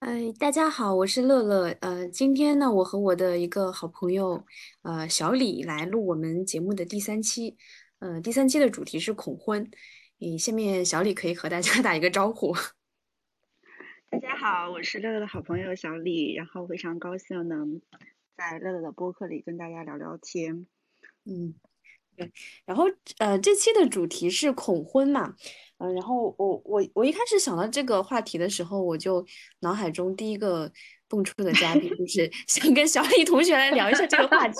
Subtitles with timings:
[0.00, 1.76] 哎，大家好，我是乐乐。
[1.82, 4.42] 呃，今天呢，我和我的一个好朋友，
[4.80, 7.58] 呃，小李来录我们节目的第三期。
[7.98, 9.70] 呃，第三期的主题是恐婚。
[10.18, 12.54] 嗯，下面小李可以和大家 打一个招呼。
[14.08, 17.82] 大家好，我是乐乐的好朋友小李，然后非常高兴能
[18.38, 20.66] 在乐乐的播客里跟大家聊聊天。
[21.26, 21.54] 嗯，
[22.20, 22.32] 对。
[22.66, 22.84] 然后
[23.18, 25.34] 呃，这期的主题是恐婚嘛。
[25.78, 29.24] 嗯，然后我我我一开始想到这个话题的时候，我就
[29.60, 30.70] 脑海中第一个
[31.08, 34.56] 蹦出的嘉宾就是 想跟小李同学来聊一下这个话题。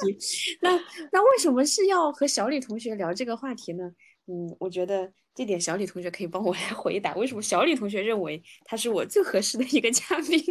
[0.63, 0.71] 那
[1.13, 3.85] 那为什么是要和小李同学聊这个话题呢？
[4.29, 10.43] 嗯，我觉得这点小李同学可以帮我来回答，为什么小李同学认为他是我最合适的一个嘉宾？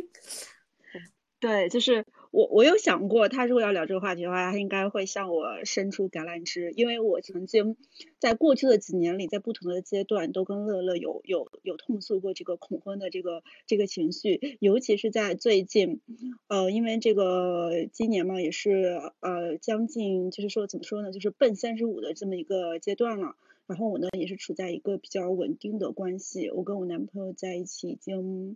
[1.40, 2.06] 对，就是。
[2.32, 7.76] 我我有想过，他如果要聊这个话题的话，他应该会向我伸出橄榄枝，因为我曾经
[8.20, 16.02] 在过去的几年里，在不同的阶段都跟乐乐有有有痛诉过这个恐婚的这个这个情绪，尤其是在最近，
[16.48, 28.56] 呃，因为这个今年嘛，也是呃将近就是说怎么说呢，就是奔三十五的这么一个阶段了，然后我呢也是处在一个比较稳定的关系，我跟我男朋友在一起已经。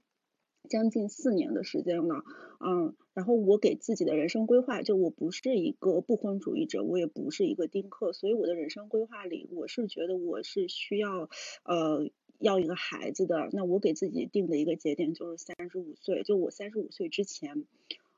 [0.69, 2.23] 将近四年的时间了，
[2.59, 11.29] 嗯，然后我给自己的人生规划，就我不是一个不婚主义者，我也不是一个丁克，所以我的人生规划里，我是觉得我是需要，
[11.63, 13.49] 呃，要一个孩子的。
[13.51, 17.65] 那我给自己定的一个节点就是三十五岁，就我三十五岁之前，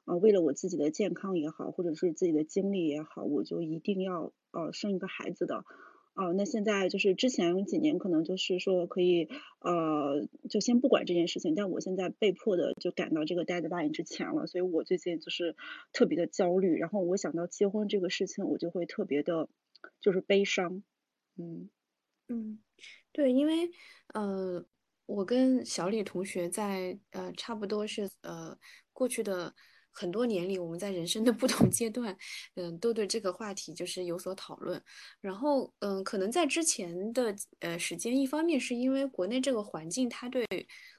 [0.06, 5.66] 啊，为了我自己的健康也好，或者是自己的精力也好，我就一定要呃生一个孩子的。
[6.16, 9.28] 哦，那现在就是之前几年可能就是说可以，
[9.60, 15.58] 呃，就先不管这件事情，但我现在被迫的就赶到这个 deadline 之前了，所以我最近就是
[15.92, 19.50] 特别的焦虑，然后我想到结婚这个事情，我就会特别的，
[20.00, 20.84] 就是悲伤，
[21.38, 21.70] 嗯
[22.30, 22.60] 嗯，
[23.12, 23.70] 对，因为
[24.14, 24.66] 呃，
[25.06, 28.58] 我跟小李同学在呃差不多是呃
[28.94, 29.54] 过去的。
[29.96, 32.16] 很多年里，我们在人生的不同阶段，
[32.56, 34.80] 嗯，都对这个话题就是有所讨论。
[35.22, 40.46] 然后，嗯，可能在之前的呃时间，一方面是因为国内这个环境，它对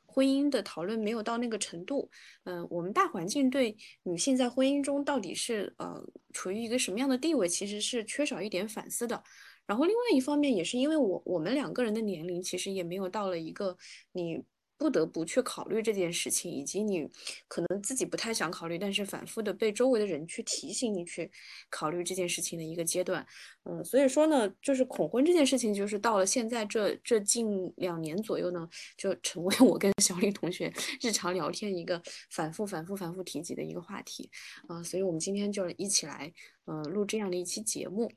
[0.06, 2.10] 婚姻的讨论没有到那个程度。
[2.44, 6.02] 嗯，我们大环境对女性在婚姻中到底是呃
[6.32, 9.22] 处于一个什么样的地位，其实是缺少一点反思的。
[9.66, 13.76] 然后，另外一方面也是因为我我们两个人的年龄其实也没有到了一个
[14.12, 14.42] 你。
[14.78, 17.08] 不得不去考虑这件事情，以及你
[17.48, 21.30] 可能自己不太想考虑，但是反复的被周围的人去提醒你去
[21.70, 23.26] 考虑这件事情的一个阶段。
[23.64, 30.70] 嗯，所以说呢，就是恐婚这件事情，就是到了现在这这近两年左右呢，就成为我跟小李同学
[31.00, 32.00] 日常聊天一个
[32.30, 34.30] 反复、反复、反复提及的一个话题。
[34.68, 36.32] 啊，所以我们今天就一起来，
[36.66, 38.12] 呃，录这样的一期节目，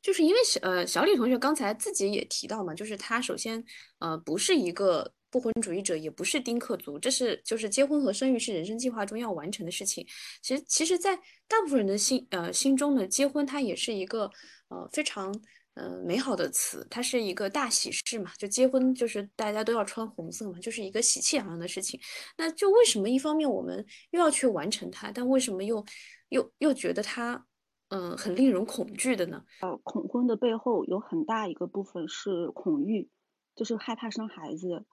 [0.00, 3.62] 就是因为小呃小李同学刚才自己也提到嘛，就是他首先
[3.98, 5.12] 呃不是一个。
[5.36, 10.02] 不婚主义者也不是丁克族，这是就是结婚和生育是人生计划中要完成的事情。
[10.40, 11.14] 其实，其实，在
[11.46, 14.30] 大部分人的心呃心中呢，结婚它也是一个
[14.68, 15.30] 呃非常
[15.74, 18.32] 呃美好的词，它是一个大喜事嘛。
[18.38, 22.00] 就结婚就是大家都要穿红色嘛，就是一个喜气洋洋的事情。
[22.38, 25.84] 那就为什么一方面我们又要去完成它，但为什么又
[26.30, 27.46] 又又觉得它
[27.90, 29.44] 嗯很令人恐惧的呢？
[29.60, 33.10] 呃，恐婚的背后有很大一个部分是恐育，
[33.54, 34.86] 就是害怕生孩子。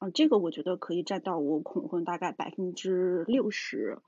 [0.00, 3.98] 嗯，这个我觉得可以占到我恐婚大概百分之六十。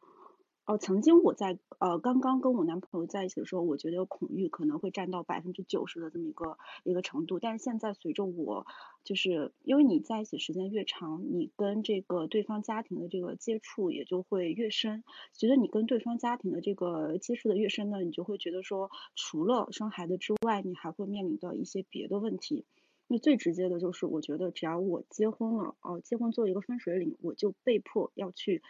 [0.64, 7.40] 哦，曾经我在呃刚刚跟我男朋友在一起的时候，我觉得恐育可能会占到百分之九十的这么一个一个程度。
[7.40, 8.64] 但是现在随着我
[9.02, 15.02] 就是因为你在一起时间越长，你跟这个对方家庭的这个接触也就会越深。
[15.32, 22.64] 随着你跟对方家庭的这个接触的越深呢，你就会觉得说，除了生孩子之外，你还会面临到一些别的问题。
[23.12, 28.62] 那最直接的就是，我觉得只要我结婚了，哦，结婚做一个分水岭，我就被迫要去，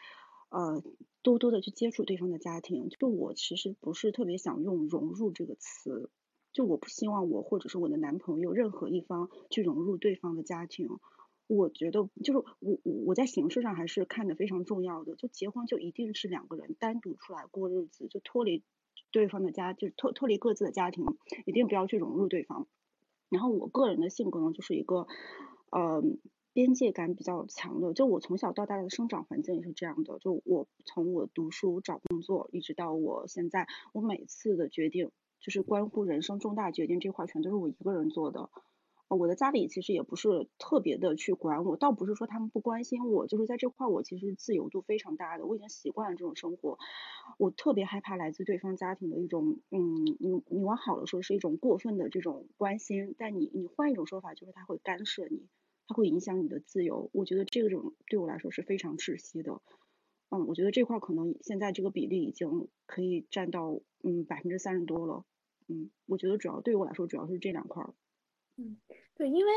[0.48, 0.82] 呃，
[1.22, 2.88] 多多的去接触对方的家庭。
[2.88, 6.10] 就我其实不是特别想用融入这个词，
[6.52, 10.88] 就我不希望我或者是我的男朋友任何一方去融入对方的家庭。
[11.46, 18.64] 我觉得就是我我我在形式上还是看的非常重要的，就结婚就一定是两个人单独出来过日子，就脱离
[19.12, 21.04] 对方的家，就脱脱离各自的家庭，
[21.46, 22.66] 一定不要去融入对方。
[23.32, 25.06] 然后我个人的性格呢，就是一个，
[25.70, 26.02] 呃，
[26.52, 27.94] 边界感比较强的。
[27.94, 30.18] 就我从小到大的生长环境也是这样的。
[30.18, 38.50] 就我从我读书、找工作，一直到我现在，我每次的决定，就是关乎人生重大决定这块，全都是我一个人做的。
[39.16, 46.78] 我的家里其实也不是特别的去管我，倒不是说他们不关心我，就是在这块我其实自由度非常大的，我已经习惯了这种生活。
[47.38, 55.46] 我特别害怕来自对方家庭的一种，嗯，你你往好了说是一种过分的这种关心，但你你换一种说法就是他会干涉你，
[55.86, 57.10] 他会影响你的自由。
[57.12, 59.60] 我觉得这种对我来说是非常窒息的。
[60.30, 65.24] 嗯，我觉得这块可能现在这个比例已经可以占到嗯百分之三十多了。
[65.68, 67.84] 嗯，我觉得主要对于我来说主要是这两块。
[68.58, 68.76] 嗯，
[69.14, 69.52] 对，因为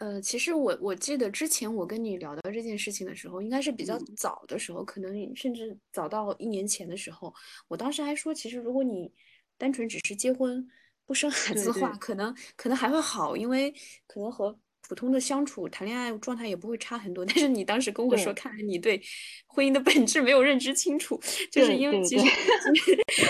[0.00, 7.32] 呃，其实我我记得之前我跟你聊到这件事情的时候，应该是比较早的时候，可能甚至早到一年前的时候，
[7.68, 9.12] 我当时还说，其实如果你
[9.56, 10.66] 单纯只是结婚
[11.06, 13.72] 不生孩子的话，可能可能还会好，因为
[14.06, 17.24] 可能和普通的相处谈恋爱状态也不会差很多。
[17.24, 19.00] 但是你当时跟我说，看来你对
[19.46, 22.24] 婚姻的本质没有认知清楚，就是因为其实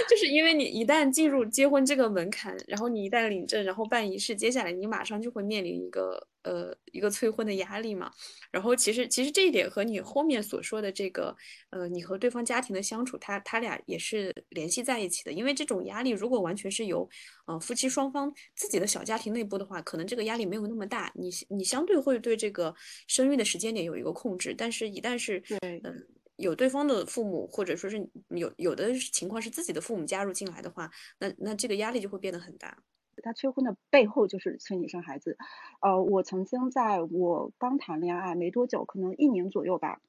[0.08, 6.26] 就是因为你一旦进入结婚这个门槛，然后你一旦领证，然后办仪式，接下来你马上就会面临一个。
[6.42, 8.10] 呃，一个催婚的压力嘛，
[8.50, 11.36] 然后其实其实这一点和你后面所说的这个，
[11.70, 15.32] 呃，你和对方家庭的相处，他他俩也是联系在一起的。
[15.32, 17.08] 因为这种压力如果完全是由，
[17.46, 22.74] 呃，夫妻双方自己的小家庭内部的话，可能这个压力没有那么大，你你相对会对这个
[23.06, 24.54] 生育的时间点有一个控制。
[24.56, 27.98] 但是，一旦是嗯有对方的父母，或者说是
[28.30, 32.82] 有有的情况是自己的父母加入进来的话，那那这个压力就会变得很大。
[33.20, 35.36] 他催婚的背后就是催你生孩子，
[35.80, 40.00] 呃，我曾经在我刚谈恋爱没多久，可能一年左右吧，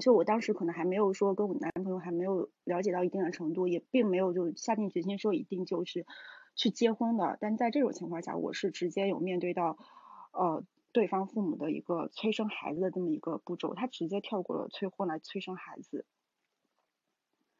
[0.00, 6.06] 就我当时可能还没有说跟我男朋友还没有了解到一定的程度，也并没有就下定决心说一定就是
[6.54, 7.38] 去结婚的。
[7.40, 9.78] 但在这种情况下，我是直接有面对到
[10.32, 16.06] 呃对方父母的一个催生孩子的这么一个步骤，他直接跳过了催婚来催生孩子。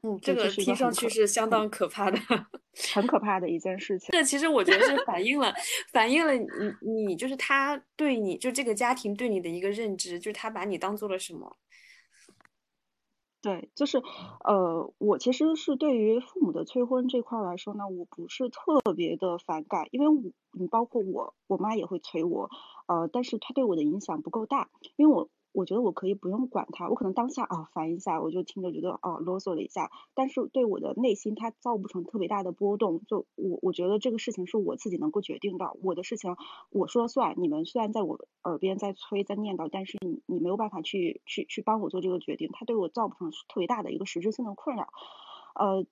[0.07, 2.17] 嗯，这个听上去是相当可怕的，
[2.95, 4.11] 很可怕的一件事情。
[4.13, 5.53] 这其实我觉得是反映了，
[5.93, 6.47] 反映了你
[7.07, 11.57] 你就是他对你就这个家庭对你的一个认知，就是他把你当做了什么？
[13.43, 13.99] 对，就是
[14.45, 20.23] 呃，我其实是对于父母的催婚这块来说呢，我不是特别的反感，因为我
[20.53, 22.49] 你包括我我妈也会催我，
[22.87, 25.29] 呃，但是她对我的影响不够大，因为我。
[25.57, 33.01] 我觉得我可以不用管他，我可能当下啊烦一下，我就听着觉得啊啰嗦了一下，但是对我的内心它造不成特别大的波动。
[33.07, 36.37] 就我我觉得这个事情是我自己能够决定的，我的事情
[36.69, 37.35] 我说了算。
[37.39, 44.89] 你们虽然在我耳边在催在念叨，但是你你没有办法去去去帮我做这个决定，它对我造不成特别大的一个实质性的困扰。
[45.55, 45.87] 呃，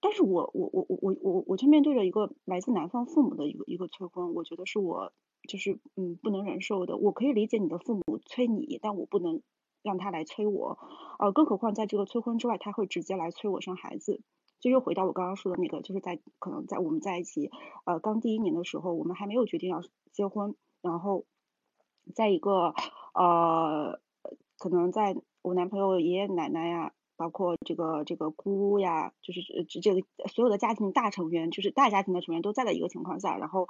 [0.00, 5.12] 但是我我我我我我我却面对着一个来自男方父母的一个一个催婚，我觉得是我。
[5.48, 9.42] 就是嗯不能忍受的，我可以理解你的父母催你，但我不能
[9.82, 10.78] 让他来催我，
[11.18, 14.22] 呃，更何况在这个催婚之外，他会直接来催我生孩子，
[14.60, 17.50] 就又回到我刚刚说的那个，就是在可能在我们在一起，
[17.84, 21.24] 呃，刚第一年的时候，我们还没有决定要结婚，然后
[22.14, 22.72] 在一个
[23.14, 24.00] 呃，
[24.58, 33.66] 可能在我男朋友爷爷奶奶呀，包括这个这个姑呀，就是这这个所有的家庭大成员，就是大家庭的成员都在的一个情况下，然后。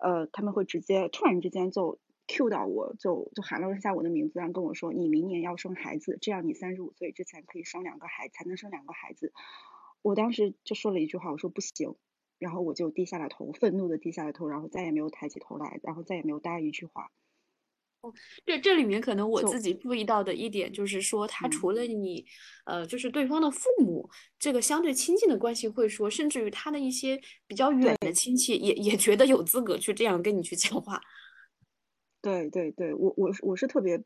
[0.00, 9.32] 呃，他们会直接突然之间就 Q 到我，就就喊了一下我的名字，然后跟我说你明年要生孩子，这样你三十五岁之前可以生两个孩，才能生两个孩子。
[10.02, 11.96] 我当时就说了一句话，我说不行，
[12.38, 17.10] 然后我就低下了头，愤怒的低下了头，然后再也没有抬起头来，然后再也没有搭一句话。
[18.02, 18.12] 哦，
[18.46, 22.24] 这这里面可能我自己注意到的一点就是说，他除了你，
[22.64, 24.08] 呃，就是对方的父母
[24.38, 31.00] 这个相对亲近的关系会说，甚至于他的一些比较远的亲戚也也觉得有资格去这样跟你去讲话。
[32.22, 33.98] 对对对，我我我是特别，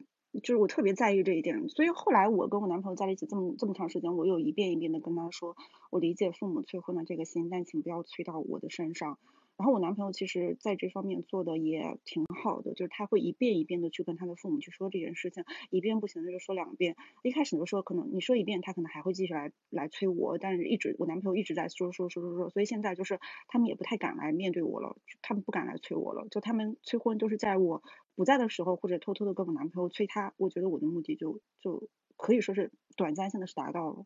[0.42, 5.56] 就是我特别在意这一点，所以后来我跟我男朋友在一起这么这么长时间，我有一遍一遍的跟他说，
[5.90, 9.18] 我理解父母催婚的这个心，但请不要催到我的身上。
[9.56, 16.96] 然后我男朋友其实在这方面做的也挺好的，就是他会一遍一遍的去跟他的父母去说这件事情，一遍不行的就说两遍。
[17.22, 27.82] 一开始的时候可能你说一遍，他可能还会继续来来催我，但是一直我男朋友一直在说说说说说，所以现在就是他们也不太敢来面对我了，他们不敢来催我了，就他们催婚都是在我
[28.16, 30.34] 不在的时候，或者偷偷的跟我男朋友催他。
[30.36, 34.04] 我觉得我的目的就就可以说是短暂性的是达到了。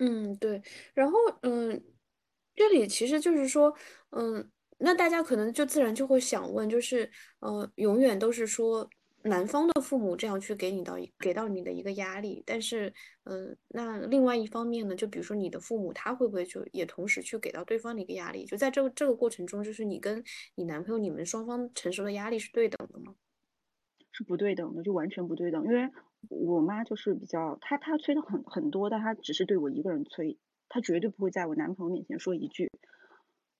[0.00, 0.62] 嗯，对，
[0.94, 1.93] 然后嗯。
[2.54, 3.74] 这里其实就是说，
[4.10, 8.88] 嗯，那大家可能就自然就会想问，就是，呃，永远都是说
[9.22, 12.92] 男方的父母这样去给你到给到你的一个压力，但是，
[13.24, 18.44] 嗯，那另外一方面呢，就比如说你的父母，他会不会就也同时去给到对方的一个压力？
[18.44, 20.22] 就在这个这个过程中，就是你跟
[20.54, 23.14] 你男朋友你们双方承受的压力是对等的吗？
[24.12, 25.64] 是不对等的，就完全不对等。
[25.64, 25.90] 因为
[26.28, 30.38] 我妈就是比较，她她催的很很多，但她只是对我一个人催。
[30.74, 32.72] 他绝对不会在我男朋友面前说一句，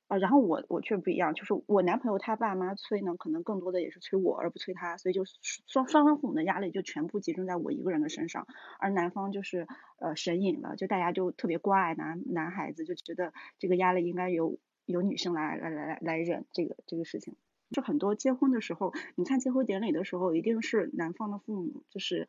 [0.08, 5.22] 啊，然后我我却不一样，就是我男朋友他爸妈催呢，可能更多的也是催我而不催他，所以就
[5.68, 8.48] 双双方父母的压力就全部集中在我一个人的身上，
[8.80, 9.68] 而男方就是
[10.00, 17.36] 呃神隐了，就大家就特别关爱男男孩子，就觉得这个压力应该由由女生来来来来来忍这个这个事情。
[17.70, 22.26] 就很多结婚的时候，你看结婚典礼的时候，一定是男方的父母就是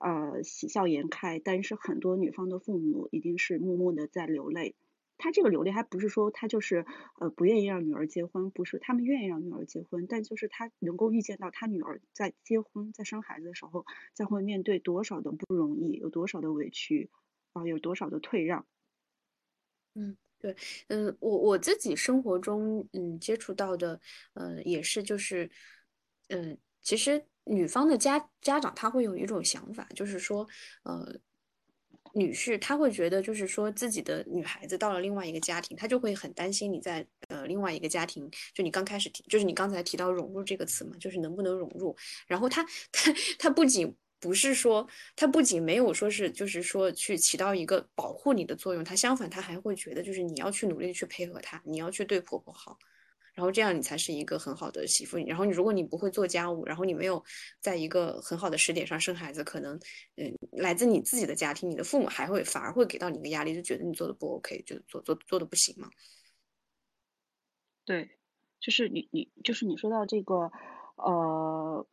[0.00, 4.74] 呃喜笑颜开，但是很多女方的父母一定是默默的在流泪。
[5.20, 6.86] 他这个流泪还不是说他就是
[7.18, 17.10] 呃不愿意让女儿结婚，不是他们愿意让女儿结婚，但就是他能够预见到他女儿在结婚在生孩子的时候，将会面对多少的不容易，有多少的委屈
[17.52, 18.64] 啊，有多少的退让。
[19.94, 20.54] 嗯，对，
[20.86, 24.00] 嗯，我我自己生活中嗯接触到的，
[24.34, 25.50] 呃，也是就是，
[26.28, 30.46] 嗯，其实女方的家家长他会有一种想法，就是说，
[30.82, 31.18] 呃。
[32.14, 41.94] 女婿他会觉得，就是说自己的女孩子到了另外一个家庭，他就会很担心你在呃另外一个家庭，就你刚开始提，就是你刚才提到融入这个词嘛，就是能不能融入。
[42.26, 52.78] 然后他他他不仅不是说，他不仅没有说是就是说去起到一个保护你的作用，他相反他还会觉得就是你要去努力去配合他，你要去对婆婆好。
[53.38, 55.16] 然后这样你才是一个很好的媳妇。
[55.18, 57.22] 然后你如果你不会做家务，然后你没有
[57.60, 59.78] 在一个很好的时点上生孩子，可能
[60.16, 65.88] 嗯来自你自己的家庭，你的父母还会反而会给到你一个压力，就觉得你做的不 OK，就做做做的不行嘛。
[67.84, 68.10] 对，
[68.58, 70.50] 就是你你就是你说到这个
[70.96, 71.86] 呃，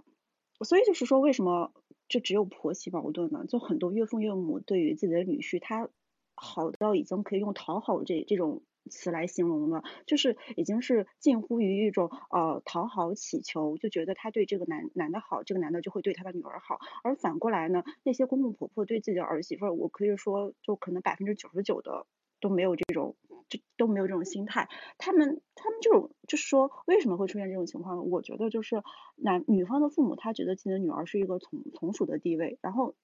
[0.65, 1.71] 所以就是说为什么
[2.09, 3.45] 就只有婆媳矛盾呢？
[3.47, 5.87] 就很多岳父岳母对于自己的女婿，他
[6.33, 8.63] 好到已经可以用讨好这这种。
[8.89, 16.79] 词来形容的，就是已经是近乎于一种呃讨好乞求，就觉得他对这个男男的好，这个男的就会对他的女儿好。
[17.03, 22.05] 而反过来呢，那些公公婆婆对自己的儿媳妇儿，我可以说就可能百分之九十九的
[22.39, 23.15] 都没有这种，
[23.49, 24.69] 就都没有这种心态。
[24.97, 28.03] 他们他们这种就是说为什么会出现这种情况呢？
[28.03, 28.83] 我觉得就是
[29.15, 32.95] 男女方的父母他觉得自己的女儿是一个从从属的地位，然后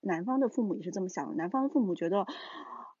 [0.00, 1.34] 男方的父母也是这么想的。
[1.34, 2.26] 男方的父母觉得，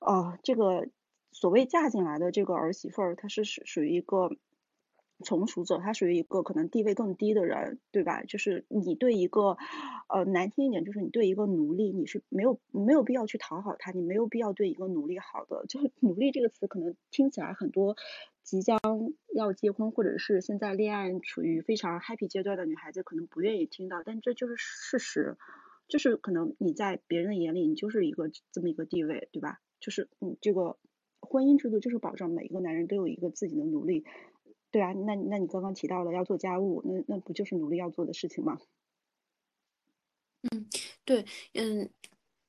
[0.00, 0.88] 呃，这个。
[1.32, 4.30] 所谓嫁进来的这个儿媳妇儿，她是属属于一个
[5.24, 8.22] 从属者，她属于一个可能地位更低的人，对吧？
[8.22, 9.56] 就是你对一个，
[10.08, 15.64] 呃，难听一点，就是你对一个奴隶，你是没有没有必要去讨好他，你没有必要对一个奴隶好的。
[15.68, 17.96] 就是奴隶这个词，可能听起来很多
[18.42, 18.78] 即将
[19.34, 25.36] 要结婚或者是现在恋爱处于非常 happy 阶段的女孩子可能不愿意听到，但这就是事实，
[25.88, 29.60] 就是可能你在别人的眼里，你就是一个这么一个地位，对吧？
[29.80, 30.78] 就是你这个。
[31.26, 34.04] 婚姻制度就是保障每一个男人都有一个自己的奴隶，
[34.70, 38.58] 对啊，那那你刚刚提到了要做家务，那那不就是奴隶要做的事情吗？
[40.42, 40.66] 嗯，
[41.04, 41.90] 对，嗯。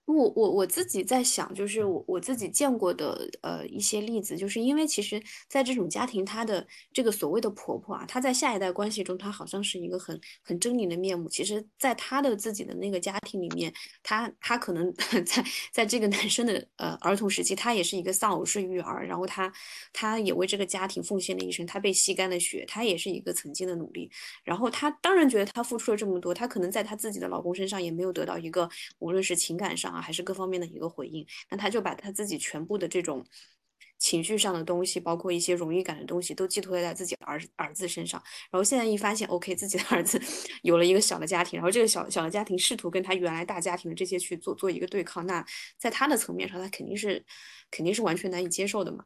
[0.08, 11.28] 我我我自己在想，就是我我自己见过的呃一些例子，就是因为其实，在这种家庭，她的这个所谓的婆婆啊，她在下一代关系中，她好像是一个很很狰狞的面目。
[11.28, 14.94] 其实，在她的自己的那个家庭里面，她她可能
[15.26, 19.52] 在在这个男生的呃儿童时期，她也是一个丧偶式育儿，然后她
[19.92, 24.10] 她也为这个家庭奉献了一生，她被吸干了血，她也是一个曾经的努力。
[24.46, 29.97] 然后她当然觉得她付出了这么多，她可能在她自己的老公身上也没有得到一个无论是情感上。
[30.02, 33.26] 还是各方面的一个回应，那他就把他自己全部的这种
[33.98, 38.22] 情绪上的东西，包括一些荣誉感的东西，都寄托在自己儿儿子身上。
[38.52, 40.22] 然后现在一发现，OK，自己的儿子
[40.62, 45.44] 有了一个小的家庭，然后这个小小的家庭试图跟他原来大家庭的这些去做做一个对抗，那
[45.78, 47.26] 在他的层面上，他肯定是
[47.72, 49.06] 肯定是完全难以接受的嘛。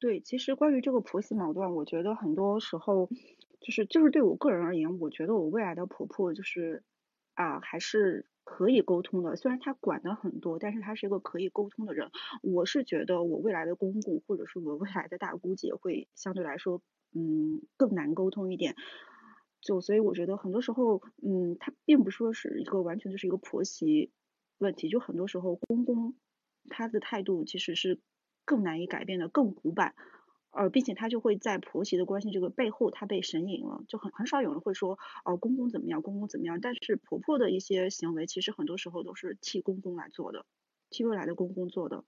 [0.00, 3.08] 对，其实关于这个婆媳矛盾，我觉得很多时候
[3.60, 6.84] 就是就是对我个人而言，我觉得我未来的婆婆就是
[7.38, 8.26] 啊，还是。
[8.50, 12.10] 可以沟通的，虽然他管的很多，但是他是一个可以沟通的人。
[12.42, 16.80] 我是觉得我未来的公公或者是我未来的大姑姐会相对来说，
[17.14, 18.74] 嗯，更难沟通一点。
[19.60, 24.12] 就所以我觉得很多时候，嗯，他并不说是一个完全就是一个婆媳
[24.56, 26.16] 问题，就很多时候公公
[26.70, 28.00] 他的态度其实是
[28.46, 29.94] 更难以改变的，更古板。
[30.50, 36.60] 呃，并且他就会在婆媳的关系这个背后，他被神隐了，就很很少有人会说，哦，公公怎么样，公公怎么样。
[36.60, 40.44] 但是婆婆的一些行为，其实很多时候都是替公公来做的，
[40.90, 42.04] 替未来的公公做的。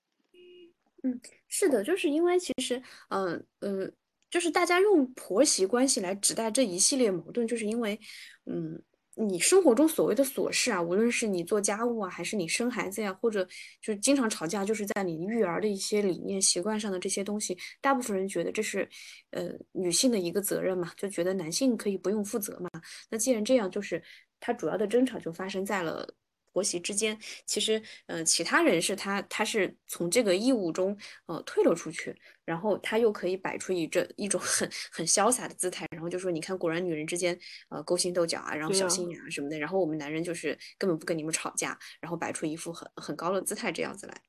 [1.03, 3.91] 嗯，是的，就是因为其实，嗯呃，
[4.31, 7.99] 就是大家用婆媳关系来指代这一系列矛盾，就是因为，
[8.47, 8.83] 嗯。
[9.17, 13.45] 你生活中所谓的琐事啊，无论是你做家务啊，还是你生孩子呀，或者
[13.81, 18.89] 就是经常吵架，就是在你育儿的一些理念、习惯上的这些东西，大部分人觉得这是
[19.31, 22.69] 呃女性的一个责任嘛，就觉得男性可以不用负责嘛。
[23.11, 24.03] 那既然这样，就是
[24.39, 26.09] 他主要的争吵就发生在了。
[26.53, 32.15] 婆媳之间，其实，呃，其他人是他，他是从这个义务中，呃，退了出去，
[32.45, 37.39] 然后他又可以摆出一这一种很很潇洒的姿态，然后就说，你看，果然女人之间，
[37.69, 44.23] 呃，勾心斗角啊，然后小心眼啊什么的，然后我们男人就是根本不跟你们吵架，然后摆出一副很很高的姿态这样子来。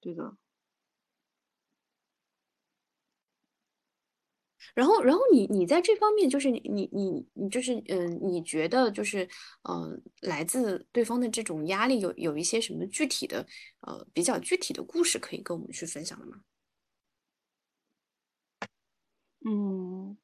[0.00, 0.36] 对的。
[4.76, 9.26] 然后，然后你你在这方面，就是你你你你就是嗯，你觉得就是
[9.68, 13.46] 嗯，来自对方的这种压力有有一些什么具体的
[13.80, 16.42] 呃比较具体的故事可以跟我们去分享的吗？
[19.46, 20.18] 嗯，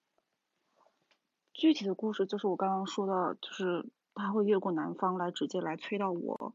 [1.54, 6.54] 具体的故事就是我刚刚说的，就是他会越过男方来直接来催到我。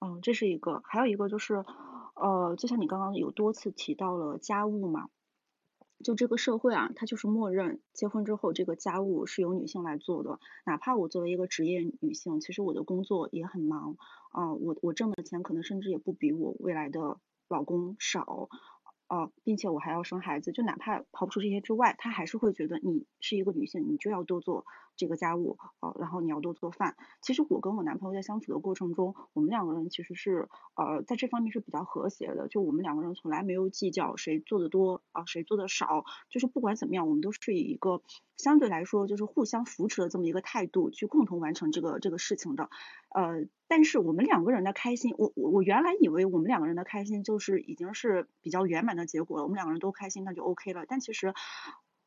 [0.00, 1.64] 嗯，这是一个，还有一个就是，
[2.14, 5.08] 呃，就像你刚刚有多次提到了家务嘛。
[6.04, 10.40] 就这个社会啊，它就是默认结婚之后这个家务是由女性来做的。
[10.64, 13.96] 哪怕我作为一个职业女性，其实我的工作也很忙
[14.30, 18.48] 啊，我我挣的钱可能甚至也不比我未来的老公少。
[19.08, 26.96] 啊，并且我还要生孩子，就哪怕刨不出这些之外，他还是会觉得你是一个女性，你就要多做这个家务，呃，然后你要多做饭。
[27.20, 38.02] 其实我跟我男朋友在相处的过程中，我们两个人其实是呃在这方面是比较和谐的，就我们两个人从来没有计较谁做的多啊，谁做的少，就是不管怎么样，我们都是以一个
[38.36, 42.70] 相对来说就是互相扶持的这么一个态度去共同完成这个这个事情的，
[43.14, 43.46] 呃。
[43.68, 50.84] 但是我们两个人的开心，我我我原来以为我们两个人的开心就是已经是比较圆满的结果了，我们两个人都开心那就 OK 了。
[50.86, 51.34] 但其实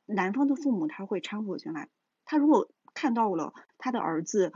[0.06, 1.90] 男方的父母他会掺和进来，
[2.24, 4.52] 他如果看到了他的儿子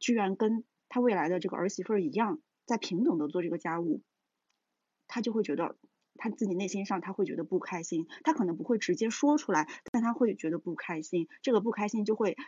[0.00, 4.00] 居然跟他未来的这个儿媳妇儿一样在平等的做这个家务，
[5.08, 5.76] 他就会觉得
[6.14, 12.38] 他自己内心上他会觉得不开心，他可能不会直接说出来，但他会觉得不开心，这个不开心就会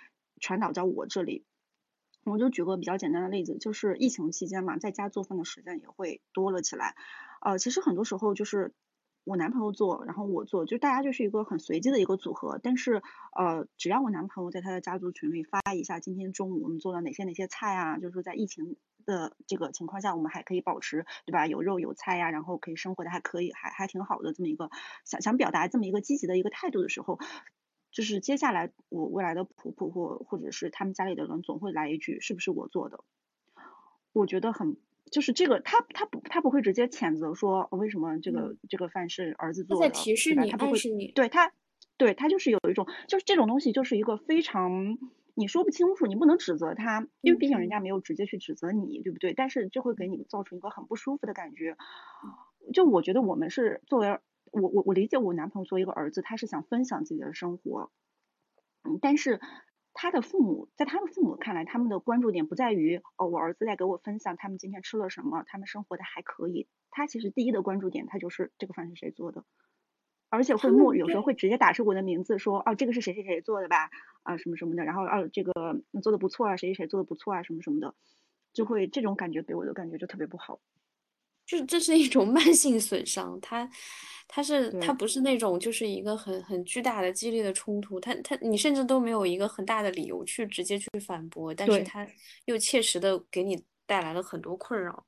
[0.40, 1.44] 传导到我这里。
[2.24, 6.96] 我就举个比较简单的例子，就是疫情期间嘛，在家做饭的时间也会多了起来。
[7.42, 8.72] 呃，其实很多时候就是
[9.24, 12.60] 我男朋友做，然后我做，就大家就是一个很随机的一个组合。
[12.62, 13.02] 但是
[13.36, 18.76] 呃，只要我男朋友在他的家族群里发一下，今天中午我们做了哪些哪些菜啊，就是说在疫情
[19.06, 21.46] 的这个情况下，我们还可以保持对吧？
[21.46, 24.70] 有肉有菜呀，然后可以生活的还可以，还还挺好的这么一个
[25.04, 27.18] 想想表达这么一个积极的一个态度的时候。
[27.90, 33.04] 就是接下来我未来的婆婆或或者是他们家里的人总会来一句是不是我做的？
[34.12, 34.76] 我觉得很
[35.14, 41.52] 就是这个他他不他不会直接谴责说为什么这个这个饭是儿子做的，在提示你，他不会你，对他
[41.96, 44.98] 对他就是有一种就是这种东西就是一个非常
[45.34, 49.32] 你说不清楚，你不能指责他，因为毕竟人家没有直接去指责你，对不对？
[49.32, 51.76] 但是就会给你造成一个很不舒服的感觉。
[52.72, 54.18] 就我觉得我们是作为。
[54.52, 57.90] 我我我理解我男朋友作为一个儿子，他是想分享自己的生活，
[58.84, 59.40] 嗯，但是
[59.94, 66.66] 他的父母在他的父母看来，他们的关注点不在于哦，我儿子在给我分享他们今天吃了什么，他们生活的还可以。
[66.90, 69.44] 他其实第一的关注点，他就是这个饭是谁做的，
[70.28, 73.90] 而且会默有时候会直接打出我的名字，说哦，这个是谁谁谁做的吧，
[74.24, 75.52] 啊什么什么的，然后哦这个
[76.02, 77.94] 做的不错啊，谁谁谁做的不错啊，什么什么的，
[78.52, 80.60] 就会这种感觉给我的感觉就特别不好。
[81.46, 83.68] 这这是一种 慢性损伤，它
[84.26, 92.06] 它是它不是那种就是一个很很巨大的激烈的冲突，他他你甚至都没有一个很大的理由去直接去反驳，但是他
[92.46, 95.04] 又切实的给你带来了很多困扰。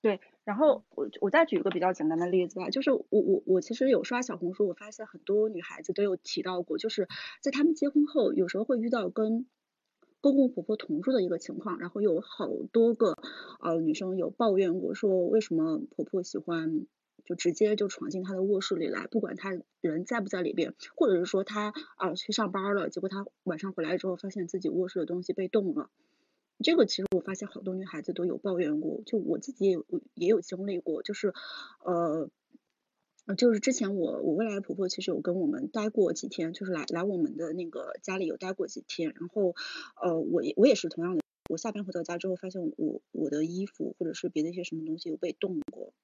[0.00, 7.08] 对，然后我我再举一个比较简单的例子吧，就是我我我其实有刷小红书，我发现很多女孩子都有提到过，就是
[7.40, 9.46] 在她们结婚后，有时候会遇到跟。
[10.22, 13.18] 公公婆婆同住的一个情况，然后有好多个
[13.60, 16.86] 呃女生有抱怨过，说为什么婆婆喜欢
[17.26, 25.90] 就直接就闯进她的卧室里来，不管她人在不在里边，或者是说她啊去上班了，结果她晚上回来之后发现自己卧室的东西被动了，
[26.60, 31.34] 这个其实我发现好多女孩子都有抱怨过，就我自己也有也有经历过，就是
[31.84, 32.30] 呃。
[33.36, 39.54] 就是之前我我未来的婆婆其实有跟我们待过几天，就是来来我们的那个家里有待过几天，然后
[40.02, 45.94] 呃我也我也是同样的，我下班回到家之后发现我我的衣服或者是别的一些什么东西有被动过，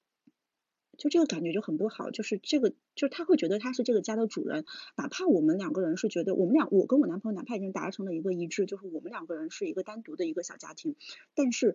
[0.96, 4.64] 就这个感觉就很不好，就是这个就是他会觉得他是这个家的主人，
[4.96, 10.94] 哪怕我们两个人是觉得我们俩我跟我男朋友哪怕已经达成了一个一致，就是我们两个人是一个单独的一个小家庭，
[11.34, 11.74] 但是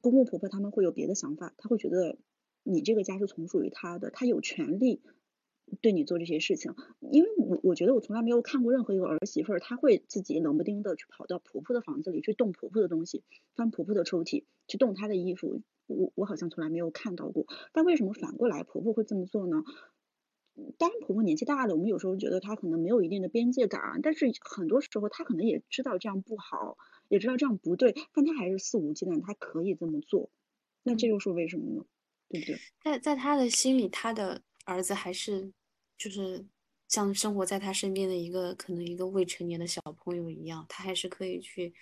[0.00, 2.18] 公公婆婆他们会有别的想法，他会觉得。
[2.62, 5.00] 你这个家是从属于他的，他有权利
[5.80, 6.74] 对你做这些事情。
[7.00, 15.62] 因为我我觉得我从来没有看过任何一个儿媳妇儿，她会自己冷不丁的去跑到婆婆的房子里去动婆婆的东西，翻婆婆的抽屉，去动她的衣服。
[15.86, 17.46] 我我好像从来没有看到过。
[17.72, 19.64] 但为什么反过来婆婆会这么做呢？
[20.76, 26.76] 当然婆婆年纪大了，我们有时候觉得她可能没有一定的边界感，但是很多时候她可能也知道这样不好，
[27.08, 30.30] 也知道这样不对，但她还是肆无忌惮，她可以这么做。
[30.82, 31.84] 那这又是为什么呢？
[32.82, 35.52] 在在他的心里，他的儿子还是
[35.98, 36.44] 就是
[36.88, 41.72] 像生活在他身边的一个可能一个未成年的小朋友一样，他还是可以去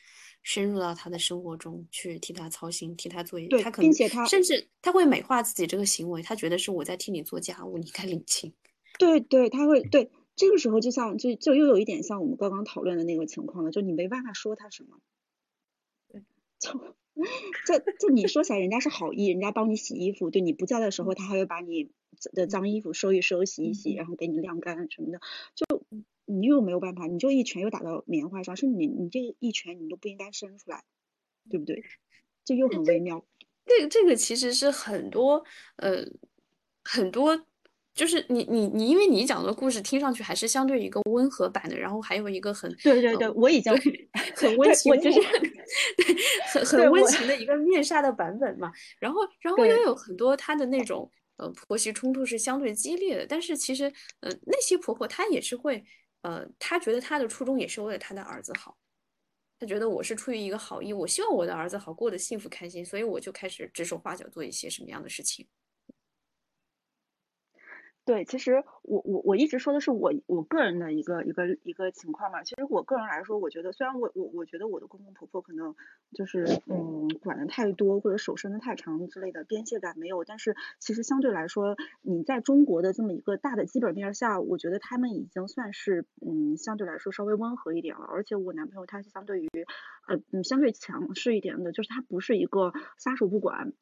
[0.43, 3.49] 深入到他的生活中去替他操心，替他做一。
[3.63, 8.53] 他可能并且他甚至他会美化自己这个行为，他觉得是我在替你做家务，你该领情。
[8.99, 15.01] 对对，他会对这个时候就像就就又有一点像我们刚刚讨论的那个情况了，就你没办法说他什么，
[16.59, 16.71] 就
[17.67, 21.91] 就就你说起来人家是好意，人家帮你洗衣服，对你不在的时候，他还会把你
[22.33, 25.21] 的脏衣服收一收、洗一洗，然后给你晾干什么的，
[25.55, 25.65] 就
[26.27, 30.85] 你又没有办法，你就一拳又打到棉花上，甚至你你这一拳你都不应该伸出来，
[31.49, 31.85] 对不对？
[32.45, 33.25] 这又很微妙。
[33.67, 35.45] 这个这个其实是很多
[35.77, 36.07] 呃
[36.83, 37.47] 很多。
[38.01, 43.71] 就是你你你，因为你讲的故事听上去还是相对一个温和版的，然后还有一个很对对对，我已经
[44.35, 46.17] 很温情，就是对
[46.51, 48.73] 很很温情的一个面纱的版本嘛。
[48.99, 53.85] 然后然后又有很多他的那种呃婆媳冲突是相对激烈的，但是其实
[54.21, 55.85] 呃那些婆婆她也是会
[56.23, 58.79] 呃她觉得她的初衷也是为了她的儿子好，
[59.59, 65.47] 她觉得我是出于一个好意，我希望我的儿子好过得幸福开心，所以我就开始指手画脚做一些什么样的事情。
[68.07, 72.43] 对，其实我我我一直说的是我我个人的一个一个一个情况嘛。
[72.43, 75.77] 其实我个人来说，我觉得虽然我我我觉得我的公公婆婆可能
[76.13, 88.07] 就是嗯管的太多或者手伸的太长之类的边界感没有，但是其实相对来说，你在中国的这么一个大的基本面下，我觉得他们已经算是嗯相对来说稍微温和一点了。
[88.09, 89.49] 而且我男朋友他是相对于
[90.09, 93.73] 呃嗯相对强势一点的，就是他不是一个撒手不管。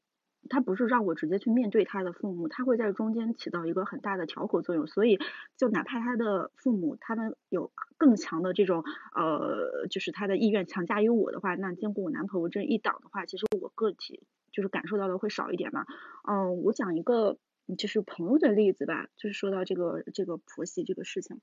[0.48, 4.86] 他不是让我直接去面对他的父母，他会在中间起到一个很大的调和作用。
[4.86, 5.18] 所以，
[5.56, 8.82] 就哪怕他的父母他们有更强的这种
[9.14, 15.86] 呃，就是他的意愿强加于我的话，那经过我男朋友这一挡的话，其实我个体就是感受到的会少一点嘛。
[16.28, 17.38] 嗯，我讲一个
[17.76, 21.40] 就是朋友的例子吧，就是说到这个这个婆媳这个事情，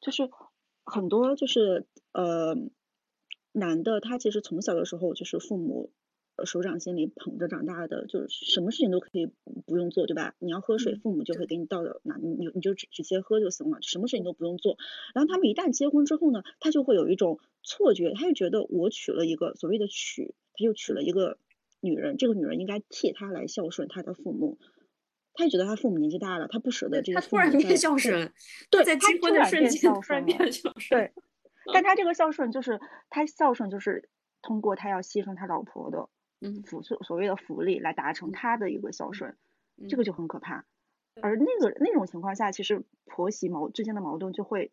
[0.00, 0.30] 就是
[0.84, 2.56] 很多就是呃
[3.52, 5.92] 男的他其实从小的时候就是父母。
[6.44, 9.30] 手掌心里捧着长大的，就是什么事情都可以
[9.66, 10.34] 不用做，对吧？
[10.38, 14.78] 你要喝水，父母就会给你倒的，那你你你就直直接喝就行了，什么事情都不用做。
[15.14, 21.38] 然后他们一旦结婚之后呢，他就会有一种错觉，他就觉得我娶了一个所谓的娶，他就娶了一个
[21.80, 24.58] 女人，这个女人应该替他来孝顺他的父母。
[25.34, 27.20] 他就觉得他父母年纪大了，他不舍得这个。
[27.20, 28.32] 他突然变孝顺，
[28.70, 31.00] 对，在结婚的瞬间突然变孝顺。
[31.00, 31.12] 对，
[31.72, 34.08] 但他这个孝顺就是他孝顺就是
[34.42, 36.08] 通过他要牺牲他老婆的。
[36.40, 39.36] 嗯，福所所谓的福利来达成他的一个孝顺，
[39.88, 40.64] 这个就很可怕。
[41.20, 44.70] 而那个那种情况下，其实婆媳矛之间的矛盾就会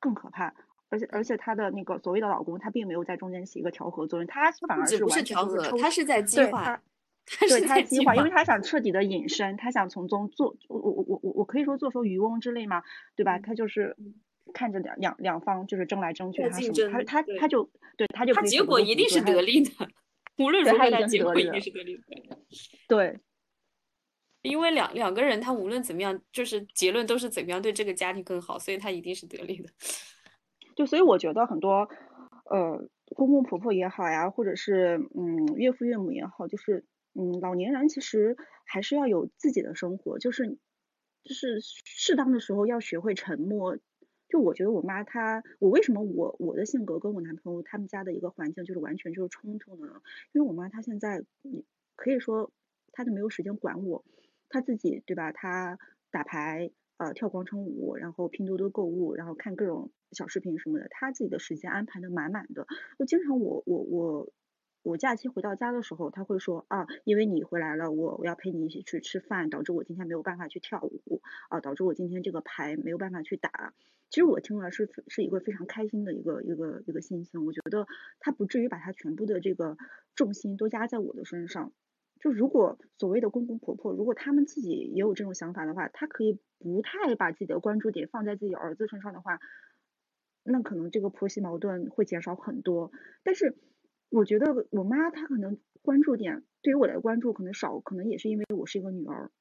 [0.00, 0.54] 更可怕。
[0.90, 6.80] 而且而且她的那个所谓的老公，他并没有在中间起一个调和作用，他反而是完全是他是在激化，
[7.48, 12.82] 对他激化，因为他想彻底的隐身，他想从中做我我我我我可以说做出渔翁之利嘛，
[13.16, 13.38] 对吧？
[13.38, 13.96] 他就是
[14.52, 19.70] 看着两两两方就是争来争去，他什么他他他就对他就他结果一定是得利的。
[20.38, 22.02] 无论如何，他结果一定是得利的。
[22.88, 23.20] 对，
[24.42, 29.68] 因为两两个人，他无论怎么样，就是结论都是怎么样对这个家庭更好，所以他一定是得利的。
[30.76, 31.88] 就所以我觉得很多
[32.50, 40.58] 呃公公婆婆也好呀，或者是嗯岳父岳母也好，就是嗯老年人其实还是要有自己的生活，就是
[41.22, 43.78] 就是适当的时候要学会沉默。
[44.34, 50.02] 就我觉得我妈她，我为什么我我的性格跟我男朋友他们家的一个环境就是完全就是冲突呢？
[50.32, 51.22] 因为我妈她现在，
[51.94, 52.50] 可以说
[52.90, 54.04] 她都没有时间管我，
[54.48, 55.30] 她自己对吧？
[55.30, 55.78] 她
[56.10, 62.66] 打牌，呃，跳广场舞，然后拼多多购物，然后看各种小视频什么的，她自己的时间安排的满满的。
[62.98, 64.32] 就经常我我我
[64.82, 73.72] 我假期回到家的时候，她会说啊，因为你回来了，我我要陪你一起去吃饭，导致我今天没有办法去跳舞，啊，导致我今天这个牌没有办法去打。
[74.14, 77.88] 其实我听了是是一个非常开心的一个一个一个心情，我觉得
[78.20, 79.76] 他不至于把他全部的这个
[80.14, 81.72] 重心都压在我的身上。
[82.20, 89.40] 就如果所谓的公公婆婆，如果他们自己也有这种想法的话，他可以不太把自己的关注点放在自己儿子身上的话，
[90.44, 92.92] 那可能这个婆媳矛盾会减少很多。
[93.24, 93.56] 但是
[94.10, 99.32] 我觉得我妈她可能关注点对于我来关注可能少，可能也是因为我是一个女儿。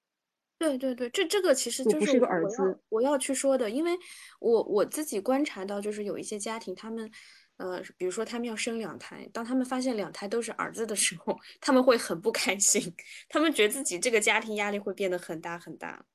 [0.57, 3.91] 对对对，这这个其实就是个儿子，我要去说的，因为
[4.39, 7.11] 我我自己观察到，就是有一些家庭，他们，
[7.57, 12.81] 呃，比如说他们要生两胎，当他们发现两胎都是儿子的时候， 他们会很不开心，
[13.27, 16.05] 他们觉得自己这个家庭压力会变得很大很大，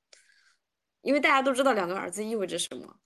[1.01, 2.99] 因为大家都知道两个儿子意味着什么，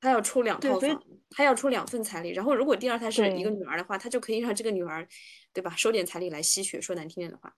[0.00, 5.08] 他要出两套房，他要出两份彩礼，然后如果第二胎是一个女儿的话，他就可以让这个女儿，
[5.54, 7.54] 对吧，收点彩礼来吸血，说难听点的话。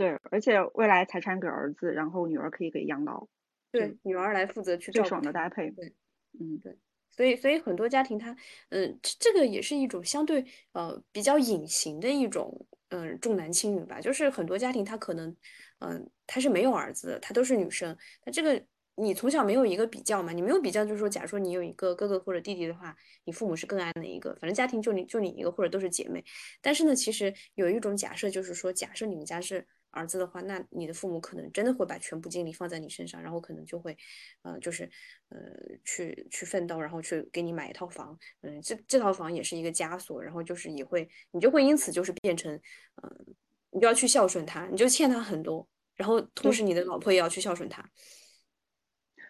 [0.00, 3.28] 对，而且未来财产给儿子，然后女儿可以给养老。
[3.70, 5.70] 对，女儿来负责去最爽的搭配。
[5.72, 5.92] 对，
[6.40, 6.74] 嗯，对。
[7.10, 8.34] 所以，所以很多家庭他，
[8.70, 14.00] 嗯，这个也是一种相对呃比较隐形的一种，嗯，重男轻女吧。
[14.00, 15.36] 就是很多家庭他可能，
[15.80, 17.94] 嗯，他是没有儿子的，她都是女生。
[18.24, 20.32] 那这个你从小没有一个比较嘛？
[20.32, 24.34] 你没有比较，就是说，假如说你有一个哥哥或者弟弟的话，你父母是更爱哪一个？
[24.36, 26.24] 反正家庭就你就你一个，或者都是姐妹。
[26.62, 29.66] 但是呢，其实有一种假设，就是说，假设你们家是。
[29.90, 33.96] 儿子的话，那你的父母可能真的会把全部精力放在你身上，然后可能就会，
[34.42, 34.84] 呃，就是，
[35.28, 35.38] 呃，
[35.84, 42.54] 去去奋斗，然后去给你买一套房，嗯，这这套房也是一个枷锁，然后就是也会，你就会因此就是变成，
[43.02, 43.26] 嗯，
[43.70, 47.90] 你就要去孝顺他，你就欠他很多，然后同时你的老婆也要去孝顺他。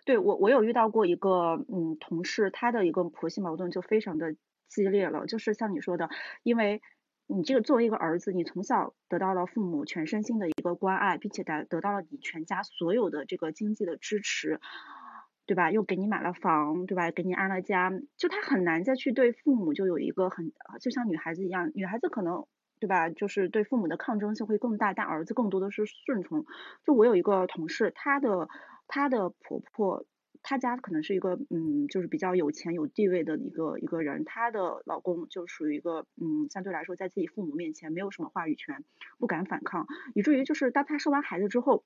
[0.04, 4.34] 对我，我有遇到过一个，嗯，同事，他的一个婆媳矛盾就非常的
[4.68, 6.08] 激烈了，就是像你说的，
[6.42, 6.82] 因为。
[7.32, 14.60] 你这个作为一个儿子，你从小得到了父母全身心的一个关爱，并且得得到了你全家所有的这个经济的支持，
[15.46, 15.70] 对吧？
[15.70, 17.12] 又给你买了房，对吧？
[17.12, 22.46] 给你安了家，就他很难再去对父母就有一个很，就像女孩子一样，女孩子可能，
[22.80, 23.08] 对吧？
[23.10, 26.44] 就是对父母的抗争性会更大，但儿子更多的是顺从。
[26.84, 28.48] 就我有一个同事，她的
[28.88, 30.04] 她的婆婆。
[30.42, 38.84] 她家可能是一个嗯，就是比较有钱有地位的一个一个人，她的老公就属于一个嗯，相对来说在自己父母面前没有什么话语权，
[39.18, 41.84] 不敢反抗，以至于就是当她生完孩子之后，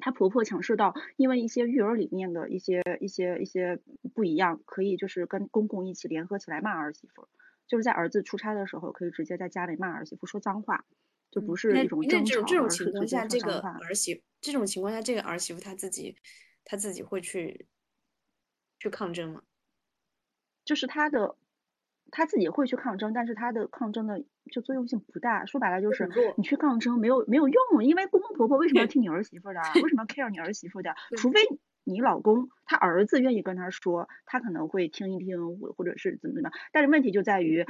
[0.00, 3.78] 她婆婆强势到因为一些育儿理念的一些一些一些
[4.14, 7.28] 不一样，可以就是跟公公一起联合起来骂儿媳妇，
[7.68, 10.84] 就是在儿子出差的时候可以直接在家里骂儿媳妇说脏话，
[11.30, 16.16] 就不是一种争吵，这种情况下，这个儿媳这种情况下，这个儿媳妇她自己
[16.64, 17.66] 她自己会去。
[18.78, 19.42] 去抗争吗？
[20.64, 21.36] 就是他的，
[22.10, 25.46] 他自己会去抗争，但是他的抗争的就作用性不大。
[25.46, 29.60] 说白了就是你去抗争没有没有用，因为公公婆婆为什么要听你儿媳妇的？
[29.82, 30.94] 为什么要 care 你儿媳妇的？
[31.16, 31.40] 除非
[31.84, 36.58] 你老公他儿子愿意跟他说，他可能会听一听，或或者是怎么怎么样。
[36.72, 37.62] 但是问题就在于，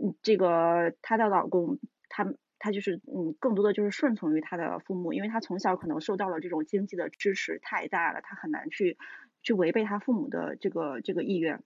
[0.00, 8.96] 嗯，这个她的老公他他就是嗯，更多的就是顺从于他的父母，因为他从小可能受到了这种经济的支持太大了，他很难去。
[9.46, 11.62] 去违背他父母的这个这个意愿，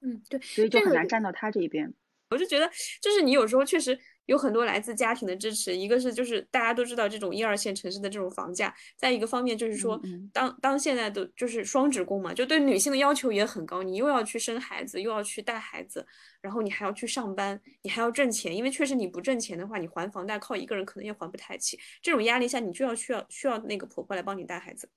[0.00, 1.92] 嗯，对，所以就很难站到他这一边。
[2.30, 2.66] 我就觉得，
[3.02, 10.00] 就是你有时候确实有很多来自家庭的支持，一个是就是大家都知道这种一二线城市的这种房价，再一个方面就是说，
[10.32, 16.06] 当当现在的就是双职工嘛，就对女性的要求也很高，你又要去生孩子，又要去带孩子，
[16.40, 21.78] 然后你还要去上班，你还要挣钱，因为确实你不挣钱的话，你还房贷靠一个人可能也还不太起。
[22.00, 24.88] 这种压力下，你就要需要需要那个婆婆来帮你带孩子，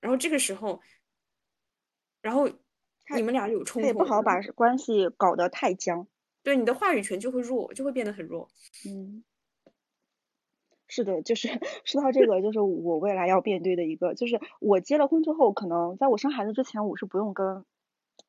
[0.00, 0.80] 然后这个时候。
[2.22, 2.48] 然后
[3.14, 6.06] 你们俩有冲突，也不好把关系搞得太僵。
[6.42, 8.48] 对，你的话语权就会弱，就会变得很弱。
[8.88, 9.22] 嗯，
[10.88, 11.48] 是的，就是
[11.84, 17.64] 说到这个，就是我未来要面对的一个，就是我结了婚之后，可能在我生孩子之前，我是不用跟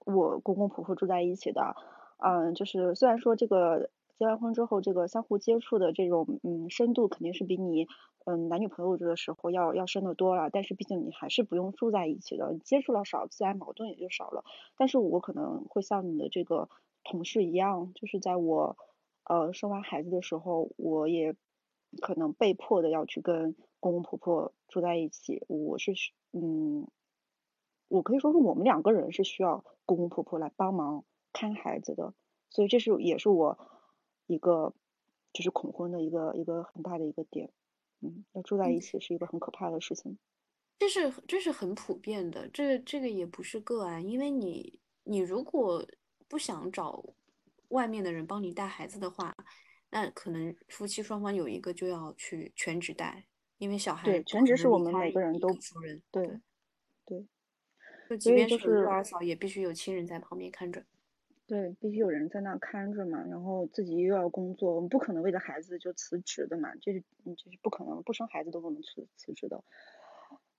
[0.05, 1.75] 我公公婆婆住在一起的。
[2.17, 7.87] 嗯，就是虽然说这个结完婚之后，这个相互接触的这种嗯深度肯定是比你。
[8.25, 14.45] 嗯，男女朋友的时候要要深的多了，但是毕竟你还是不用住在一起的，你接触了少，自然矛盾也就少了。
[14.77, 16.69] 但是我可能会像你的这个
[17.03, 18.77] 同事一样，就是在我
[19.25, 21.35] 呃生完孩子的时候，我也
[22.01, 25.43] 可能被迫的要去跟公公婆婆住在一起。
[25.49, 25.91] 我是
[26.31, 26.87] 嗯，
[27.89, 32.13] 我可以说是我们两个人是需要公公婆婆来帮忙看孩子的，
[32.49, 33.59] 所以这是也是我
[34.27, 34.73] 一个
[35.31, 37.51] 就是恐婚的一个一个很大的一个点。
[38.01, 40.17] 嗯，要住在一起是一个很可怕的事情。
[40.79, 44.05] 这是这是很普遍的，这这个也不是个案。
[44.05, 45.85] 因为你你如果
[46.27, 47.01] 不想找
[47.69, 49.33] 外面的人帮你带孩子的话，
[49.89, 53.25] 那可能夫妻双方有一个就要去全职带，
[53.59, 55.47] 因为小孩对全职是我们每个人都
[56.11, 56.41] 对
[57.05, 57.25] 对，
[58.09, 60.83] 就即便是育儿嫂，也必须有亲人在旁边看着。
[61.53, 67.03] 对，必须有人在那看着嘛，然后自己又要工作，我们不可能为了孩子就辞职的嘛，这是
[67.37, 69.63] 这是不可能，不生孩子都不能辞辞职的。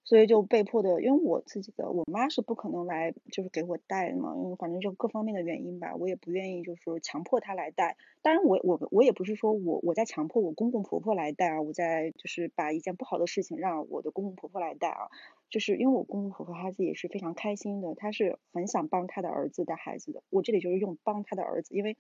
[0.04, 7.96] 所以就被迫的，因为我自己的我妈是不可能来就是给我带的嘛，因为反正就各方面的原因吧，我也不愿意就是说强迫她来带。
[8.20, 15.08] 当然我我我也不是说我我在强迫我公公婆婆来带啊，我在就是把一件不好的事情让我的公公婆婆来带啊，
[15.48, 20.22] 就是因为我公公婆婆他自己是非常开心的，他是很想帮他的儿子带孩子的。
[20.30, 21.96] 我这里就是用帮他的儿子，因为。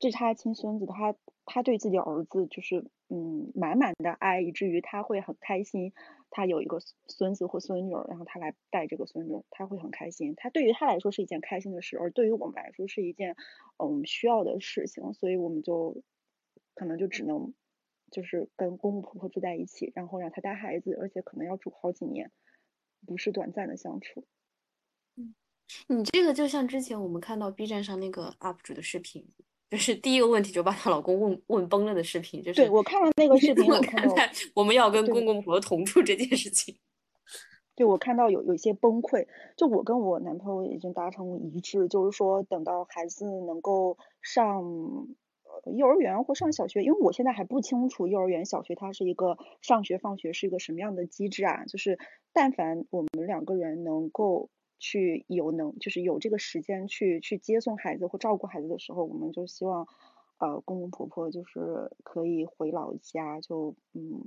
[0.00, 1.14] 这是他的亲孙子，他
[1.46, 5.92] 他对自己儿子就是嗯满满的爱，以至于他会很开心，
[6.30, 10.34] 他有一个孙子或孙女，然后他来带这个孙女，他会很开心。
[10.36, 13.36] 他对于他来说是一件开心的事，而对于我们来说是一件
[13.78, 16.02] 嗯需要的事情，所以我们就
[16.74, 17.54] 可能就只能
[18.10, 22.30] 就是跟公公婆婆住在一起，然后让他带孩子，而且可能要住好几年，
[23.06, 24.26] 不是短暂的相处。
[25.16, 25.34] 嗯，
[25.88, 29.26] 你这个就像之前我们看到 B 站上那个 UP 主的视频。
[29.70, 34.14] 就是第一个问题就把她老公问问崩了的视频，就是对我看了那个视频，我看到
[34.54, 36.74] 我们要跟公公婆婆同住这件事情。
[37.76, 51.66] 对我看到有有一些崩溃，就我跟我男朋友已经达成一致，就是说等到孩子能够上呃幼儿园或上小学，因为我现在还不清楚幼儿园、小学它是一个上学放学是一个什么样的机制啊。
[51.66, 52.00] 就是
[52.32, 59.86] 但凡我们两个人能够去有能，就是有这个时间去去接送孩子或照顾孩子的时候，我们就希望
[60.38, 64.24] 呃公公婆婆就是可以回老家，就嗯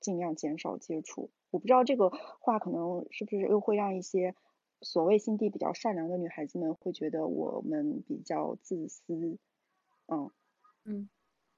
[0.00, 1.30] 尽量减少接触。
[1.50, 4.34] 我不知道这个话可能是不是又会让一些
[4.80, 9.38] 所谓心地比较善良的女孩子们会觉得我们比较自私，
[10.08, 10.30] 嗯
[10.84, 11.08] 嗯，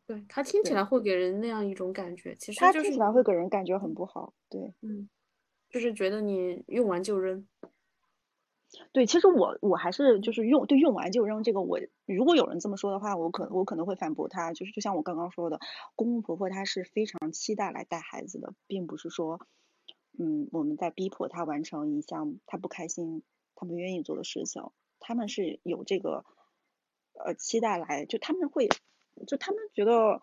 [0.06, 5.08] 对他听起来会给人那样一种感觉，其实他听起来会给人感觉很不好，对，嗯，
[5.70, 7.48] 就是觉得你用完就扔。
[8.92, 15.60] 对，其实我我还是就是用对用完就扔这个，我如果有人这么说的话，我可我可能会反驳他，就是就像我刚刚说的，
[15.94, 19.40] 公公婆婆他是非常期待来带孩子的，并不是说。
[20.18, 23.22] 嗯，我们在逼迫他完成一项他不开心、
[23.54, 24.62] 他不愿意做的事情。
[24.98, 26.24] 他们是有这个
[27.22, 28.66] 呃期待来，就他们会，
[29.26, 30.22] 就他们觉得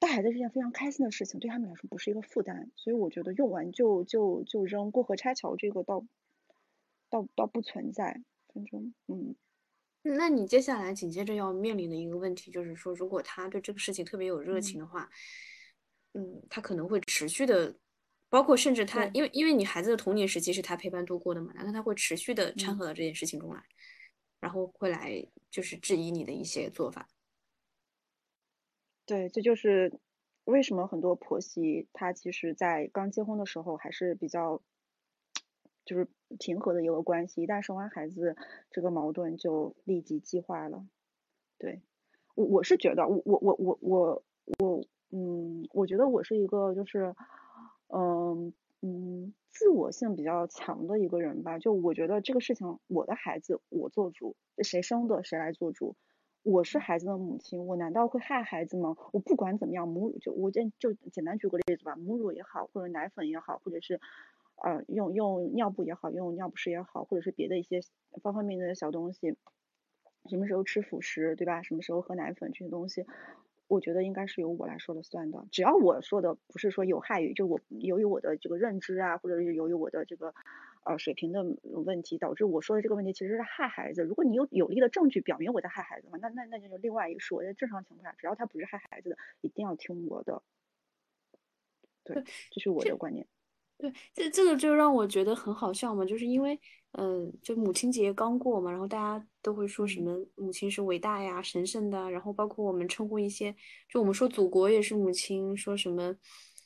[0.00, 2.72] 带孩子是件非常开心的事情，对他们来说不是一个负担。
[2.74, 6.04] 所以我觉得用完就就就扔，过河拆桥这个倒
[7.12, 8.20] 倒倒不存在。
[8.52, 9.36] 反正嗯，
[10.02, 15.08] 那你接下来紧接着要面临的一个问题就是说，如果他对这个事情特别有热情的话，
[16.14, 17.76] 嗯，他可能会持续的。
[18.28, 23.62] 包括甚至他，因为因为你孩子的童年时期是他陪伴度过的嘛，那他会持续的掺和到这件事情中来，
[24.40, 27.06] 然后会来就是质疑你的一些做法？
[29.04, 30.00] 对，这就是
[30.44, 34.62] 为什么很多婆媳她其实，在刚结婚的时候还是比较
[35.84, 38.36] 就是平和的一个关系，一旦生完孩子，
[38.70, 40.86] 这个矛盾就立即激化了。
[41.58, 41.82] 对
[42.34, 44.22] 我我是觉得，我我我我我
[44.58, 47.14] 我嗯，我觉得我是一个就是。
[47.94, 55.94] 嗯嗯，自我性比较强的一个人吧，就我觉得这个事情，我的孩子我做主，谁生的谁来做主。
[56.42, 58.96] 我是孩子的母亲，我难道会害孩子吗？
[59.12, 64.00] 我不管怎么样，母乳就我就就简单举个例子吧，母乳也好，或者奶粉也好，或者是
[64.62, 67.80] 呃用用尿布也好，用尿不湿也好，或者是别的一些
[68.22, 69.36] 方方面面的小东西，
[70.30, 71.62] 什么时候吃辅食，对吧？
[71.62, 73.04] 什么时候喝奶粉这些东西。
[73.68, 80.34] 我觉得应该是由我来说了算的，只要我说的不是说有害于，就我由于我的这个认知啊，或者是由于我的这个
[80.84, 84.02] 呃水平的问题，导致我说的这个问题其实是害孩子。
[84.02, 87.42] 如果你有有力的证据表明我在害孩子的话，那那那就是另外一说。
[87.42, 90.42] 在正常情况下，只要他不是害孩子的，一定要听我的。
[92.04, 93.26] 对，这是我的观念。
[93.82, 96.58] 对，这这个就让我觉得很好笑嘛，就是因为。
[96.98, 103.56] 嗯，就母亲节刚过嘛，然后大家都会说什么母亲是伟大呀、神圣的，然后包括我们称呼一些，
[103.88, 106.14] 就我们说祖国也是母亲，说什么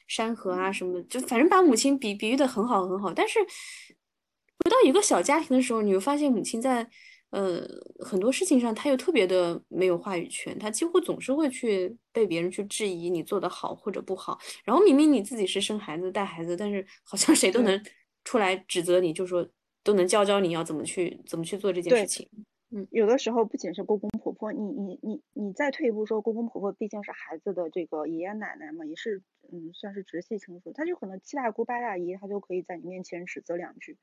[0.09, 3.15] 山河啊什么，就反正把母亲比比喻的很好很好。
[3.15, 6.91] 但是回到一个小家庭的时候，你会发现母亲在
[7.31, 7.67] 呃
[8.01, 14.39] 很多事情上，他又特别的没有话语权，他几乎总是会去被别人去质疑你做的好或者不好。
[14.65, 17.81] 然后明明你自己是生孩子带孩子，但是好像谁都能
[18.25, 19.49] 出来指责你，就说。
[19.87, 22.29] 都能教教你要怎么去怎么去做这件事情。
[22.71, 33.97] 嗯，有的时候不仅是公公婆婆，你你你你再退一步说，公公婆婆毕竟是孩子的这个爷爷奶奶嘛，也是嗯算是直系亲属，他就可能七大姑八大姨，他就可以在你面前指责两句，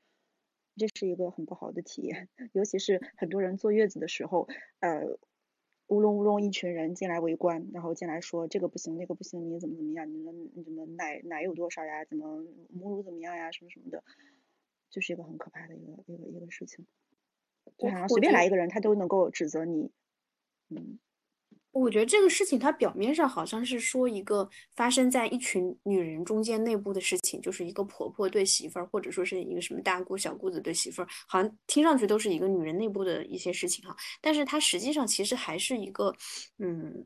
[0.76, 2.28] 这是一个很不好的体验。
[2.52, 4.48] 尤其是很多人坐月子的时候，
[4.80, 5.18] 呃，
[5.88, 12.04] 乌隆乌隆一群人进来围观，然后进来说这个不行那个不行，你怎么怎么样，你们你怎么奶奶有多少呀？
[12.04, 13.50] 怎么母乳怎么样呀？
[13.52, 14.02] 什么什么的。
[14.90, 16.86] 就是一个很可怕的一个一个一个事情，
[17.78, 19.90] 就好像随便来一个人，他都能够指责你。
[20.68, 21.00] 嗯，
[21.74, 33.94] 我觉得这个事情，它表面上好像是说一个发生在一群女人中间内部的事情，就是一个婆婆对媳妇儿，或者说是一个什么大姑小姑子对媳妇儿，好像听上去都是一个女人内部的一些事情哈。
[34.20, 36.14] 但是它实际上其实还是一个，
[36.58, 37.04] 嗯，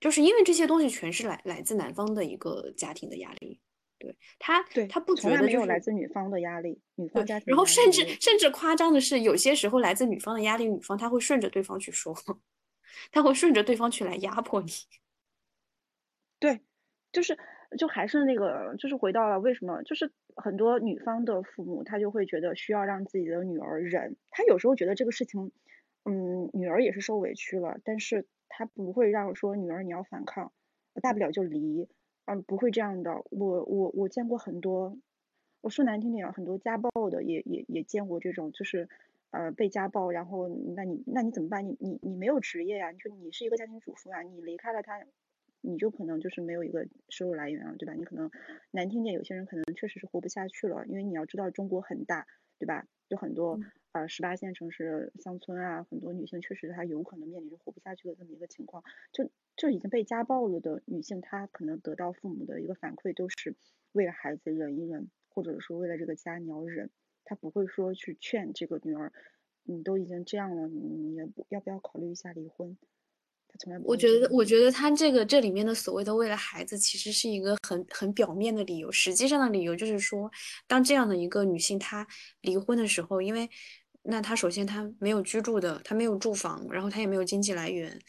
[0.00, 3.60] 就是因为这些东西全是来来自男方的一个家庭的压力。
[4.00, 7.46] 对他，对他不觉得没有来自女方的压力，女方家庭。
[7.48, 12.16] 然后甚至甚至夸张的是，有些时候来自女方的压力，女方她会顺着对方去说，
[13.12, 14.68] 他会顺着对方去来压迫你。
[16.40, 16.60] 对，
[17.12, 17.36] 就是
[17.76, 24.16] 就还是那个，就是回到了为什么，就是很多女方的父母，他就会觉得需要让自己的女儿忍。
[24.30, 25.50] 他有时候觉得这个事情，
[26.04, 30.52] 嗯，女儿也是受委屈了，但是他不会让说女儿你要反抗，
[31.02, 31.88] 大不了就离。
[32.26, 33.10] 嗯，不会这样的。
[33.30, 34.96] 我我我见过很多，
[35.62, 38.88] 我说难听点，很多家暴的也也也见过这种，就是
[39.30, 41.66] 呃被家暴，然后那你那你怎么办？
[41.66, 42.90] 你你你没有职业呀？
[42.90, 45.04] 你说你是一个家庭主妇啊，你离开了他，
[45.60, 47.94] 你就可能就是没有一个收入来源了，对吧？
[47.94, 48.30] 你可能
[48.70, 52.26] 难听点，有些人可能确实是活不下去了，因为你要知道中国很大，
[52.58, 52.86] 对吧？
[53.08, 53.58] 就很多
[53.92, 58.84] 呃十八线城市乡村啊，很多女性确实她有可能面临着活不下去的这么一个情况。
[59.12, 63.56] 就就已经被家暴了的女性，她可能得到父母的一个反馈都是
[63.92, 66.90] 为了孩子忍一忍，或者说为了这个家你要忍，
[67.28, 69.12] 她不会说去劝这个女儿，
[69.64, 72.74] 你都已经这样了，你也不要不要考虑一下离婚。
[73.46, 78.90] 他从来不我觉得，我觉得他这个这里面的所谓的为了孩子，其实是一个很很表面的理由。
[78.90, 80.30] 实际上的理由就是说，
[80.66, 82.06] 当这样的一个女性她
[82.40, 83.50] 离婚的时候，因为
[84.04, 88.00] 那她首先她没有居住的，她没有住房，然后她也没有经济来源，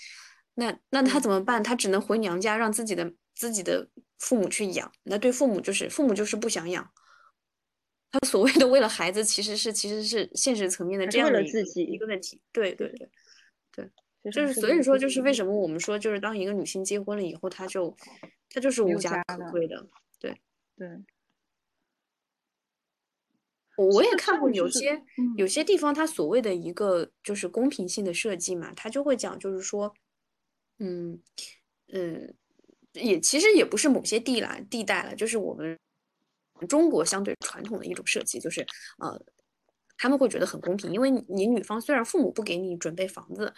[0.54, 1.62] 那那她怎么办？
[1.62, 4.90] 她只能回娘家，让自己的自己的父母去养。
[5.04, 6.90] 那对父母就是父母就是不想养。
[8.12, 12.42] 他所谓的为了孩子，其实是其实是现实层面的这样的一个一个问题。
[12.52, 13.10] 对对对
[13.72, 13.90] 对。
[14.32, 17.96] 就是所以说，就是为什么我们说，就是当一个女性结婚了以后，她就
[18.50, 19.88] 她就是无家可归的。
[20.20, 20.36] 对
[20.76, 20.88] 对。
[23.78, 25.02] 我我也看过有些
[25.38, 29.94] 有些地方，它所谓的一个就是公平性的设计嘛，它就会讲，就是说，
[30.80, 31.18] 嗯
[31.94, 32.36] 嗯，
[32.92, 35.80] 也其实也不是某些地啦地带了，就是我们
[36.68, 38.66] 中国相对传统的一种设计，就是
[39.00, 39.20] 呃，
[39.98, 43.54] 他们会觉得很公平，因为你女方虽然父母不给你准备房子。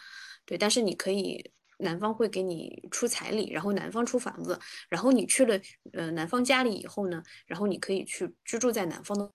[0.45, 5.59] 对，但是你可以，男方会给你出彩礼，然后男方出房子，然后你去了
[5.93, 9.31] 呃男方家里以后呢，然后你可以去居住在男方的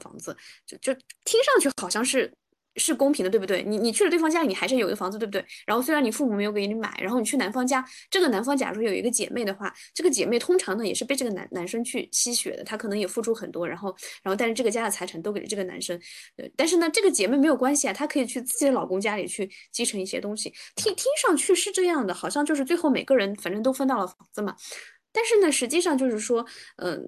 [0.00, 2.32] 房子，就就听上去好像是。
[2.76, 3.62] 是公平的，对不对？
[3.62, 5.44] 你你去了对方家里，你还是有一个房子，对不对？
[5.66, 16.00] 然后虽然你父母没有给你买，然后你去男方家，这个男方假如有一个姐妹的话，这个姐妹通常呢也是被这个男男生去吸血的，她可能也付出很多，然后然后但是这个家的财产都给了这个男生，
[16.36, 24.56] 呃，但是呢这个姐妹没有关系啊，她可以去自己的老公家里去继承一些东西，听听上去是这样的，好像就是最后每个人反正都分到了房子嘛，
[25.12, 26.46] 但是呢实际上就是说，
[26.76, 27.02] 嗯，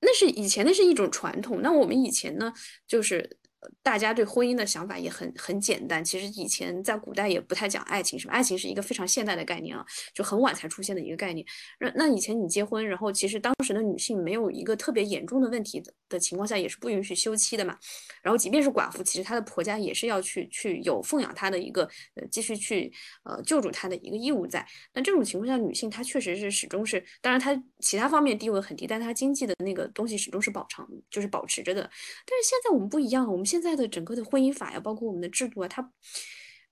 [0.00, 2.52] 那是以前那是一种传统，那我们以前呢
[2.86, 3.38] 就是。
[3.82, 6.04] 大家对婚姻的想法也很很简单。
[6.04, 9.84] 其实以前在古代也不太讲爱情，什么爱情是一个非常现代的概念啊，
[10.14, 11.44] 就很晚才出现的一个概念。
[11.78, 17.78] 那那以前你结婚，然后其实当时的女性没有一个特别严重的问题的的情况下，也是不允许休妻的嘛。
[18.22, 21.84] 然后即便是寡妇，其实她的婆家也是要去去有奉养她的一个
[22.14, 22.90] 呃继续去
[23.24, 24.66] 呃救助她的一个义务在。
[24.94, 31.82] 那这种情况下，女性她确实是始终是，当然她其他方面地位很低，但她经济的那个东西始终是保长就是保持着的。
[31.82, 33.46] 但是现在我们不一样，我们。
[33.50, 35.92] 现在的整个的婚姻法呀，包括我们的制度啊，它，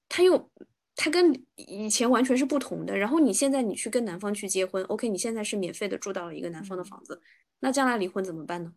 [0.09, 0.49] 它又，
[0.95, 2.97] 它跟以前完全是不同的。
[2.97, 7.21] 然后你现在你去跟男方去结婚，OK，你现在是免费的住到了一个男方的房子，
[7.59, 8.73] 那将来离婚怎么办呢？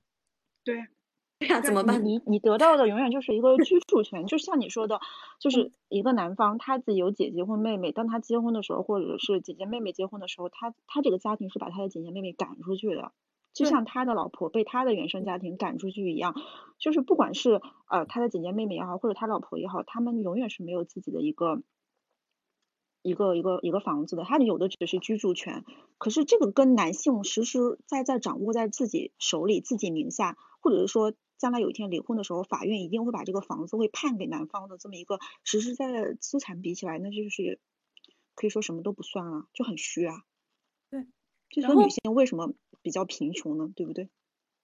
[0.64, 0.86] 对，
[1.40, 2.06] 对呀，怎么办？
[2.06, 5.00] 你你得到的永远就是一个居住权，就像你说的，
[5.40, 13.12] 就是一个男方他自己有姐姐或妹妹，当他结婚的时候，或者是姐姐妹妹结婚的时候，他他这个家庭是把他的姐姐妹妹赶出去的。
[13.54, 16.34] 就像他的老婆被他的原生家庭赶出去一样，
[16.78, 17.60] 就是不管是
[17.90, 21.62] 呃他的姐姐妹妹也好，或者他老婆也好，他们永远是没有自己的一个
[23.02, 25.64] 一个一个一个房子的，他有的只是居住权。
[25.98, 37.60] 可是这个跟男性实实在在掌握在自己手里、自己名下，或者是说将来有一天离婚的时候，法院一定会把这个房子会判给男方的这么一个实实在在的资产比起来，那就是
[38.36, 40.24] 可以说什么都不算啊，就很虚啊。
[40.90, 41.08] 对，
[41.50, 42.54] 就说女性为什么？
[42.84, 44.10] 比较贫穷呢，对不对？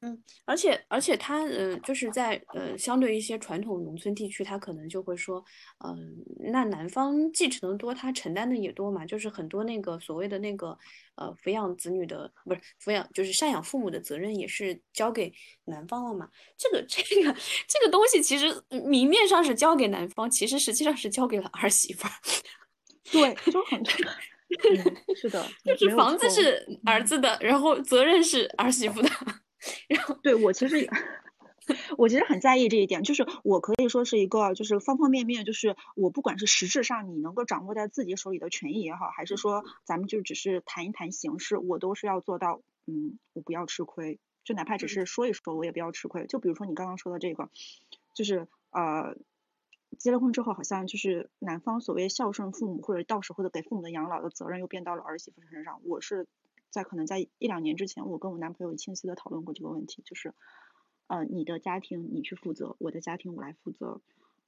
[0.08, 5.44] 嗯，而且而且他呃，就是在呃，相对一些传统农村地区，他可能就会说，
[5.86, 6.16] 嗯，
[6.52, 10.78] 那男方继承的多，他承担的也多嘛，就是很多那个所谓的那个
[11.16, 15.34] 呃，抚养子女的不是抚养，就是赡养父母的责任也是交给
[15.66, 16.30] 男方了嘛。
[16.58, 17.36] 这个 这个
[17.68, 22.14] 这个东西其实明面上是交给男方，其实实际上是交给了儿媳妇儿。
[23.12, 23.84] 对，就很。
[25.16, 25.46] 是的，
[25.78, 29.10] 就是房子是儿子的，然后责任是儿媳妇的。
[29.88, 30.90] 然后，对我其实，
[31.98, 46.26] 我其实很在意这一点，就是我可以说是一个，就是方方面面，就是我不管是实质上你能够掌握在自己手里的权益也好，还是说咱们就只是谈一谈形式，我都是要做到，嗯，我不要吃亏，就哪怕只是说一说，我也不要吃亏。
[46.28, 47.50] 就比如说你刚刚说的这个，
[48.14, 49.16] 就是呃。
[49.98, 55.80] 结了婚之后，好像就是男方所谓孝顺父母，或者到时候的给父母的养老的责任又变到了儿媳妇身上。
[55.86, 56.28] 我是
[56.70, 60.34] 在可能在一两年之前，我跟我男朋友清晰的讨论过这个问题，就是，
[61.08, 64.02] 呃，你的家庭你去负责，我的家庭我来负责。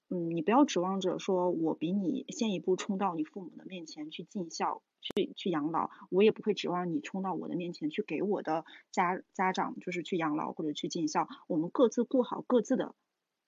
[0.10, 11.30] 嗯，你不要指望着说我比你先一步冲到你父母的面前去尽孝，去去养老，我也不会指望你冲到我的面前去给我的家家长就是去养老或者去尽孝。
[11.48, 12.96] 我们各自过好各自的，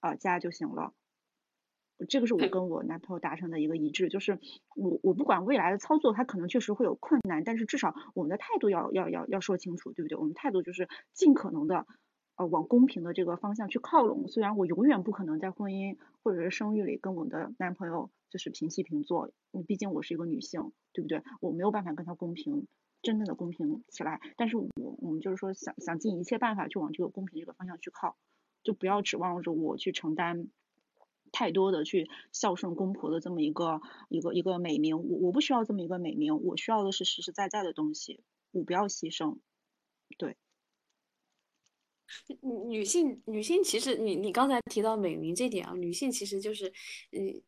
[0.01, 0.93] 呃，家就行了。
[2.07, 4.39] 这个是我跟我男朋友达成的一个一致，就是
[4.75, 10.17] 我我不管未来的操作，他可能确实会有困难，但是至少我们的态度要要要要说清楚，对不对？
[10.17, 11.85] 我们态度就是尽可能的
[12.35, 14.27] 呃往公平的这个方向去靠拢。
[14.27, 19.31] 虽然我永远不可能在婚姻或者是生育里跟我的男朋友就是平起平坐，
[19.67, 21.21] 毕竟我是一个女性，对不对？
[21.39, 22.67] 我没有办法跟他公平，
[23.01, 24.19] 真正的公平起来。
[24.37, 28.15] 但是我我们就是说想想尽一切办法去往这个公平这个方向去靠，
[28.63, 30.47] 就不要指望着我去承担。
[31.31, 39.37] 太多的去孝顺公婆的这么一个一个一个美名，我我不需要这么一个美名，我需要的是实实在在的东西，我不要牺牲。
[40.17, 40.37] 对，
[42.67, 46.73] 女性女性其实你你刚才提到美名这点啊，女性其实就是
[47.11, 47.41] 嗯。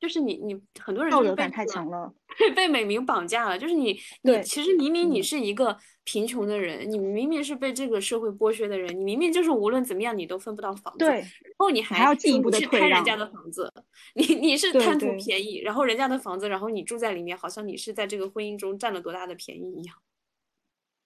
[0.00, 2.12] 就是你，你很多人道德感太强了，
[2.56, 3.58] 被美名绑架了。
[3.58, 13.72] 就是你，你其实明明你是一个贫穷的人，你明明是被这个社会剥削的人，你明明就是无论怎么样你都分不到房子，对，然后你还要进一步的去贪人家的房子，
[14.14, 19.96] 你你是贪图便宜，然后人家的房子，然后你住在里面，好像你是在这个婚姻中占了多大的便宜一样。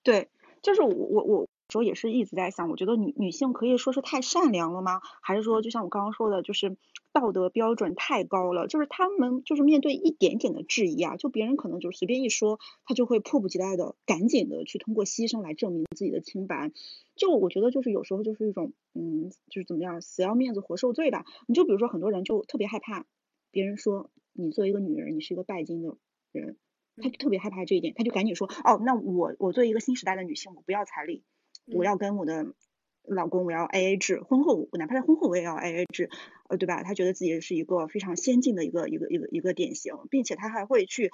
[0.03, 0.29] 对，
[0.63, 1.49] 就是我我我。
[1.69, 5.01] 时候也是一直在想，我觉得女女性可以说是太善良了吗？
[5.21, 6.77] 还是说，就像我刚刚说的，就是
[7.13, 8.69] 道德标准太高了？
[8.69, 16.71] 就是他们就是面对一点点的质疑啊，就别人可能就随便一说，他就会迫不及待的赶紧的去通过牺牲来证明自己的清白。
[17.17, 21.25] 就我觉得就是有时候就是一种，嗯，就是怎么样，死要面子活受罪吧。
[21.49, 23.07] 你就比如说很多人就特别害怕
[23.51, 25.97] 别人说你作为一个女人，你是一个拜金的
[26.31, 26.57] 人，
[27.03, 31.25] 他就特别害怕这一点，他就赶紧说，哦，那我我作为一个新时代的女性，我不要彩礼。
[31.67, 32.55] 我要跟我的
[33.03, 36.11] 老公，我要 A A 制，婚后我哪怕在婚后我也要 A A 制，
[36.49, 36.83] 呃，对吧？
[36.83, 41.11] 他觉得自己是一个非常先进的一个一个一个一个典型，并且他还会去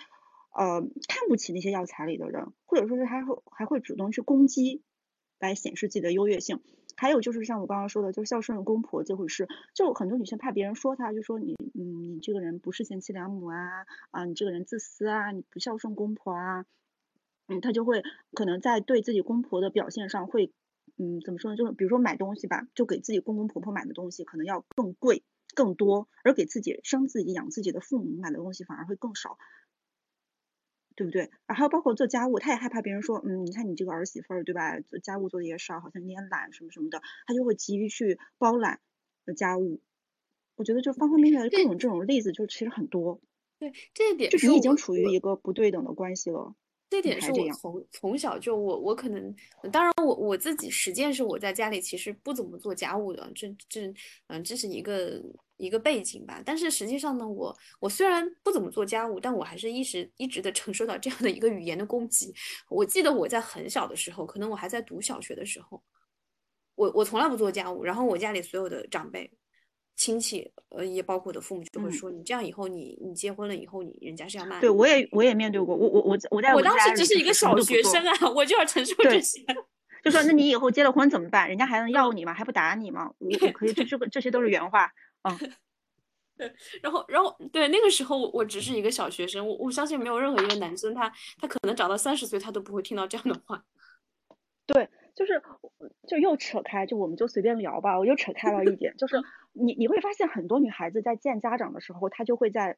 [0.55, 4.83] 呃看不起那些要彩礼的人，或者说是他会还会主动去攻击，
[5.39, 6.61] 来显示自己的优越性。
[6.95, 16.67] 还有就是像我刚刚说的，就是孝顺公婆这回事，就很多女性怕别人说她，就说你嗯你这个人不是贤妻良母啊啊你这个人自私啊你不孝顺公婆啊。
[17.49, 20.53] 嗯，他就会可能在对自己公婆的表现上会，
[20.97, 21.57] 嗯，怎么说呢？
[21.57, 25.23] 就是比如说买东西吧，就给自己公公婆婆买的东西可能要更贵、
[25.55, 29.39] 更多，而给自己生自己、养自己的父母买的东西反而会更少，
[30.95, 31.31] 对不对？
[31.47, 34.79] 啊，还有包括做家务，他也害怕别人说，嗯，你看你这个儿媳妇儿，对吧？
[34.81, 38.81] 做家务做的也少，好像你也懒什么什么的，他就会急于去包揽
[39.37, 39.81] 家务。
[40.55, 43.21] 我觉得就方方面面的各种这种例子，就其实很多。
[43.59, 46.55] 对，这一点就是你已经处于一个不对等的关系了。
[46.93, 49.35] 这点是我从从小就我我可能，
[49.73, 53.91] 当然我我自己实践是我在家里其实不怎么做家务的，这这
[54.27, 55.19] 嗯这是一个
[55.57, 56.43] 一个背景吧。
[56.45, 62.35] 但是实际上呢，我我虽然不怎么做家务，但我还是一直一直的承受到这样的一个语言的攻击。
[62.69, 65.83] 我记得我在很小的时候，可能我还在读小学的时候，
[66.75, 69.33] 我我从来不做家务，然后我家里所有的长辈。
[69.95, 74.59] 亲戚，呃，也包括我的父母，就会说你这样以后，你你结婚了以后，你人家是要骂。
[74.59, 79.45] 对，我也我也面对过，我我我我在我当时只是一个小学生啊，我就要承受这些。
[80.03, 81.49] 就说那你以后结了婚怎么办？
[81.49, 82.35] 人家还能要你吗？
[82.35, 83.13] 还不打你吗？
[83.19, 84.91] 我我可以，这这个这些都是原话
[85.23, 85.39] 啊。
[86.37, 93.63] 对，然后然后对那个时候我只是一个小学生，我我相信没有任何一个男生他他可能长到三十岁他都不会听到这样的话。
[94.67, 95.41] 对，就是
[96.09, 99.23] 就又扯开，就我们就随便聊吧，我又扯开了一点，就是。
[99.53, 102.77] 你你会发现很多女孩子在见家长的时候，她就会在，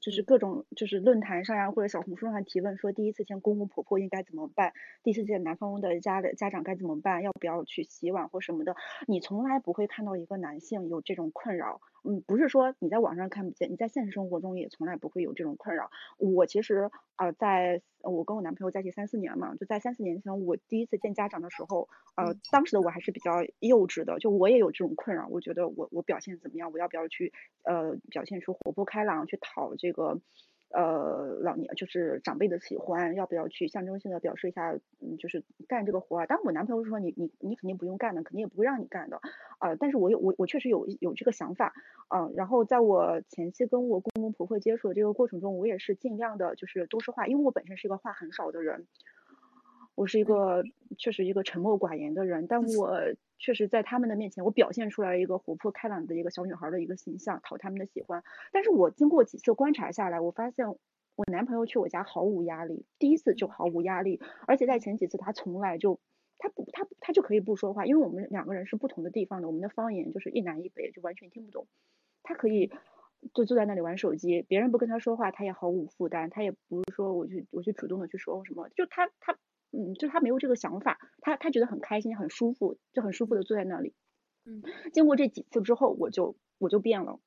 [0.00, 8.76] 就是各种就是论坛上呀或者小红书上提问，说第一次见公公婆婆应该怎么办，第一次见男方的家的家长该怎么办，要不要去洗碗或什么的。
[9.06, 11.80] 你从来不会看到一个男性有这种困扰。
[12.08, 15.90] 嗯，不是说你在网上看不见，你在现实生活中也从来不会有这种困扰。
[16.18, 25.26] 我其实啊，在我跟我男朋友在一起三四年嘛，就在三四年前，我第一次见家长的时候，呃，当时的我还是比较幼稚的，就我也有这种困扰。
[25.26, 27.32] 我觉得我我表现怎么样，我要不要去
[27.64, 30.20] 呃表现出活泼开朗，去讨这个。
[30.68, 34.72] 呃，老年就是长辈的喜欢，要不要去象征性的表示一下？
[35.00, 36.26] 嗯，就是干这个活儿。
[36.26, 39.20] 但我男朋友说你你你肯定不用干的，肯定也不会让你干的。
[39.60, 41.72] 呃，但是我有我我确实有有这个想法。
[42.12, 48.88] 嗯，然后在我前期跟我公公婆婆接触的这个过程中，我也是尽量的就是多说话，因为我本身是一个话很少的人。
[49.96, 50.62] 我是一个
[50.98, 53.00] 确实一个沉默寡言的人，但我
[53.38, 58.22] 确实在他们的面前，我表现出来一个活泼开朗的一个小女孩的一个形象，讨他们的喜欢。
[58.52, 65.98] 但是我经过几次观察下来，我发现我男朋友去我家毫无压力，第一次就毫无压力，而且在前几次他从来就
[66.36, 71.66] 他不他他就可以不说话，因为我们两个人是不同的地方的，我们的方言就是一南一北，就完全听不懂。
[72.22, 72.70] 他可以
[73.32, 79.34] 就坐在那里玩手机，别人不跟他说话，他也毫无负担，他也不是说我去我去主动的去说什么，就他他。
[79.72, 83.94] 嗯，就他没有这个想法，他他觉得很开心，很舒服，就很舒服的坐在那里。
[84.44, 84.62] 嗯，
[84.92, 87.18] 经过这几次之后，我就我就变了，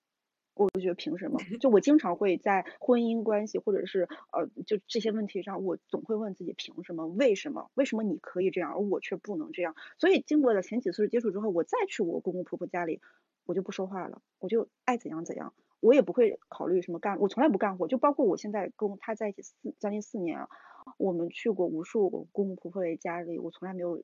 [0.53, 1.39] 我就觉得凭什么？
[1.59, 7.07] 就我经常会在婚姻关系或者是呃就这些问题上，我总会问自己凭什么？
[7.07, 7.69] 为什么？
[7.75, 9.75] 为什么你可以这样，而我却不能这样？
[9.97, 13.01] 所以经过了前几次接触之后，我再去我公公婆婆家里，
[13.45, 20.49] 我就不说话了，我就爱怎样怎样，我也不会考虑什么干，我从来不干活，就包括我现在跟他在一起四将近四年啊，
[20.97, 24.03] 我们去过无数公公婆婆的家里，我从来没有。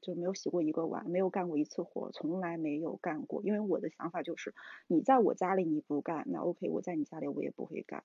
[0.00, 3.42] 就没有洗过一个碗，没有干过一次活，从来没有干过。
[3.42, 4.54] 因为我的想法就是，
[4.86, 8.04] 你在我家里你不干，那 OK，我在你家里我也不会干。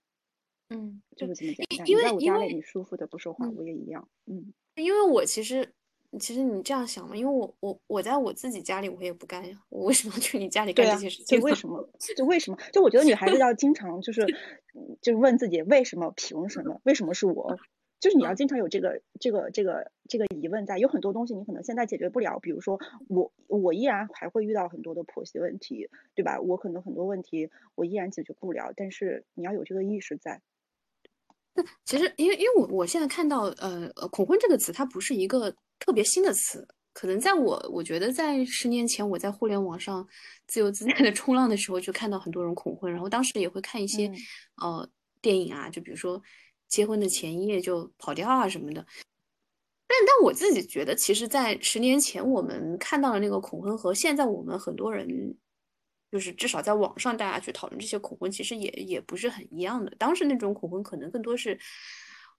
[0.71, 1.87] 嗯，就是这么简单。
[1.87, 4.09] 因为在我家里你舒服的不说话，我也一样。
[4.25, 5.71] 嗯，因为我其实，
[6.19, 11.39] 其实你这样想嘛，因为我我我在我自己家里我也不干呀，我为什么要去你家里干这些事情？
[11.39, 11.87] 就为什么？
[12.17, 12.57] 就为什么？
[12.71, 14.25] 就我觉得女孩子要经常就是，
[14.99, 16.11] 就是问自己为什么？
[16.15, 16.81] 凭什么？
[16.85, 17.55] 为什么是我？
[18.03, 22.77] 就是你要经常有这个这个这个这个疑问在，有很多东西你可能现在解决不了，比如说
[23.07, 26.37] 我我依然还会遇到很多的婆媳问题，对吧？
[26.41, 30.41] 我可能很多问题我依然解决不了，但是你要有这个意识在。
[31.53, 40.05] 那其实因为因为我我现在看到呃恐婚这个词，它不是一个特别新的词，可能在我我觉得在十年前我在互联网上
[40.45, 44.11] 自由自在的冲浪的时候，就看到很多人恐婚，然后当时也会看一些
[44.61, 44.85] 呃
[45.21, 46.21] 电影啊，就比如说。
[46.67, 48.85] 结婚的前一夜就跑掉啊什么的，
[49.87, 55.37] 但但我自己觉得，其实，在十年前我们看到的那个恐婚和现在我们很多人，
[56.11, 59.93] 就是至少在网上大家去讨论这些恐婚，其实也也不是很一样的。
[59.97, 61.57] 当时那种恐婚可能更多是，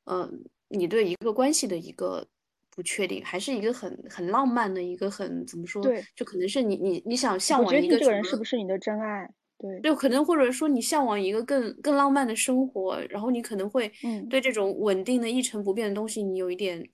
[0.04, 2.26] 嗯，你对一个关系的一个
[2.70, 5.82] 不确定，还是一个很很浪漫的一个很怎么说？
[5.82, 9.30] 对，就可能是你你你想向往一个这个人是不是你的真爱？
[9.64, 13.90] 对，就可能或者说你向往一个更更浪漫的生活，然后你可能会
[14.28, 16.86] 对这种稳定的一成不变的东西，你有一点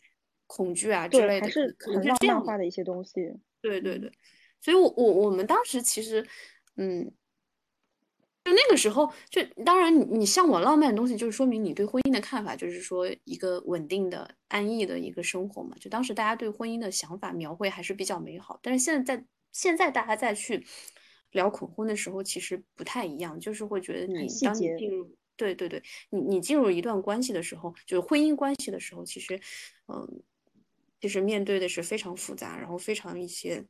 [0.47, 3.15] 恐惧啊之类的，还是很浪漫化的一些东西。
[3.61, 4.13] 对对对，
[4.61, 6.25] 所以，我我我们当时其实，
[6.77, 7.11] 嗯，
[8.45, 15.77] 就那个时候，就当然你你向往浪漫的东西，就是说明你对婚姻的看法，就是说一个稳定的、安逸的一个生活嘛。
[15.81, 20.65] 就当时大家对婚姻的想法描绘还是比较美好，但是现在在现在大家再去。
[21.33, 29.41] 聊恐婚的时候，其实不太一样，就是会觉得你当你进入，对对对，你你进入一段关系的时候，就是婚姻关系的时候，其实，
[29.87, 30.23] 嗯，
[31.01, 33.65] 其实面对的是非常复杂，然后非常一些，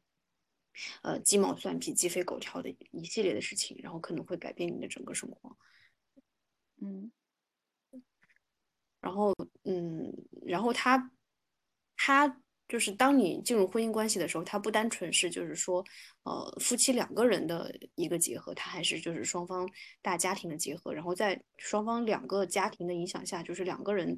[1.02, 5.56] 呃，鸡毛蒜皮、鸡飞狗跳的一系列的事情，然后可能会改变你的整个生活，
[6.80, 7.12] 嗯，
[9.00, 9.34] 然后
[9.64, 10.12] 嗯，
[10.46, 11.10] 然后他
[11.96, 12.40] 他。
[12.70, 15.84] 就是当你进入婚姻关系的时候，它不单纯是就是说，
[16.22, 19.68] 呃，夫妻两个人的一个结合，它还是就是双方
[20.00, 20.94] 大家庭的结合。
[20.94, 24.16] 然后在双方两个家庭的影响下，就是两个人，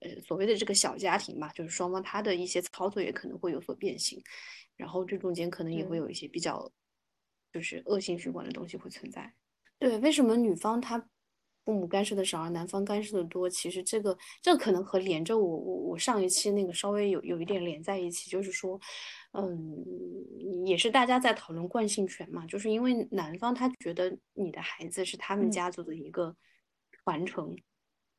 [0.00, 4.22] 呃，所谓的这个小家庭吧，就是双方他的一些操作也可能会有所变形。
[4.76, 6.70] 然后这中间可能也会有一些比较，
[7.50, 9.32] 就是恶性循环的东西会存在。
[9.78, 11.08] 对，为什么女方她？
[11.66, 13.50] 父母干涉的少，而男方干涉的多。
[13.50, 18.80] 其实这个，这可能和连着我我我上一期那个稍微有有一点连在一起，就是说，
[19.32, 19.84] 嗯，
[20.64, 26.36] 也是大家在讨论惯性权嘛，就是因为男方他觉得你的孩子是他们家族的一个
[26.92, 27.56] 传承，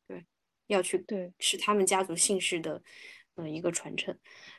[0.10, 0.26] 对，
[0.68, 2.84] 要去对是他们家族姓氏的，
[3.36, 4.14] 嗯，一个传承，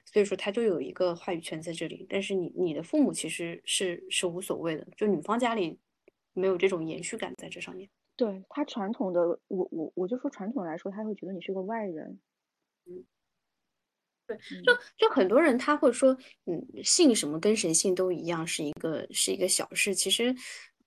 [0.07, 2.07] 所以说他就有一个话语权在这里。
[2.09, 5.79] 但是你你的父母其实是是无所谓的，就女方家里
[6.33, 7.91] 没有这种延续感在这上面。
[8.19, 12.19] 对他传统的，我我我就说传统来说，他会觉得你是个外人。
[12.85, 13.05] 嗯，
[14.27, 19.95] 对，就就很多人他会说，嗯，信什么跟谁信都一样，是一个是一个小事。
[19.95, 20.35] 其实，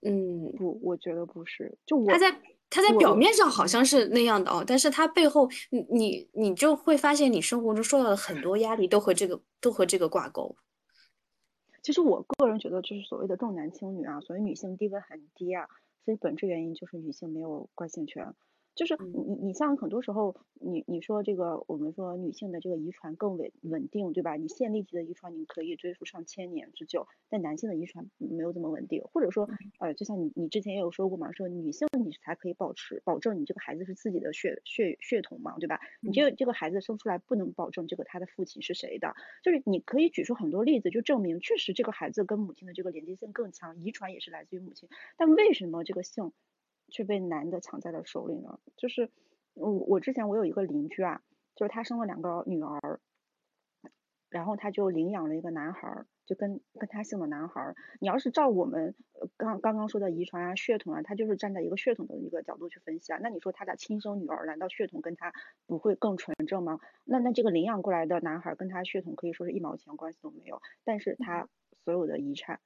[0.01, 1.73] 嗯，不，我觉得不是。
[1.85, 2.29] 就我他在
[2.69, 10.53] 他在表面上好像是那样的哦，但是他背后，你你你就会发现，你生活中受到的很多压力都和这个都和这个挂钩。
[11.81, 15.65] 其实我个人觉得，就是所谓的重男轻女啊，所谓女性地位很低啊。
[16.03, 18.33] 其实本质原因就是女性没有惯性权。
[18.75, 24.35] 就是你你你像很多时候，你你说这个我们说女性的这个遗传更稳稳定，对吧？
[24.35, 29.01] 你线粒体的遗传你可以追溯上千年之久，但男性的遗传没有这么稳定。
[29.13, 29.49] 或者说，
[29.79, 35.79] 呃，就像你你之前也有说过嘛，说女性你才可以保持保证你这个孩子是自己的血血血统嘛，对吧？
[36.01, 39.13] 你这个这个孩子生出来不能保证这个他的父亲是谁的，
[39.43, 44.87] 就是你可以举出很多例子，就证明确实这个孩子跟母亲的这个连接性更强，遗传也是来自于母亲。
[45.17, 46.31] 但为什么这个性？
[46.91, 48.59] 却被男的抢在了手里呢。
[48.77, 49.09] 就是
[49.55, 51.23] 我我之前我有一个邻居啊，
[51.55, 52.99] 就是他生了两个女儿，
[54.29, 57.73] 然后他就领养了一个男孩，就跟跟他姓的男孩。
[57.99, 58.95] 你要是照我们
[59.35, 63.19] 刚刚刚说的遗传啊、血统啊，他就是站在一个血统的一个角度去分析啊。
[63.21, 65.33] 那你说他的亲生女儿，难道血统跟他
[65.65, 66.79] 不会更纯正吗？
[67.03, 71.49] 那那这个领养过来的男孩跟他血统可以说是一毛钱关系都没有，但是他
[71.83, 72.61] 所有的遗产。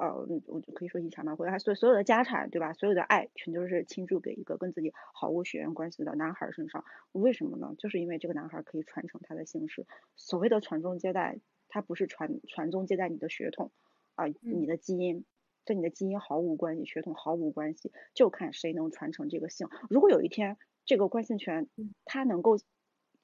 [0.00, 2.72] 呃，我就可以说遗产嘛，或者他所所有的家产，对吧？
[2.72, 6.86] 所有的爱全都是倾注给一个跟自己毫无血缘关系的男孩身上。
[7.12, 7.74] 为什么呢？
[7.76, 9.86] 就是因为这个男孩可以传承他的姓氏。
[10.16, 11.38] 所谓的传宗接代，
[11.68, 13.70] 他不是传传宗接代你的血统
[14.14, 15.26] 啊，你的基因，
[15.66, 19.68] 跟你的基因毫无关系，血统毫无关系，就看谁能传承这个姓。
[19.90, 21.68] 如果有一天这个关姓权，
[22.06, 22.56] 他能够。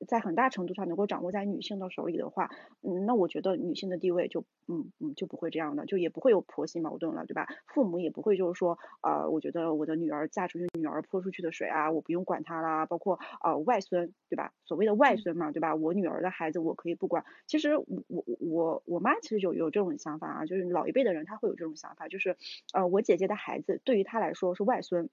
[0.07, 2.51] 在很大程度上能够掌握在女性的手里的话，
[2.82, 7.47] 嗯，那我觉得女性的地位就，嗯嗯，就不会这样的，就也不会有婆媳矛盾了，对吧？
[7.66, 12.84] 父母也不会就是说，呃，我觉得我的女儿嫁出去，女儿泼出去的水啊，我不用管她啦。
[12.86, 14.53] 包括呃外孙，对吧？
[14.64, 15.74] 所谓的外孙嘛，对吧？
[15.74, 17.24] 我女儿的孩子我可以不管。
[17.47, 22.36] 其实我我我我妈其实有有这种想法啊，就是老一辈的人他会有这种想法，就是
[22.72, 25.09] 呃我姐姐的孩子对于她来说是外孙，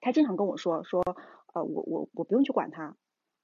[0.00, 1.02] 她经常跟我说说，
[1.52, 2.96] 呃我我我不用去管他。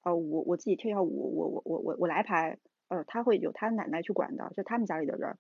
[0.05, 5.37] 呃，我我自己跳跳舞，我我我我我来排，呃，他会有他奶奶去管的，就他们家里的人，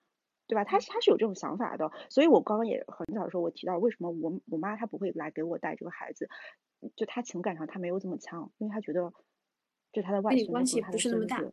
[0.46, 0.64] 对吧？
[0.64, 6.28] 他他是有这种想法的，所以我刚刚也很早的时候我提到，为什么我我妈她不会来给我带这个孩子，
[6.96, 9.12] 就她情感上她没有这么强，因为她觉得
[9.92, 11.44] 这是她的外孙，关系不是那么大。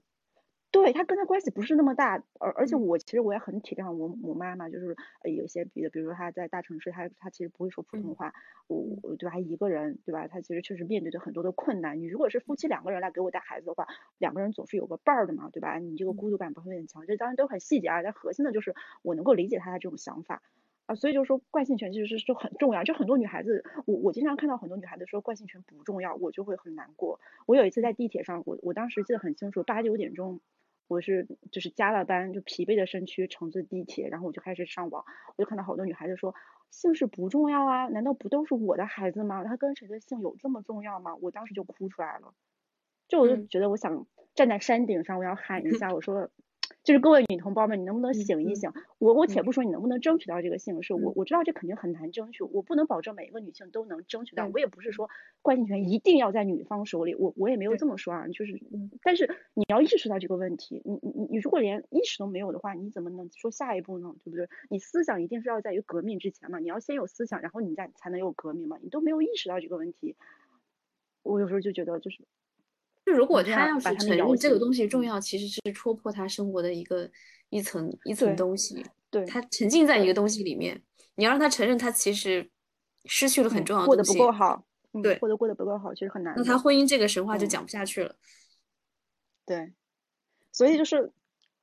[0.81, 8.33] 对他跟他关系不是那么大，而而且我其实我也很体谅我我妈妈，就是呃有些别的，比如说她在大城市，她她其实不会说普通话，
[8.65, 9.37] 我我对吧？
[9.37, 10.27] 一个人对吧？
[10.27, 11.99] 她其实确实面对着很多的困难。
[11.99, 13.85] 你如果是夫妻两个人来给我带孩子的话，
[14.17, 15.77] 两个人总是有个伴儿的嘛，对吧？
[15.77, 17.05] 你这个孤独感不会很强。
[17.05, 18.73] 这当然都很细节啊，但核心的就是
[19.03, 20.41] 我能够理解她的这种想法
[20.87, 20.95] 啊。
[20.95, 27.19] 所以就是说惯性权其实是就很重要，就很多女孩子，我我经常看到很多女孩子说惯性权不重要，我就会很难过。
[27.45, 30.39] 我有一次在地铁上，我我当时记得很清楚，八九点钟。
[30.91, 35.05] 我是就是加了班，就疲惫的身躯乘坐地铁，然后我就开始上网，
[35.37, 36.35] 我就看到好多女孩子说
[36.69, 39.43] 姓氏不重要啊，难道不都是我的孩子吗？
[39.45, 41.15] 他跟谁的姓有这么重要吗？
[41.21, 42.33] 我当时就哭出来了，
[43.07, 46.29] 就我就觉得我想站在山顶上，我要喊一下，我说。
[46.83, 48.71] 就是各位女同胞们，你能不能醒一醒？
[48.97, 54.47] 我我且不说你能不能争取到这个姓氏，我我知道这肯定很难争取，我不能保证每一个女性都能争取到。
[54.47, 55.07] 我也不是说
[55.43, 58.27] 关姓权一定要在女方手里，我我也没有这么说啊。
[58.29, 58.59] 就是，
[59.03, 64.15] 但是你要意识到这个问题，你你你如果连意识都没有的话，你怎么能说下一步呢？
[64.23, 64.49] 对不对？
[64.69, 68.77] 你思想一定是要在于革命之前嘛，你要先有思想，然后你再才能有革命嘛。
[68.81, 70.15] 你都没有意识到这个问题，
[71.21, 72.25] 我有时候就觉得就是。
[73.11, 77.09] 就如果他要是承认这个东西重要，其实是戳破他生活的一个
[77.49, 78.85] 一层一层东西。
[79.09, 80.81] 对，他沉浸在一个东西里面，
[81.15, 82.49] 你要让他承认他其实
[83.03, 84.65] 失去了很重要的过得不够好。
[85.03, 86.33] 对，过得过得不够好，其实很难。
[86.37, 88.15] 那他婚姻这个神话就讲不下去了。
[89.45, 89.73] 对，
[90.53, 91.11] 所以就是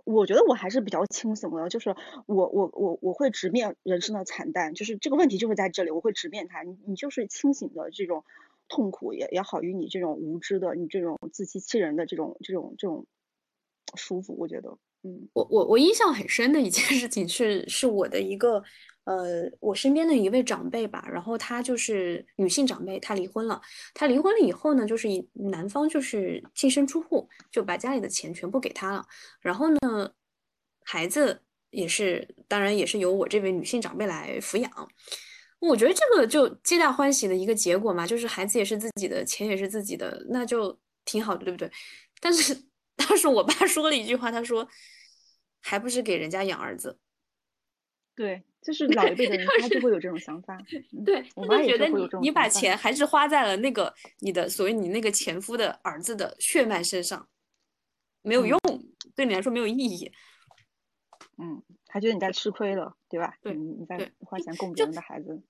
[0.05, 1.97] 我觉得我还是比较清醒的，就是
[2.27, 6.63] 我我我我会直面人生的惨淡，就是这个问题就是在这里，我会直面它。
[6.63, 8.23] 你你就是清醒的这种。
[8.69, 13.07] 痛苦也也好于你这种无知的，你这种自欺欺人的这种这种这种
[13.97, 14.69] 舒服，我觉得，
[15.03, 18.63] 嗯，我我我印象很深的一件事情是，是我的一个
[19.05, 23.61] 呃，我身边的一位长辈吧，然后她就是女性长辈，她离婚了，
[23.95, 29.07] 她离婚了以后呢，就是男方就是净身出户，就把家里的钱全部给她了，
[29.41, 30.13] 然后呢，
[30.85, 31.41] 孩子
[31.71, 34.89] 也是，当然也是由我这位女性长辈来抚养。
[35.61, 41.71] 我觉得这个就皆大欢喜的一个结果嘛，就是孩子也是自己的，钱也是自己的，那就挺好的，对不对？
[42.21, 42.57] 但是
[42.97, 44.69] 当时我爸说了一句话，他说
[45.61, 46.99] ：“还不是给人家养儿子。”
[48.15, 50.59] 对，就是老一辈的人他就会有这种想法。
[51.07, 57.29] 对，我妈觉得你你把钱还是花在了那个你的所谓你那个前夫的儿子的血脉身上，
[58.23, 58.61] 没有用，
[59.15, 60.13] 对你来说没有意义。
[61.37, 61.63] 嗯。
[61.89, 63.35] 他觉得你在吃亏了，对吧？
[63.43, 65.43] 对，你在花钱供别人的孩子。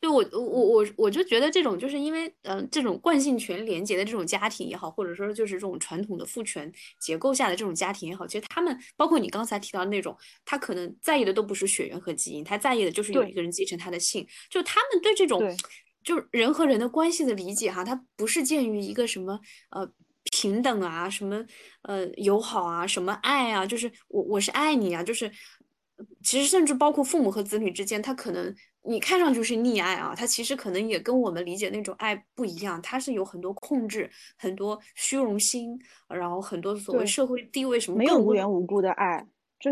[0.00, 6.70] 对我，我我我就觉得这种就是因为，嗯，这种惯性权连接的这种家庭也好，或者说就是这种传统的父权
[7.00, 10.14] 结构下的这种家庭也好，其实他们包括你刚才提到的那种，
[10.44, 14.26] 他可能在意的都不是血缘和基因，他在意的就是有一个人继承他的姓。
[14.50, 15.40] 就他们对这种，
[16.02, 19.90] 就人和人的关系的理解哈，他不是鉴于一个什么呃
[20.24, 21.42] 平等啊，什么
[21.80, 25.32] 呃友好啊，什么爱啊，就是我我是爱你啊，就是。
[26.22, 35.78] 其实，甚至包括父母和子女之间，他可能你看上去是溺爱啊，他其实可能也跟我们理解那种爱不一样，他是有很多控制、很多虚荣心，
[36.08, 39.24] 然后很多所谓社会地位什么，没有无缘无故的爱，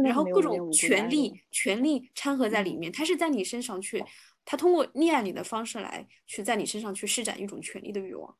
[0.04, 4.02] 然后各种权利、权利掺和在里面，他是在你身上去，
[4.44, 8.36] 他通过溺爱你的方式来去在你身上去施展一种权利的欲望，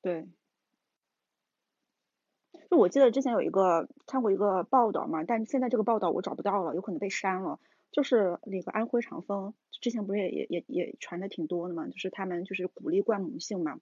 [0.00, 0.26] 对。
[2.72, 7.60] 就我记得之前有一个看过一个报道嘛，但是现在这个报道我找不到了，有可能被删了。
[7.90, 9.52] 就是那个安徽长风，
[9.82, 13.78] 之前不是也也也也传的挺多的嘛，就是他们就是鼓励冠母姓嘛，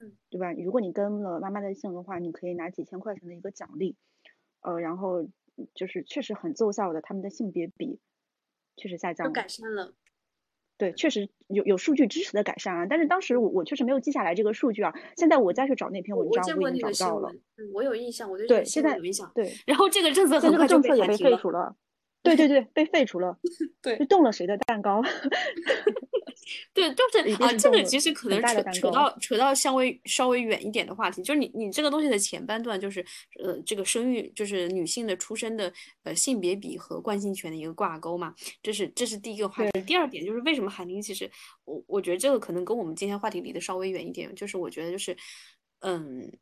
[0.00, 0.52] 嗯，对吧？
[0.54, 3.94] 如果你跟了妈妈的姓的话，你可以拿几千块钱的一个奖励，
[4.62, 5.28] 呃，然后
[5.74, 8.00] 就是确实很奏效的，他们的性别比
[8.74, 9.94] 确实下降了，改善了。
[10.82, 14.92] 对，确实有有数据支持的改善啊，但是当时我我确实没有记下来这个数据啊。
[15.16, 17.30] 现在我再去找那篇文章，我已经找到了。
[17.72, 19.30] 我有印象，我对现在有印象。
[19.32, 21.76] 对，然后这个政策很快就被废除了。
[22.24, 23.38] 对对对， 被废除了。
[23.80, 25.00] 对，就动了谁的蛋糕？
[26.72, 33.04] 对，就是啊，这个其实可能扯扯到扯到稍微稍微远一点的话题，就是你你这个东西的前半段就是
[33.42, 35.72] 呃这个生育就是女性的出生的
[36.04, 39.82] 呃性别比和惯性权的一个挂钩嘛，这是这是第一个话题。
[39.82, 41.30] 第二点就是为什么海宁其实
[41.64, 45.16] 我我觉得这个可能跟我们今天话题离得稍微远一点，就是我觉得就是
[45.80, 46.32] 嗯。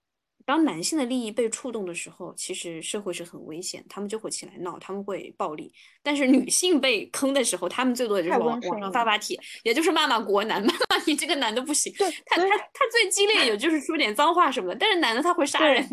[0.47, 5.73] 当男性的利益被触动的时候，其实社会是很危险，他们就会起来闹，他们会暴力。
[6.03, 11.93] 但是女性被坑的时候，他们最多也就是网网上发发帖，也就是骂骂国男，骂 骂你这个男的不行。
[11.97, 14.77] 对，他他他最激烈也就是说点脏话什么的。
[14.81, 15.87] 但是男的他会杀人。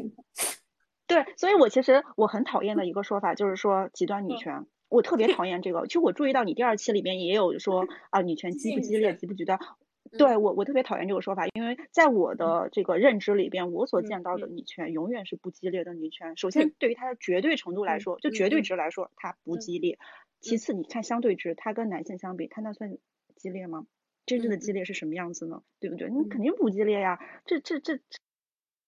[1.07, 5.85] 对，所以我其实我很讨厌的一个说法就是说极端女权，我特别讨厌这个。
[5.87, 9.59] 其实我注意到你第二期里面也有说啊，女权激不激烈，激不极端。
[10.07, 16.37] 对我，我特别讨厌这个说法，因为在我的这个认知里边，我所见到的女权永远是不激烈的女权。
[16.37, 19.97] 首先，对于它的绝对程度来说，就绝对值来说，它不激烈。
[20.39, 22.97] 其次，你看相对值，它跟男性相比，它那算
[23.35, 23.87] 激烈吗？
[24.25, 25.63] 真正的激烈是什么样子呢？
[25.79, 26.09] 对不对？
[26.09, 27.19] 你肯定不激烈呀。
[27.45, 27.97] 这这这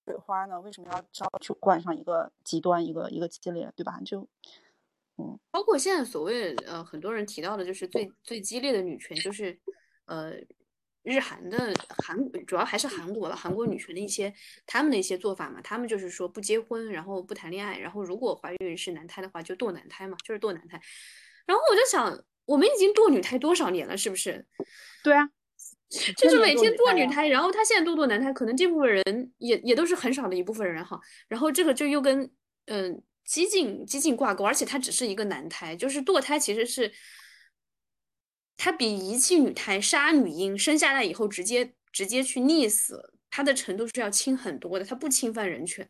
[0.06, 0.60] 水花呢？
[0.60, 4.00] 为什么要招去冠上一个极端，一个一个激烈，对吧？
[4.04, 4.28] 就
[5.16, 9.58] 嗯，包括现在所谓呃很多人提到的，就是最最激烈的女权，就是
[10.06, 10.34] 呃。
[11.02, 11.74] 日韩的
[12.04, 14.32] 韩主要还是韩国了，韩国女权的一些
[14.66, 20.80] 他们的一些做法嘛，他们就是说不结婚，然后不谈恋爱，然后如果怀孕是男胎的话就堕男胎嘛，就是堕男胎。
[21.46, 24.46] 然后我就想，我们已经堕女胎多少年了，是不是？
[25.02, 25.26] 对啊，
[26.18, 31.00] 就是每天堕女胎，然后他现在堕堕男胎，可能这部分人也也都是很少的一部分人哈。
[31.28, 32.30] 然后这个就又跟
[32.66, 36.92] 嗯激进激进挂钩，而且它只是一个男胎，就是堕胎其实是。
[38.62, 44.84] 它比遗弃女胎、杀女婴、生下来以后直接直接去溺死，它的程度是要轻很多的。
[44.84, 45.88] 它不侵犯人权，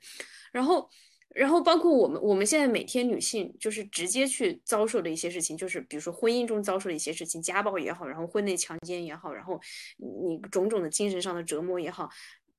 [0.53, 0.89] 然后，
[1.35, 9.61] 然后包括我们我们现在每天女性就是直接去遭受的一些事情，就是比如说婚姻中遭受的一些事情，家暴也好，然后婚内强奸也好，然后
[9.97, 12.09] 你种种的精神上的折磨也好，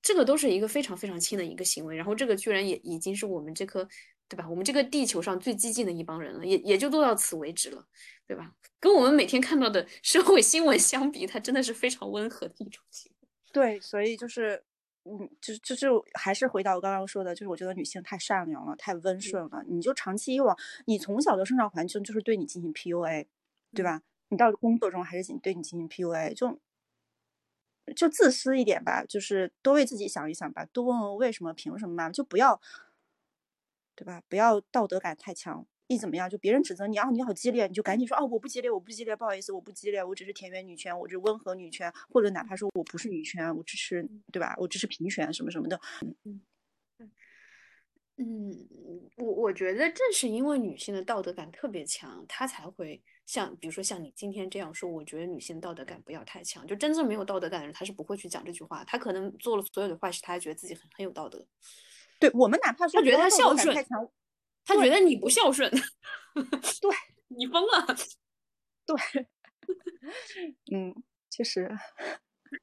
[0.01, 1.95] 这个都是一个非常非常轻的一个行为。
[1.95, 3.87] 然后这个居然也已经是我们这颗。
[4.31, 4.47] 对吧？
[4.49, 7.85] 我们这个地球上最激进的一帮人了，也也就做到此为止了，
[8.25, 8.55] 对吧？
[8.79, 13.27] 跟我们每天看到的社会新闻相比，它真的是非常温和的一种行为。
[13.51, 14.63] 对，所以就是，
[15.03, 19.65] 嗯，就就就还是回到我刚刚说的，就是我觉得女性太善良了，太温顺了。
[19.67, 23.25] 你就长期以往，你从小的生长环境就是对你进行 PUA，
[23.75, 24.01] 对吧？
[24.29, 26.57] 你到工作中还是对你进行 PUA，就
[27.93, 32.61] 就自私一点吧，就是多为自己想一想吧，多问问为什么、凭什么嘛，就不要。
[34.01, 34.19] 对吧？
[34.27, 44.55] 不要道德感太强，一怎么样就别人指责你啊，你好激烈，你就赶紧说哦，我不激烈，我不激烈，不好意思，我不激烈，我只是田园女权，我是温和女权，或者哪怕说我不是女权，我支持，对吧？
[44.57, 45.79] 我支持平权什么什么的。
[46.25, 46.41] 嗯
[48.17, 48.67] 嗯，
[49.17, 61.45] 我我觉得正是因为女性的道德感特别强，她才会像比如说像你今天这样说，我觉得女性道德感不要太强，就真正没有道德感的人，他是不会去讲这句话，他可能做了所有的坏事，他还觉得自己很很有道德。
[62.21, 63.75] 对我们哪怕说他觉得他孝顺，
[64.63, 66.91] 他觉得你不孝顺，对
[67.29, 67.85] 你疯了，
[68.85, 69.27] 对，
[70.71, 70.95] 嗯，
[71.29, 71.69] 确实，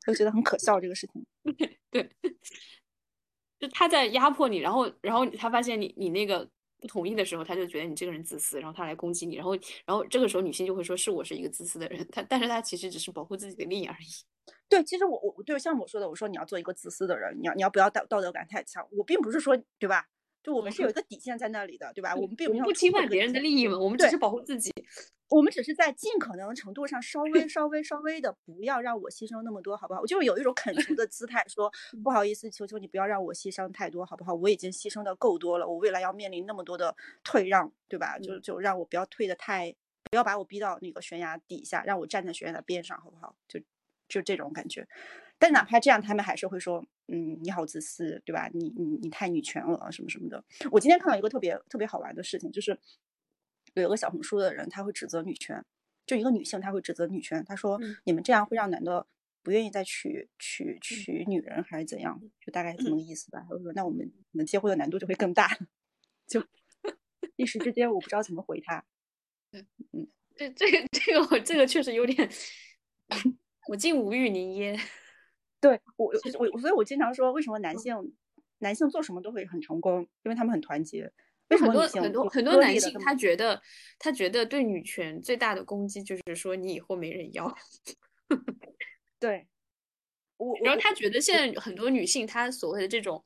[0.06, 1.26] 我觉得很可笑这个事情。
[1.90, 2.08] 对，
[3.58, 6.48] 就他在压迫你，然后，然后他发现你你那个
[6.80, 9.54] 不同意的时候，他就觉得你这个人自私，然后他来攻击你，然后，
[9.84, 14.52] 然后这个时候女性就会说是我是一个自私的人，他但是他其实只是保护自己的利益而已。
[14.68, 18.86] 对，其实我我对像我说的，我说你要做一个自私的人，你要你要不要道道德感太强？
[18.92, 20.06] 我并不是说对吧？
[20.42, 22.14] 就我们是有一个 底线在那里的，对吧？
[22.14, 24.72] 我们并不侵犯别人的利益嘛，我们只是保护自己。
[25.30, 30.00] 我们只是在尽可能程度上稍微 稍微稍微的不要让我牺牲那么多，好不好？
[30.00, 31.70] 我就是有一种恳求 的姿态，说
[32.02, 34.32] 不好意思，求求你不要让我牺牲太多，好不好？
[34.32, 38.18] 我已经牺牲的够多了，我未来要面临那么多的退让，对吧？
[38.18, 39.70] 就就让我不要退的太，
[40.10, 43.36] 不要把我逼到那个悬崖底下，让我站在悬崖的边上，好不好？
[43.46, 43.60] 就
[44.08, 44.88] 就这种感觉。
[45.38, 48.50] 但哪怕这样，他们还是会说，嗯，你好自私，对吧？
[48.52, 50.42] 你你你太女权了，什么什么的。
[50.72, 52.78] 我今天看到一个特别特别好玩的事情，就是
[53.74, 55.64] 有一个小红书的人，他会指责女权，
[56.06, 59.06] 就一个女性，他会指责女权，他说你们这样会让男的
[59.42, 62.20] 不愿意再娶娶娶女人，还是怎样？
[62.44, 63.46] 就大概这么个意思吧。
[63.48, 65.56] 他说，那我们我们结婚的难度就会更大，
[66.26, 66.44] 就
[67.36, 68.84] 一时之间我不知道怎么回他。
[69.52, 72.28] 嗯嗯，这这个这个我这个确实有点，
[73.68, 74.78] 我竟无语凝噎。
[75.60, 77.94] 对我我所以，我经常说，为什么男性
[78.58, 80.02] 男性做什么都会很成功？
[80.22, 81.10] 因为他们很团结，
[81.48, 83.60] 为什很多么很多很多男性，他觉得
[83.98, 87.52] 他觉得对女权最大的攻击就是说你以后没人要，
[89.18, 89.46] 对，
[90.36, 93.24] 我然后他觉得现在很多女性，她所谓的这种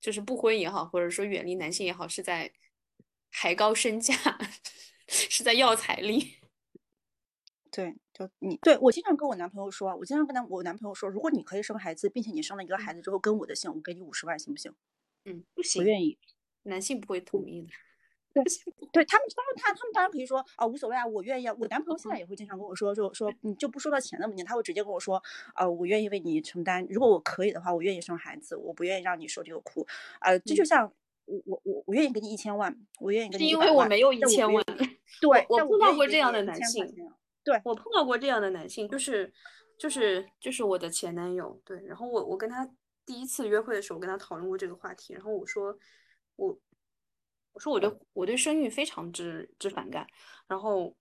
[0.00, 2.50] 就是不婚也好，或者说远离男性也好，是在
[3.30, 4.14] 抬高身价，
[5.08, 6.38] 是在要彩礼。
[7.70, 14.72] 对，就你对我经常跟我男朋友说啊，我经常跟他我男朋友说，如果你可以生孩子，并且你生了一个孩子之后跟我的姓，我给你五十万，行不行？
[15.24, 16.18] 嗯，不我行，愿意。
[16.62, 17.68] 男性不会同意的。
[18.92, 21.54] 对他们，当然他他们当然可以说啊，无所谓啊，我愿意啊。
[21.58, 25.22] 我男朋友现在也会经常跟我说，就说你就不说到钱的问题，他会直接跟我说，
[25.54, 29.86] 呃，我愿意为你承担，如果我可以的话，我愿意生孩子，我不愿意让你受这个苦。
[30.20, 30.92] 呃，这就像
[31.24, 34.64] 我我我我愿意给你一千万，我愿意给是你100万因为我没有一千万，
[35.20, 37.12] 对，我碰到过这样愿意给你1000块的男性钱
[37.46, 39.32] 对，我碰到过这样的男性，就是
[39.78, 42.68] 就是就是我的前男友，对，然后我我跟他
[43.06, 45.78] 第一次约会的时候，我跟他讨论过这个话题，然后我说
[46.34, 46.58] 我
[47.52, 50.04] 我说我对我对生育非常之之反感，
[50.48, 50.96] 然后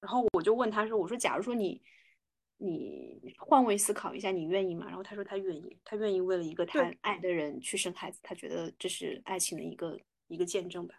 [0.00, 1.80] 然后我就问他说，我说假如说你
[2.58, 4.84] 你换位思考一下，你愿意吗？
[4.88, 10.94] 然后他说他愿意，他愿意为了一个他爱的人去生孩子，他觉得这是爱情的一个一个见证吧。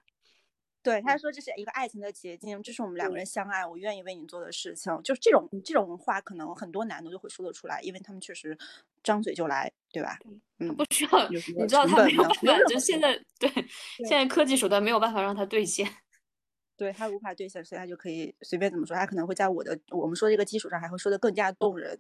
[0.84, 4.92] 对，他嗯说这是一个爱情的结晶，这是我们两个人相爱，我愿意为你做的事情。
[5.04, 8.58] 就是这种这种话，可能很多男的就会说得出来，因为他们确实
[9.04, 10.18] 张嘴就来，对吧？
[10.60, 13.50] 嗯，不需要，你知道他没有办法，就现在对
[14.06, 15.88] 现在科技手段没有办法让他兑现。
[16.78, 22.00] 对他无法兑现，所以他就可以随便怎么说，他可能会在我的我们说这个基础上，还会说的更加动人，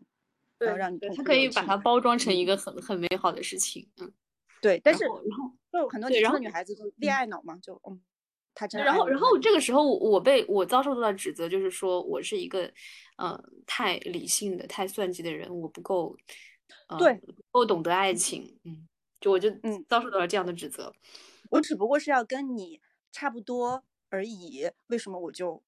[0.58, 4.12] 然后让你对他可以把它包装成嗯一个很很美好的事情，嗯。
[4.60, 8.00] 对，但是然后就很多对然后年轻的女孩子就恋爱脑嘛，就嗯，
[8.62, 12.72] 他真然后，然后这个时候我我被我遭受到的指责就是说我是一个
[13.18, 16.16] 呃太理性的、太算计的人，我不够
[16.88, 18.88] 呃对不够懂得爱情，嗯，
[19.20, 20.94] 就我就嗯遭受到了这样的指责。
[21.50, 22.80] 我只不过是要跟你
[23.12, 25.64] 差不多而已，为什么我就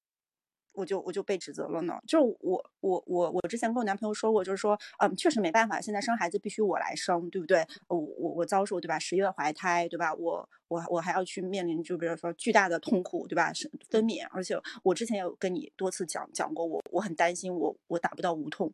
[0.74, 1.98] 我就我就被指责了呢？
[2.06, 7.66] 就我我我我之前跟我男朋友说过，就是说，嗯，确实没办法，现在生孩子必须我来生，对不对？
[7.88, 8.98] 我我我遭受对吧？
[8.98, 10.12] 十月怀胎对吧？
[10.14, 13.52] 我我我还要去面临就比如说巨大的痛苦对吧？
[13.52, 18.72] 是分娩，而且我之前也有跟你多次讲讲过，我我很担心我我打不到无痛，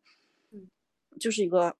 [0.52, 0.68] 嗯，
[1.18, 1.76] 就是一个。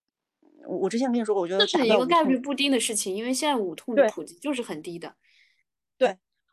[0.66, 5.14] 我我之前跟你说过，我觉得这是一个概率不低的事情，因为现在无痛的普及就是很低的。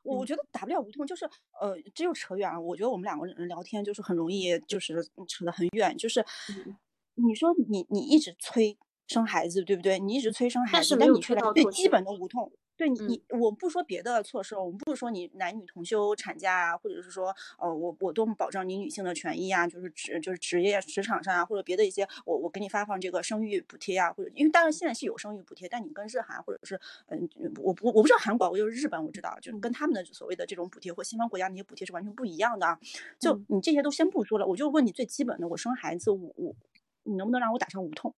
[0.07, 1.25] 对，我嗯觉得打不了无痛，就是
[1.59, 2.59] 呃，这又扯远了。
[2.59, 5.95] 我觉得我们两个人聊天就是很容易，就是扯得很远。
[5.97, 6.77] 就是嗯
[7.15, 8.77] 你说你你一直催
[9.07, 9.97] 生孩子，对不对？
[9.99, 27.27] 你一直催生孩子，但你却连最基本的无痛，对你嗯你我不说别的措施，我们不是说你男女同休产假啊，或者是说呃我我多么保障你女性的权益啊，就是职就是职业职场上啊，或者别的一些我我给你发放这个生育补贴啊，或者因为当然现在是有生育补贴，但你跟日韩或者是嗯
[27.61, 32.79] 我不我不知道韩国，我就是日本我知道，就是跟他们的所谓的这种补贴或西方国家那些补贴是完全不一样的啊。
[33.17, 36.55] 就嗯你这些都先不说了，我就问你最基本的，我生孩子我我
[37.03, 38.13] 你能不能让我打上无痛？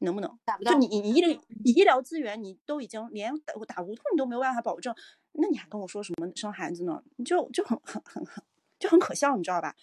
[0.00, 0.38] 能不能？
[0.44, 4.94] 打不到就你你你医疗你医疗资源你都已经连打打无痛你都没有办法保证，
[5.32, 7.02] 那你还跟我说什么生孩子呢？
[7.16, 8.44] 你就就很很很很
[8.78, 9.74] 就很可笑，你知道吧？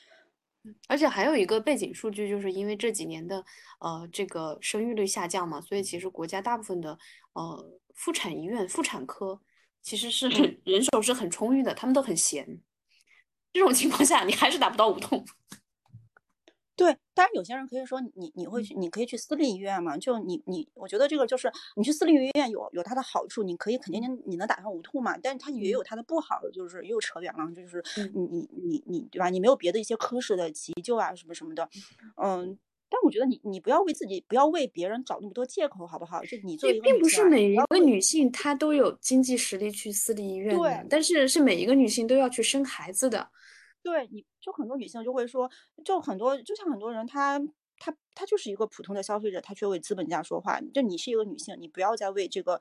[0.90, 3.46] 而且还有一个背景数据，就是因为这几年的
[3.80, 6.98] 呃这个生育率下降嘛，所以其实国家大部分的
[7.34, 9.40] 呃妇产医院、妇产科
[9.82, 12.60] 其实是很 人手是很充裕的，他们都很闲。
[13.54, 15.26] 这种情况下，你还是打不到无痛。
[16.78, 19.98] 对，当然有些人可以说你你嗯会去，你可以去私立医院嘛？
[19.98, 29.30] 就你你，我觉得这个就是你去私立医院有有它的好处，你可以肯定你你能打上无痛嘛，但是它也有它的不好，就是又扯远了，就是嗯你你你你对吧？
[29.30, 31.68] 你没有别的一些科室的急救啊什么什么的，
[32.16, 32.58] 嗯。
[32.90, 36.24] 但我觉得你你不要为自己不要为别人找那么多借口，好不好？
[36.24, 43.28] 就你作为也并不是每一个女性她都有经济实力去私立医院的，对但是是每一个女性都要去生孩子的。
[43.84, 45.50] 对，你就很多女性就会说，
[45.84, 47.40] 就很多就像很多人他
[47.80, 50.60] 他他就是一个普通的消费者，他却为资本家说话。
[50.74, 52.60] 就你是一个女性，你不要再为这个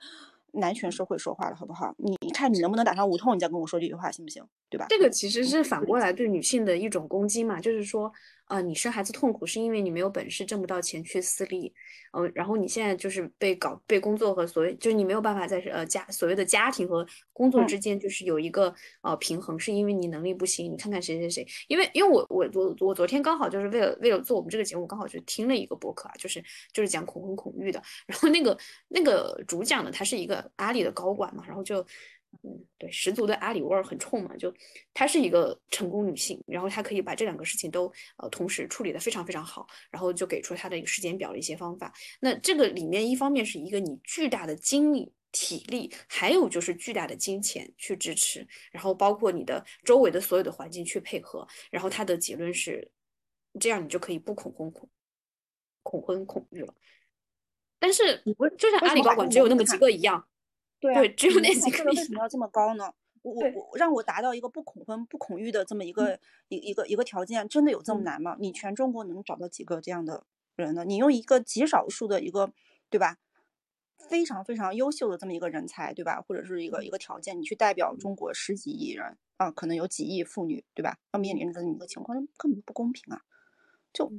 [0.52, 1.94] 男权社会说话了，好不好？
[1.98, 4.46] 你你看你能不能打上无痛，你再跟我说这句话，行不行？
[4.68, 4.86] 对吧？
[4.88, 8.12] 这个其实是反过来对女性的一种攻击嘛，就是说，
[8.46, 11.72] 呃，你生孩子痛苦是因为你没有本事挣不到钱去私立，
[12.12, 18.72] 呃，然后你现在就是被搞被工作和所谓就是你没有办法在呃家所谓的家庭和工作嗯之间就是有一个
[19.02, 20.72] 呃平衡，是因为你能力不行。
[20.72, 26.40] 你看看谁谁谁，因为因为我我我我昨天刚好就是为了为了做我们这个节目，刚好就听了一个博客啊，就是
[26.72, 28.56] 就是讲恐婚恐育的， 然后那个
[28.88, 31.84] 那个主讲的，他是一个阿里的高管嘛，然后就。
[32.42, 34.52] 嗯，对，十足的阿里味儿很冲嘛，就
[34.94, 41.92] 她是一个成功女性，然后她可以把这两个事情都呃同时处理的非常非常好，然后就给出她的一个时间表的一些方法。
[42.20, 52.90] 那这个里面一方面是一个你巨大的精力体力，还有就是巨大的金钱去支持，然后包括你的周围的所有的环境去配合，然后他的结论是，
[53.60, 54.88] 这样你就可以不恐婚恐
[55.82, 56.74] 恐婚恐育了。
[57.78, 58.22] 但是
[58.56, 60.26] 就像阿里高管只有那么几个一样，
[60.78, 61.84] 对，只有那几个。
[61.84, 62.92] 为什么要这么高呢？
[63.22, 66.18] 我我我让我达到一个不恐婚不恐育的这么一个
[66.48, 68.36] 一一个一个条件，真的有这么难吗？
[68.38, 70.24] 你全中国能找到几个这样的
[70.54, 70.84] 人呢？
[70.84, 72.52] 你用一个极少数的一个，
[72.88, 73.16] 对吧？
[74.08, 76.20] 非常非常优秀的这么一个人才，对吧？
[76.20, 80.98] 或者是一个一个条件，你去代表中国十几亿人啊，可能有几亿妇女，对吧？
[81.12, 83.22] 要面临着这么一个情况，根本不公平啊！
[83.92, 84.12] 就。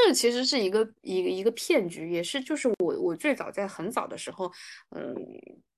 [0.00, 4.50] 这其实是一个一个一个骗局，也是就是我我最早在很早的时候，
[4.90, 5.12] 嗯，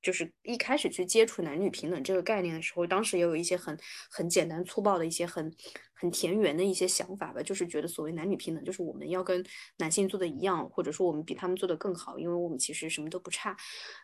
[0.02, 3.76] 就是一开始去接触男女平等这个概念的时候，当时也有一些很
[4.10, 5.50] 很简单粗暴的一些很
[5.94, 9.42] 很田园的一些想法吧，就是觉得所谓男女平等，就是我们要跟
[9.78, 13.56] 男性做的一样，或者说我们比他们做的更好，因为我们其实什么都不差。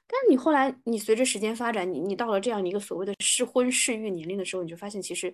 [0.07, 5.31] 但你后来你随着时间发展，你你到了这样一个所谓的适婚适育年龄的时候，你就发现其实。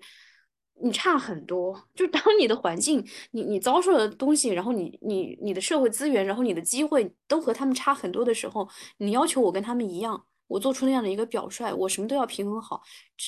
[0.83, 8.67] 你差很多，就当你的环境，你你遭受的东西，然后你你你的社会资源，然后你的机会都和他们差很多的时候，
[8.97, 12.81] 你要求我跟他们一样，我做出那样的一个表率，我什么都要平衡好，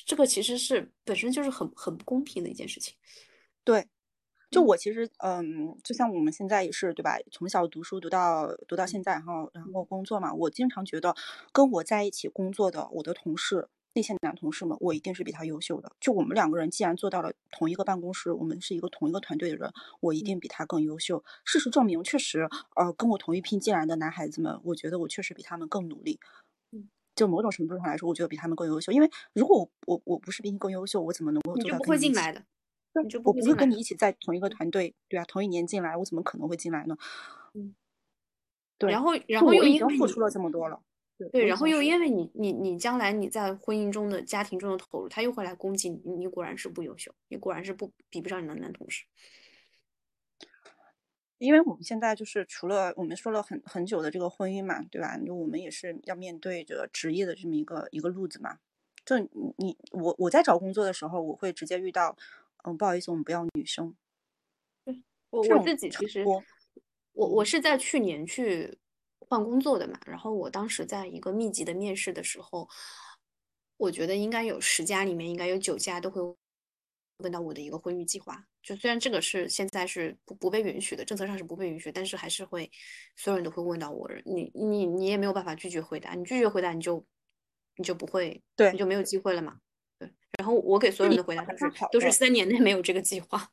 [0.05, 2.93] 这个其实是本身就是很很不公平的一件事情。
[3.63, 3.87] 对，
[4.51, 7.17] 就我其实，嗯，就像我们现在也是，对吧？
[7.31, 11.15] 从小读书读到读到现在然后，然后工作嘛，我经常觉得
[11.53, 13.69] 跟我在一起工作的我的同事。
[13.95, 15.89] 那些男同事们，我一定是比他优秀的。
[16.01, 19.71] 就我们两个人，既然做到了同一个办公室，我们是一个同一个团队的人，
[20.01, 21.23] 我一定比他更优秀。
[21.45, 26.19] 事实证明，确实，呃，跟我同一批进来的男孩子们，我觉得我确实比他们更努力。
[26.71, 28.91] 嗯，就某种程度上来说，我觉得比他们更优秀。
[28.91, 31.77] 因为如果我我我不是比你更优秀，我怎么能够做到？
[31.77, 32.43] 你不会进来的，
[33.23, 36.97] 我不会跟你一起在同一个团队，对啊，同一年进来，我怎么可能会进来呢？
[37.53, 37.73] 嗯，
[38.77, 38.91] 对。
[38.91, 40.81] 然后，然后我已经付出了这么多了。
[41.31, 49.05] 对，然后又因为你你你将来你在婚姻中的家庭中的投入，他又会来攻击你，你果然是不优秀，你果然是不比不上你的男同事。
[51.37, 55.17] 因为我们现在就是除了我们说了很很久的这个婚姻嘛，对吧？
[55.29, 58.59] 我们也是要面对着职业的这么一个一个路子嘛。
[59.05, 59.17] 就
[59.57, 62.17] 你我我在找工作的时候，我会直接遇到，
[62.65, 63.95] 嗯，不好意思，我们不要女生。
[64.83, 66.43] 对，我我自己其实我
[67.13, 68.77] 我是在去年去。
[69.19, 72.69] 换工作的嘛，然后我当时在一个密集的面试的时候，
[73.77, 76.21] 我觉得应该有十家里面应该有九家都会
[77.17, 78.45] 问到我的一个婚育计划。
[78.61, 82.71] 就虽然这个是现在是不不被允许的，政策上是不被允许，但是还是会
[83.15, 84.09] 所有人都会问到我。
[84.25, 87.05] 你你你也没有办法拒绝回答，你拒绝回答你就
[87.77, 89.59] 你就不会，对，你就没有机会了嘛。
[89.99, 93.49] 对，然后我给所有人的回答都是都是三年内没有这个计划。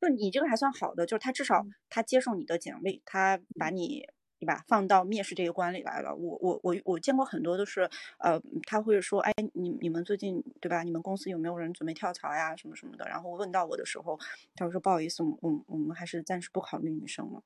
[0.00, 4.06] 就你这个还算好的，就是他至少他接受你的简历，他把你。
[4.38, 4.64] 对吧？
[4.68, 6.14] 放到面试这一关里来了。
[6.14, 10.82] 我我我我见过很多都是，呃，他会说，哎，你你们最近对吧？
[10.82, 12.54] 你们公司有没有人准备跳槽呀？
[12.54, 13.06] 什么什么的。
[13.08, 14.18] 然后问到我的时候，
[14.54, 17.42] 他说不好意思，我我我们还是暂时不考虑女生了。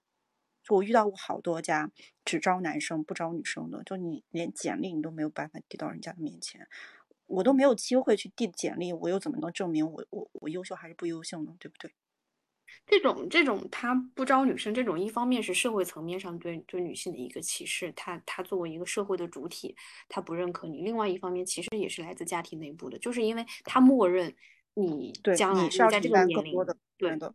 [0.62, 1.90] 就我遇到过好多家
[2.24, 6.68] 只招男生不招女生的，就你连简历你都没有办法递到人家的面前，
[7.26, 11.54] 我都没有机会去递简历，我又怎么能证明我我我优秀还是不优秀呢？
[11.58, 11.94] 对不对？
[12.86, 19.76] 这种这种他不招女生，这种一方面是社会层面上对对女性的一个歧视，他他作为一个社会的主体，
[20.08, 24.34] 他不认可你；另外一方面，其实也是来自家庭内部的，就是因为他默认
[24.74, 26.54] 你将来你在这个年龄，
[26.96, 27.34] 对的，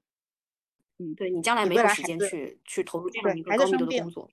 [0.98, 4.30] 嗯，对你将来没有时间去去投入这样一个高密度的工作。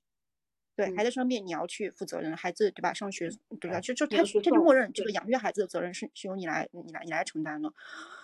[0.74, 2.34] 对孩子生病，你要去负责任。
[2.34, 2.94] 孩子对吧？
[2.94, 3.28] 上学
[3.60, 3.78] 对吧？
[3.78, 7.70] 就就他他就默认这个养育孩子的责任是是由你来你来你来承担的。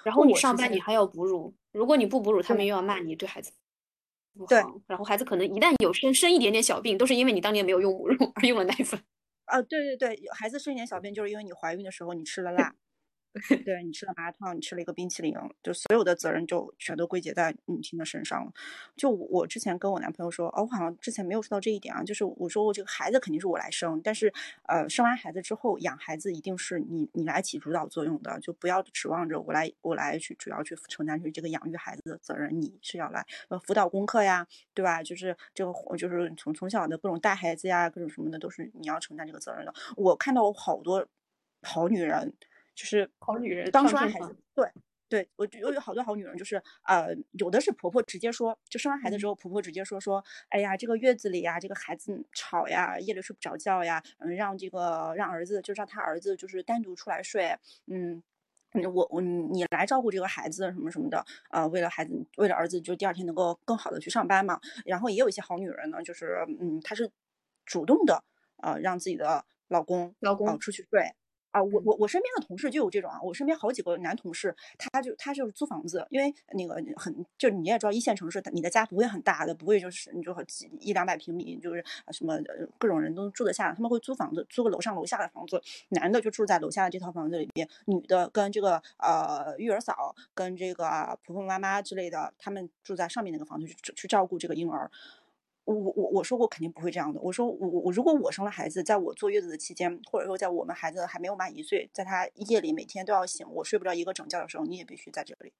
[0.02, 3.52] 然后你上班你还要哺乳，如果你不哺乳，他们又要骂你对孩子
[4.36, 4.80] 不好。
[4.88, 9.00] 然后孩子可能一旦有生生一点点小病，都是因为你当年没有用母乳而用了奶粉。
[9.44, 12.74] 啊，对对对，孩子生一点小病就是因为你怀孕的时候你吃了辣。
[13.64, 18.52] 对你吃了麻辣烫，你吃了一个冰淇淋，就所有的责任就全都归结在母亲的身上了。
[18.96, 24.32] 就我之前跟我男朋友说，哦，我好像之前没有说到这一点啊，就是我说我这个孩子肯定是我来生，但是
[24.64, 35.02] 呃，生完孩子之后养孩子一定是你你来起主导作用的，就不要指望着我来我来去主要去承担这个养育孩子的责任，你是要来呃辅导功课呀，对吧？
[35.02, 39.72] 就是这个就是从从小的各种带孩子呀，各种什么的都是你要承担这个责任的。
[39.96, 41.06] 我看到我好多
[41.62, 42.32] 好女人。
[42.78, 44.70] 就是好女人，当生完孩子，对
[45.08, 58.22] 对，我我有好多好女人，就是呃，有的是婆婆直接说，就生完孩子之后，婆婆直接说说，哎呀，这个月子里呀，这个孩子吵呀，夜里睡不着觉呀，嗯，让这个让儿子，就让他儿子就是单独出来睡，嗯，
[58.94, 64.60] 我我你来照顾这个孩子什么什么的，呃，为了孩子，为了儿子，就第二天能够更好的去上班嘛。
[64.84, 67.10] 然后也有一些好女人呢，就是嗯，她是
[67.66, 68.22] 主动的，
[68.62, 69.44] 呃，让自己的。
[69.70, 71.12] 老公老公出去睡。
[71.50, 82.38] 啊，我我我身边的同事就有这种啊，我身边好几个男同事，他就他就是租房子，因为那个很就你也知道一线城市，你的家不会很大的，不会就是你就几一两百平米，就是什么
[82.78, 85.60] 各种人都住得下，他们会租房子，租个楼上楼下的房子，
[85.90, 94.90] 男的就住在楼下的这套房子里面，女的跟这个呃育儿嫂跟这个婆婆妈妈之类的，他们住在上面那个房子去去照顾这个婴儿。
[95.74, 97.20] 我我我说我肯定不会这样的。
[97.20, 105.52] 我说我我如果我生了孩子，在我坐月子的期间，或者说在我们孩子还没有满一岁，在他夜里每天都要醒，我睡不着一个整觉的时候，你也必须在这里。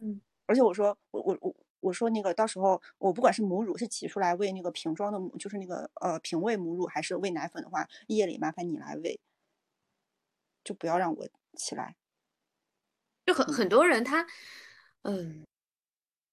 [0.00, 9.20] 嗯，而且我说我我我我说那个到时候我不管是母乳是挤出来喂那个瓶装的母，就是那个呃瓶喂母乳，还是喂奶粉的话，夜里麻烦你来喂，
[10.64, 11.94] 就不要让我起来。
[13.24, 14.26] 就很很多人他
[15.02, 15.46] 嗯。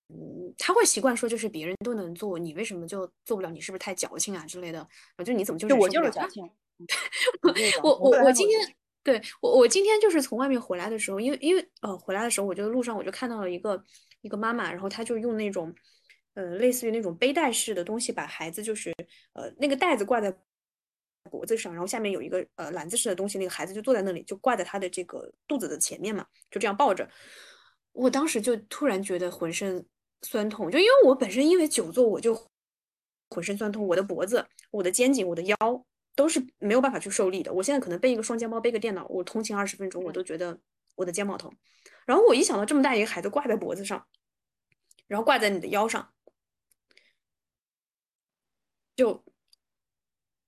[0.10, 3.52] 嗯，他会习惯说，就是别人都能做，你为什么就做不了？
[3.52, 4.80] 你是不是太矫情啊之类的？
[5.18, 6.50] 啊，就你怎么就是我就是矫情。
[7.84, 13.84] 我我我今天对我我今天就是从外面回来的时候，因为因为呃回来的时候，我就路上我就看到了一个
[14.22, 15.76] 一个妈妈，然后她就用那种
[16.36, 18.94] 呃类似于那种背带式的东西，把孩子就是
[19.34, 20.34] 呃那个袋子挂在
[21.30, 27.10] 脖子上，然后下面有一个呃篮子式的东西，那个孩子就坐在那里，就挂在他的这个肚子的前面嘛，就这样抱着。
[27.92, 29.86] 我当时就突然觉得浑身。
[30.22, 32.50] 酸痛，就因为我本身因为久坐，我就
[33.30, 35.58] 浑身酸痛，我的脖子、我的肩颈、我的腰
[36.16, 37.54] 都是没有办法去受力的。
[37.54, 40.60] 我现在可能背一个双肩包，背个电脑，我通勤二十分钟，我都觉得
[40.96, 41.52] 我的肩膀疼。
[42.06, 44.08] 然后我一想到这么大一个孩子挂在脖子上，
[45.08, 46.14] 然后挂在你的腰上，
[48.96, 49.24] 就。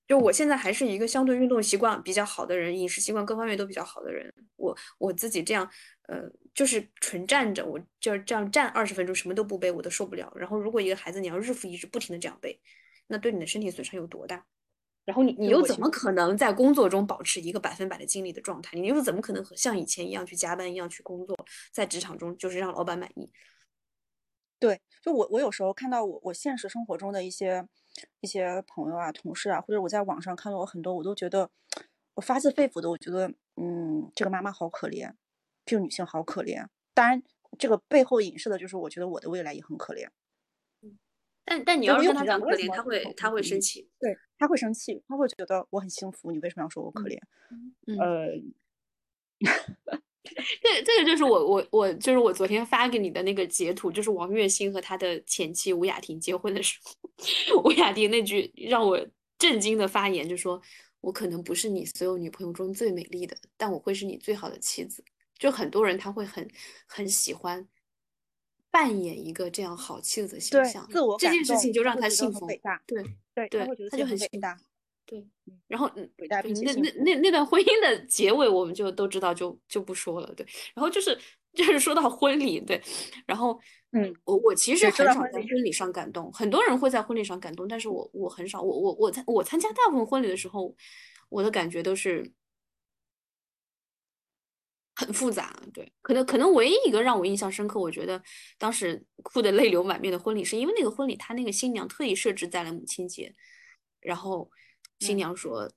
[0.08, 4.34] 就我现在还是一个相对运动习惯比较好的人，饮食习惯各方面都比较好的人。
[4.56, 5.70] 我我自己这样，
[6.08, 6.24] 呃，
[6.60, 10.30] 就是纯站着，我就这样站二十分钟，什么都不背，我都受不了。
[10.36, 12.60] 然后，如果一个孩子你要日复一日不停的这样背，
[13.08, 14.46] 那对你的身体损伤有多大？
[15.06, 18.78] 然后你你又怎么可能在工作中保持一个百分百的精力的状态？
[18.78, 21.34] 你又怎么可能和像以前一样去加班一样去工作，
[21.72, 23.32] 在职场中就是让老板满意？
[24.60, 27.66] 对，就我我有时候看到我我现实生活中的一些。
[28.22, 31.50] 一些朋友啊、同事啊，或者我在网上看到我很多，我都觉得
[32.14, 35.12] 我发自肺腑的，我觉得，嗯，这个妈妈好可怜，
[35.70, 36.66] 这个女性好可怜。
[36.94, 37.22] 当然，
[37.58, 40.08] 这个背后隐射的就是，我觉得我的未来也很可怜。
[41.46, 47.20] 但但你要跟他讲可怜，他会他会生气，对，他会生气，他会觉得我很幸福，你为什么要说我可怜？
[48.00, 48.42] 呃。
[50.62, 56.78] 这这个就是我我我就是我昨天发给你的那个截图，就是王栎鑫和他的前妻吴雅婷结婚的时
[57.52, 59.00] 候， 吴雅婷那句让我
[59.40, 60.62] 震惊的发言，就说
[61.02, 65.04] ：“我可能不是你所有女朋友中最美丽的，但我会是你最好的妻子。”
[65.40, 66.48] 就很多人他会很
[66.86, 67.68] 很喜欢
[68.70, 72.46] 扮演一个这样好妻子的形象，自我这件事情就让他幸福。
[72.46, 72.62] 对
[73.34, 74.60] 对对，他就很伟大。
[75.06, 75.26] 对，
[75.68, 76.42] 然后嗯，那
[76.74, 80.32] 那那那段婚姻的结尾，我们就都知道，就就不说了。
[80.36, 80.46] 对，
[80.76, 81.18] 然后就是
[81.54, 82.80] 就是说到婚礼，对，
[83.26, 83.60] 然后
[83.92, 90.76] 嗯，我我其实很少在婚礼上感动，很多人会在婚礼上感动，但是我我很少，我我我参我参加大部分婚礼的时候，
[91.30, 92.32] 我的感觉都是
[95.00, 95.58] 很复杂。
[95.74, 98.22] 对，可能可能唯一一个让我印象深刻，我觉得
[98.58, 103.34] 当时哭得泪流满面的婚礼，是因为那个婚礼，他那个新娘特意设置在了母亲节，
[104.02, 104.52] 然后。
[105.02, 105.72] 新娘说：“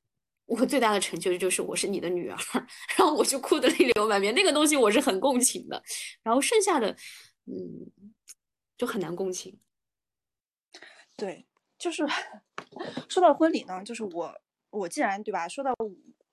[0.46, 2.36] 我最大的成就就是我是你的女儿。
[2.98, 4.34] ”然后我就哭得泪流满面。
[4.34, 5.80] 那个东西我是很共情的。
[6.24, 6.90] 然后剩下的，
[7.46, 7.86] 嗯，
[8.76, 9.60] 就很难共情。
[11.16, 11.46] 对，
[11.78, 12.04] 就是
[13.08, 14.34] 说到婚礼呢，就是我，
[14.70, 15.46] 我既然对吧？
[15.46, 15.72] 说到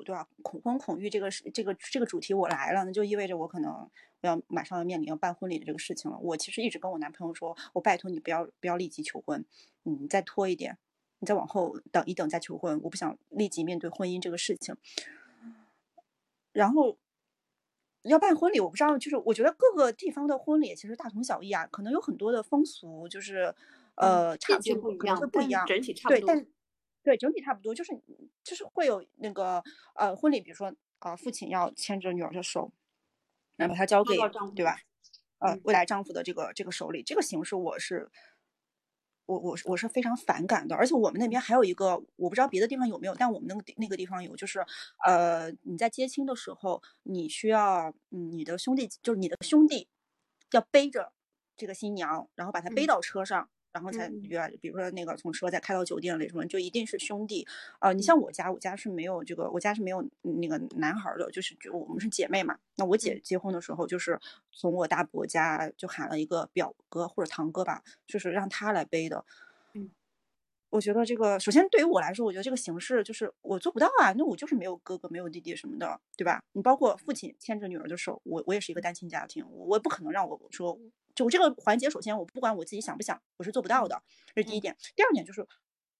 [0.04, 0.28] 对吧？
[0.42, 6.18] 恐婚恐育这个是这个这个主题我来了，那就意味着我可能我要马上要面临要办婚礼的这个事情了。
[6.20, 9.44] 我其实一直跟我男朋友说，我拜托你不要不要立即求婚，
[9.84, 10.78] 嗯，再拖一点。
[11.22, 14.74] 你再往后等一等再求婚，我不想立即面对婚姻这个事情。
[16.54, 16.98] 然后
[18.04, 23.54] 要办婚礼，我不知道，就是我觉得各个地方的婚礼其实大同小异啊，可能有很多的风俗，就是
[23.96, 26.22] 呃差不可能会不一样，整体差不多。
[26.22, 26.48] 对，但
[27.04, 27.92] 对整体差不多，就是
[28.44, 29.64] 就是会有那个
[29.96, 32.72] 呃婚礼，比如说啊父亲要牵着女儿的手，
[33.56, 34.16] 然后把她交给
[34.56, 34.78] 对吧？
[35.40, 38.10] 呃未来丈夫的这个这个手里，这个形式我是。
[39.26, 44.66] 我我我是非常反感的，而且我们那边还有一个，我不知道别的地方有没有，但我们那个那个地方有，就是，
[45.06, 49.88] 呃，你在接亲的时候，你需要，嗯，你的兄弟就是你的兄弟，
[50.50, 51.14] 要背着
[51.56, 53.48] 这个新娘，然后把她背到车上。
[53.72, 57.48] 然后才，比如比如说那个从车再开到酒店里什么，就一定是兄弟。
[57.80, 62.58] 呃，你像我家，我家是没有这个，我家是没有那个男孩的，就是就我们是姐妹嘛。
[62.78, 64.20] 那我姐结婚的时候，就是
[64.52, 69.24] 从我大伯家就喊了一个表哥或者堂哥吧，就是让他来背的。
[69.74, 69.92] 嗯，
[70.72, 76.42] 我觉得这个，首先对于我来说，我觉得这个形式就是我做不到啊，那我就是没有哥哥，没有弟弟什么的，对吧？
[76.54, 80.80] 你包括父亲牵着女儿的手，我我也是一个单亲家庭，我也不可能让我说，
[81.26, 84.02] 就这个环节，首先我不管我自己想不想，我是做不到的，
[84.34, 84.76] 这是第一点。
[84.96, 85.48] 第二点就是。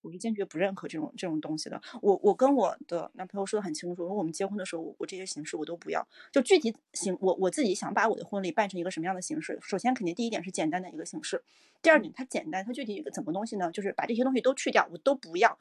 [0.02, 1.78] 我是坚决不认可这种这种东西的。
[2.00, 6.08] 我我跟我的男朋友说的很清楚，说我们结婚的时候，我这些形式我都不要。
[6.32, 9.58] 就具体形，我我自己想把我的婚礼办成一个什么样的形式？
[9.60, 11.44] 首先，肯定第一点是简单的一个形式。
[11.82, 13.70] 第二点，它简单，它具体一个怎么东西呢？
[13.70, 15.58] 就是把这些东西都去掉，我都不要。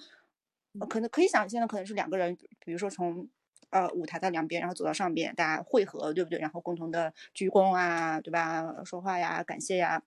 [0.89, 3.27] 可能可以想象的，可能是两个人，比如说从
[3.69, 6.39] 呃舞台的两边，然后走到上边，大家汇合，对不对？
[6.39, 8.83] 然后共同的鞠躬啊，对吧？
[8.85, 10.03] 说话呀，感谢呀。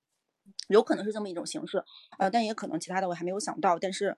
[0.67, 1.85] 有可能是这么一种形式，
[2.19, 3.79] 呃，但也可能其他的我还没有想到。
[3.79, 4.17] 但是，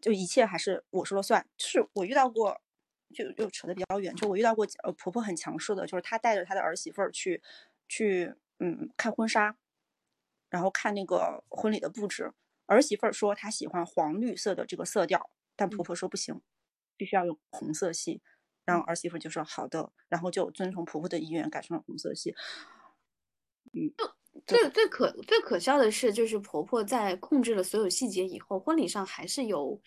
[0.00, 1.44] 就一切还是我说了算。
[1.56, 2.60] 就是我遇到过，
[3.12, 4.14] 就又扯得比较远。
[4.14, 7.42] 就我遇到过，呃，婆婆很强势的，就是她带着她的儿媳妇儿去，
[7.88, 9.56] 去，嗯，看婚纱，
[10.48, 12.32] 然后看那个婚礼的布置。
[12.66, 16.40] 儿媳妇儿说她喜欢黄绿色的这个色调，但婆婆说不行，
[16.96, 18.22] 必须要用红色系。
[18.66, 22.34] 然后儿媳妇就说好的，然后就遵从婆婆的意愿改成了红色系。
[23.72, 23.94] 嗯。
[24.46, 29.80] 最最可最可笑的是，就是婆婆在控制了所有细节以后，婚礼上还是有，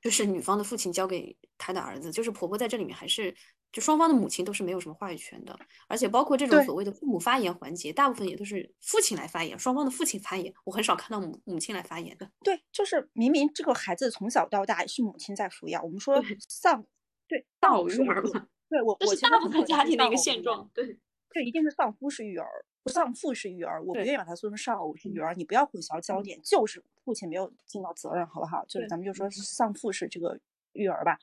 [0.00, 3.34] 就是女方的父亲交给他的儿子，就是婆婆在这里面还是
[3.72, 5.58] 就双方的母亲都是没有什么话语权的，
[5.88, 12.30] 而且包括这种所谓的父母发言环节，大部分也都是父亲来发言，双方的父亲发言，我很少看到母母亲来发言的。
[12.44, 16.84] 对，就是明明这个孩子从小到大是母亲在抚养，我们说丧，
[17.26, 20.98] 对丧偶育儿嘛，对我我大部分家庭的一个现状，对。
[21.34, 22.46] 这一定是丧夫是育儿，
[22.92, 23.82] 丧父是育儿。
[23.82, 28.62] 我不愿意把它说成丧偶是育儿，你不要混淆焦点，就是父亲没有尽到责任，好不好？
[28.66, 30.38] 就是咱们就说丧父是这个
[30.72, 31.18] 育儿吧。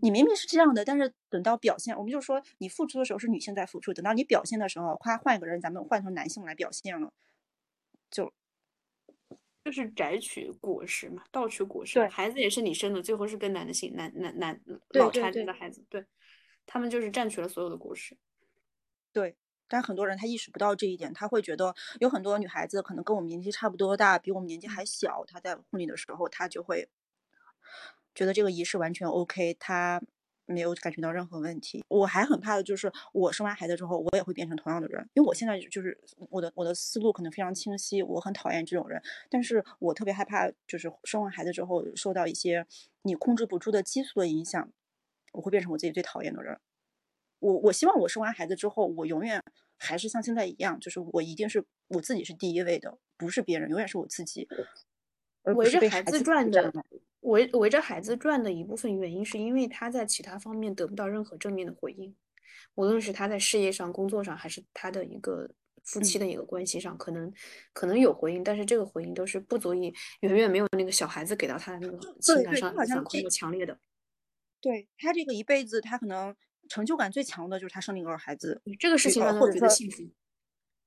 [0.00, 7.12] 你明明是这样的，但是等到表现，我们就说你付出的时候是女性在付出，等到你表现的时候，夸换一个人，咱们换成男性来表现了，
[8.10, 8.32] 就
[9.64, 12.04] 就是摘取果实嘛，盗取果实。
[12.08, 14.60] 孩子也是你生的，最后是跟男的姓，男男男
[14.90, 16.04] 老差生的孩子，对
[16.66, 18.16] 他们就是占取了所有的果实。
[19.12, 19.36] 对，
[19.68, 26.88] 但很多人他意识不到这一点，他会觉得有很多女孩子可能跟我们年纪差不多大，比我们年纪还小，她在婚礼的时候，她就会
[28.14, 30.02] 觉得这个仪式完全 OK，他
[30.46, 31.84] 没有感觉到任何问题。
[31.88, 35.98] 我还很怕的就是我生完孩子之后，我也会变成同样的人，因为我现在就是
[36.30, 42.66] 我的我的思路可能非常清晰，我很讨厌这种人，但是我特别害怕就是生完孩子之后受到一些
[43.02, 44.70] 你控制不住的激素的影响，
[45.32, 46.58] 我会变成我自己最讨厌的人。
[47.38, 49.42] 我我希望我生完孩子之后，我永远
[49.78, 54.46] 还是像现在一样，就是我一定是我自己是第一位的，不是别人，永远是我自己。
[55.56, 56.72] 围着孩子转的，
[57.22, 62.14] 围围着孩子转的一部分原因，是因为他在其他方面得不到任何正面的回应，
[62.76, 65.50] 无论是他在事业上、工作上，还是他的一个
[65.82, 67.32] 夫妻的一个关系上，可能
[67.72, 73.78] 可能有回应，但是这个回应都是不足以，远远没有那个小孩子给到他的那个情感上反馈那么强烈的。
[74.60, 76.36] 对他这个一辈子，他可能。
[76.68, 80.04] 成就感最强的就是他生了一个孩子，这个事情让他觉得幸福。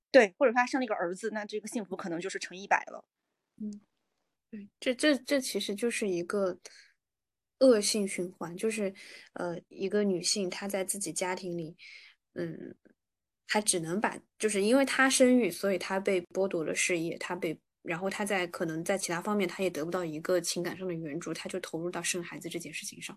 [0.09, 3.05] 对，或者他生了一个儿子，那这个幸福可能就是乘一百了。
[3.61, 3.81] 嗯，
[4.51, 6.59] 对，这这这其实就是一个
[7.59, 8.93] 恶性循环，就是
[9.33, 11.75] 呃，一个女性她在自己家庭里，
[12.33, 12.75] 嗯，
[13.47, 17.59] 她只能把，就是因为她生育，所以她被剥夺了事业，她被。
[17.87, 23.15] 然后她在可能在其他方面她也得不到一个情感上的援助，她就投入到生孩子这件事情上，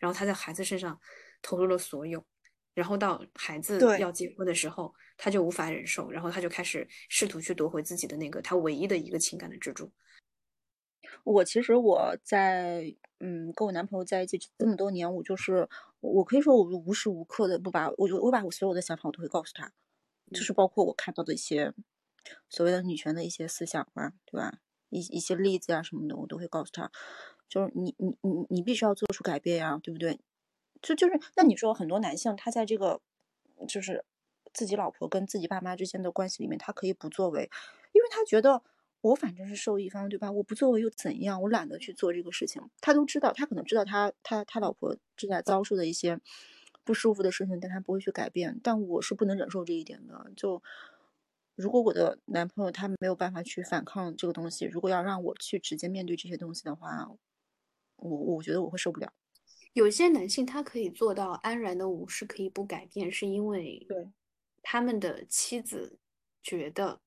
[0.00, 1.00] 然后她在孩子身上
[1.40, 2.26] 投入了所有，
[2.74, 9.88] 然后到孩子要结婚的时候，她就无法忍受，然后她就开始试图去夺回自己的那个她唯一的一个情感的支柱。
[11.24, 15.68] 我其实我在嗯跟我男朋友在一起这么多年，我就是
[16.00, 19.72] 我可以说我无时无刻的不把我我把我所有的想法我都会告诉他，
[20.32, 21.74] 就是包括我看到的一些。
[22.50, 24.58] 所谓的女权的一些思想啊，对吧？
[24.90, 26.90] 一一些例子啊什么的，我都会告诉他，
[27.48, 30.20] 就是你你你你必须要做出改变呀，对不对？
[30.82, 33.00] 就就是那你说很多男性他在这个
[33.66, 34.04] 就是
[34.52, 37.48] 自己老婆跟自己爸妈之间的关系里面，他可以不作为，
[37.92, 38.62] 因为他觉得
[39.00, 40.30] 我反正是受益方，对吧？
[40.30, 41.40] 我不作为又怎样？
[41.42, 42.62] 我懒得去做这个事情。
[42.80, 46.20] 他都知道，他可能知道他他他老婆正在遭受的一些
[46.84, 48.60] 不舒服的事情，但他不会去改变。
[48.62, 50.62] 但我是不能忍受这一点的，就。
[51.60, 57.10] 如果我的男朋友他没有办法去反抗这个东西，如果要让我去直接面对这些东西的话，
[57.96, 59.12] 我我觉得我会受不了。
[59.72, 64.08] 有些男性他可以做到安然的无视，可以不改变，是因为对
[64.62, 65.98] 他们的妻子
[66.40, 67.00] 觉得。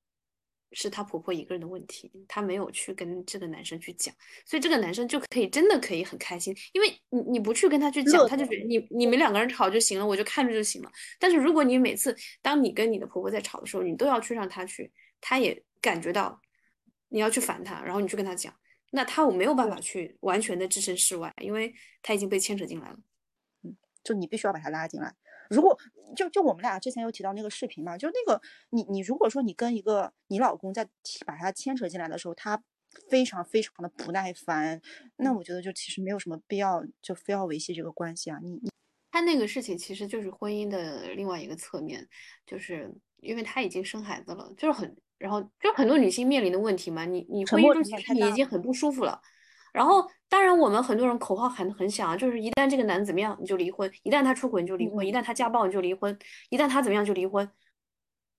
[0.72, 10.90] 是她婆婆一个人的问题，她没有去跟这个男生去讲，所以这个男生就可以真的可以很开心，因为你你不去跟他去讲，他就觉得你你们两个人吵就行了，我就看着就行了。
[11.18, 14.90] 但是如果你每次当你跟你的婆婆在吵的时候，你都要去让她去，
[15.20, 16.40] 她也感觉到
[17.08, 18.54] 你要去烦他，然后你去跟他讲，
[18.90, 22.96] 那他我没有办法去完全的置身事外，因为他已经被牵扯进来了。
[23.62, 25.14] 嗯，就你必须要把他拉进来。
[25.52, 25.78] 如果
[26.16, 30.88] 就就我们俩之前有提到那个视频嘛，就那个你你如果说你跟一个你老公在
[31.26, 32.62] 把他牵扯进来的时候，他
[33.08, 34.80] 非常非常的不耐烦，
[35.16, 38.38] 那我觉得就其实没有什么必要就非要维系这个关系啊。
[38.42, 38.70] 你你
[39.10, 42.08] 他那个事情其实就是婚姻的另外一个侧面，
[42.46, 49.20] 就是因为他已经生孩子了，就是很然后就很多女性面临的问题嘛，你你婚姻中其实你已经很不舒服了。
[49.72, 56.14] 然后，当然，我们很多人口号喊得很响，就是一旦这个男的怎么样，你就离婚；一旦他出轨，你就离婚；一旦他家暴，你就离婚；
[56.50, 57.50] 一旦他怎么样就离婚。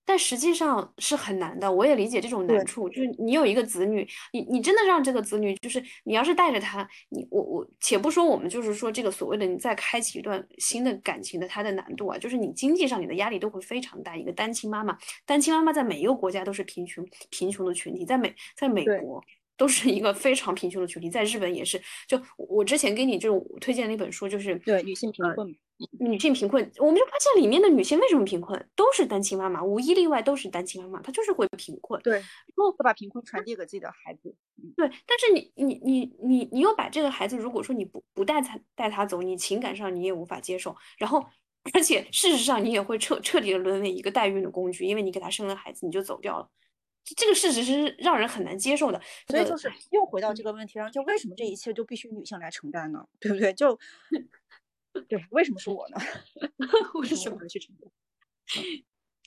[0.06, 2.86] 但实际上是很难的，我也理解这种难处。
[2.90, 14.14] 就是你有一个子女，你你真的让这个子女，就是你要是带着他，你我我，且不说我们就是说这个所谓的你再开启一段新的感情的他的难度啊，就是你经济上你的压力都会非常大。
[14.14, 14.94] 一个单亲妈妈，
[15.24, 19.24] 单亲妈妈在每一个国家都是贫穷贫穷的群体，在美在美国。
[19.56, 21.80] 都是一个非常贫穷的群体，在日本也是。
[22.06, 25.56] 就我之前给你就是推荐那本书，就是对女性贫困，
[25.98, 32.00] 女性贫困，我们就发现里面的女性为什么贫困，都是单亲妈妈，无一例外都是单亲妈妈，她就是会贫困。
[32.02, 32.24] 对，然
[32.56, 34.34] 后把贫困传递给自己的孩子。
[34.76, 41.24] 对，但是你你你你你又把这个孩子，如果说你不不带他带他走，你情感上你也无法接受，然后
[41.72, 46.48] 而且事实上你也会彻彻底的沦为一个代孕的工具，因为你给他生了孩子，你就走掉了。
[47.16, 53.06] 这个事实是让人很难接受的，所以就是又回到这个问题上，就为什么这一切就必须女性来承担呢？
[53.20, 53.52] 对不对？
[53.52, 53.78] 就
[55.08, 55.98] 对，为什么是我呢？
[57.00, 57.90] 为什么去承担？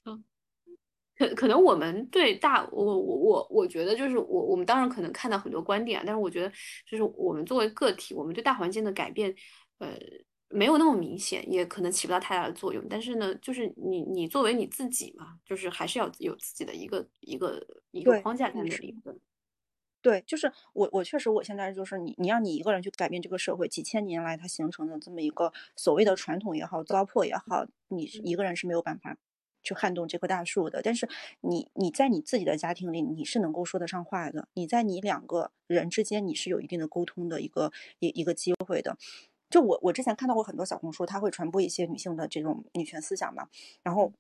[0.05, 0.23] 嗯，
[1.17, 6.49] 可可能我们对大我我我我觉得就是我我们当然可能看到很多观点，但是我觉得
[6.89, 9.35] 就是我们作为个体，我们对大环境的改变，
[9.79, 9.97] 呃。
[10.49, 12.85] 没有那么明显，也可能起不到太大的作用。
[12.89, 18.95] 但是呢，就是你你作为你自己嘛，就是还是要有自己的一个一个一个框架在那里。
[20.01, 29.17] 对，就是我我确实我现在就是你你让你一个人去改变这个社会，几千年来它形成的这么一个所谓的传统也好，糟粕也好，你一个人是没有办法
[29.63, 30.81] 去撼动这棵大树的。
[30.81, 31.09] 但是
[31.41, 34.47] 你你在你自己的家庭里，你是能够说得上话的。
[34.53, 38.97] 你在你两个人之间，你是有一定的沟通的一个一一个机会的。
[39.49, 43.47] 就我我之前看到过很多小红书，他会传播一些女性的这种女权思想嘛，
[43.83, 44.11] 然后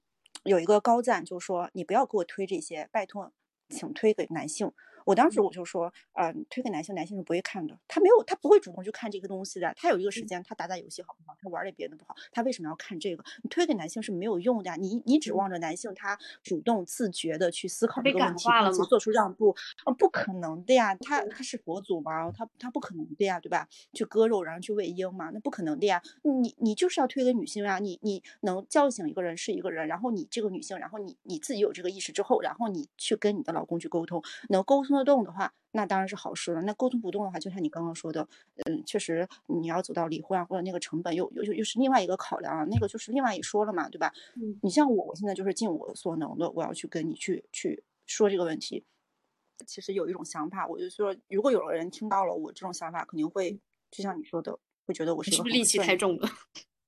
[0.43, 3.31] 有一个高赞就说你不要给我推这些，拜托，
[3.69, 4.71] 请推给男性。
[5.07, 9.73] 我当时我就说，呃，推给男性，男性是不会看的，他没有，他不会主动去看这个东西的。
[9.77, 11.33] 他有一个时间，他打打游戏好不好？
[11.41, 12.13] 他玩点别的不好？
[12.29, 13.23] 他为什么要看这个？
[13.41, 14.75] 你推给男性是没有用的呀。
[14.75, 19.55] 你你指望着男性他主动自觉的去思考这个问题，并且做出让步？
[19.85, 20.93] 啊，不可能的呀。
[20.95, 22.29] 他他是佛祖吗？
[22.33, 23.65] 他他不可能的呀，对吧？
[23.93, 25.29] 去割肉然后去喂鹰嘛？
[25.33, 26.01] 那不可能的呀。
[26.41, 27.79] 你你就是要推给女性啊。
[27.79, 34.96] 你你能叫醒一个人是一个人，然后你这个女性，然后你你自己有这个意识之后，然后你去跟你的老公去沟通，能沟通。
[35.03, 36.61] 动的话，那当然是好事了。
[36.61, 38.27] 那沟通不动的话，就像你刚刚说的，
[38.65, 44.11] 嗯，确实你要走到离婚啊，或者那个成本又又又又是另外一个考量啊，那个就是另外一说了嘛，对吧？
[44.35, 48.83] 嗯，你像我，我现在就是尽我所能的，我要去跟你去去说这个问题。
[49.65, 53.59] 其实有一种想法，我就说，如果有人听到了我这种想法，肯定会
[53.89, 56.29] 就像你说的，会觉得我是不是戾气太重了？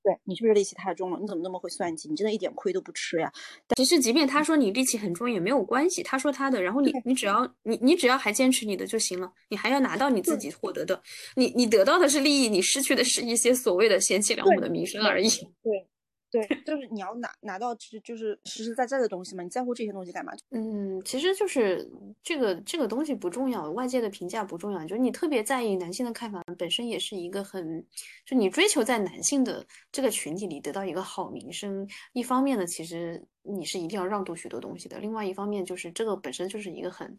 [0.01, 1.19] 对你是不是力气太重了？
[1.19, 2.07] 你怎么那么会算计？
[2.09, 3.31] 你真的一点亏都不吃呀？
[3.75, 11.01] 其实，即便他说你力气很重也没有关系，他说他的，然后你你只要你你只要还坚持你的就行了，你还要拿到你自己获得的，
[11.35, 15.27] 你你得到的是利益，你失去的是一些所谓的贤妻良母的名声而已。
[15.61, 15.87] 对。
[16.31, 19.43] 对， 就是你要拿拿到，其实就是实实在在的东西嘛。
[19.43, 20.31] 你在乎这些东西干嘛？
[20.51, 21.89] 嗯，其实就是
[22.23, 24.79] 这个这个东西不重要，外界的评价不重要。
[24.85, 27.85] 就是你特别在意男性的看法，本身也是一个很，
[28.25, 31.87] 就你追求在男性的这个群体里得到一个好名声。
[32.13, 37.17] 一方面呢，其实你是一定要让渡许多东西的；，另外一方面就是这个本身就是一个很。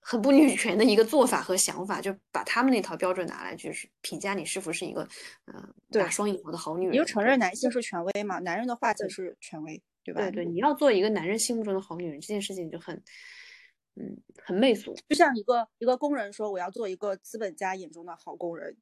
[0.00, 5.06] 很不女权的一个做法和想法，就把他们那套标准拿来，就是评价你是否是一个，
[5.46, 6.92] 嗯，打双引号的好女人。
[6.92, 8.38] 你就承认男性是权威嘛？
[8.40, 10.22] 男人的话才是权威，对吧？
[10.22, 12.96] 对对，你要做一个男人心目中的好女人，这件事情就很，
[13.96, 14.96] 嗯，很媚俗。
[15.08, 18.76] 就像一个一个工人说，我要做一个资本家眼中的好工人，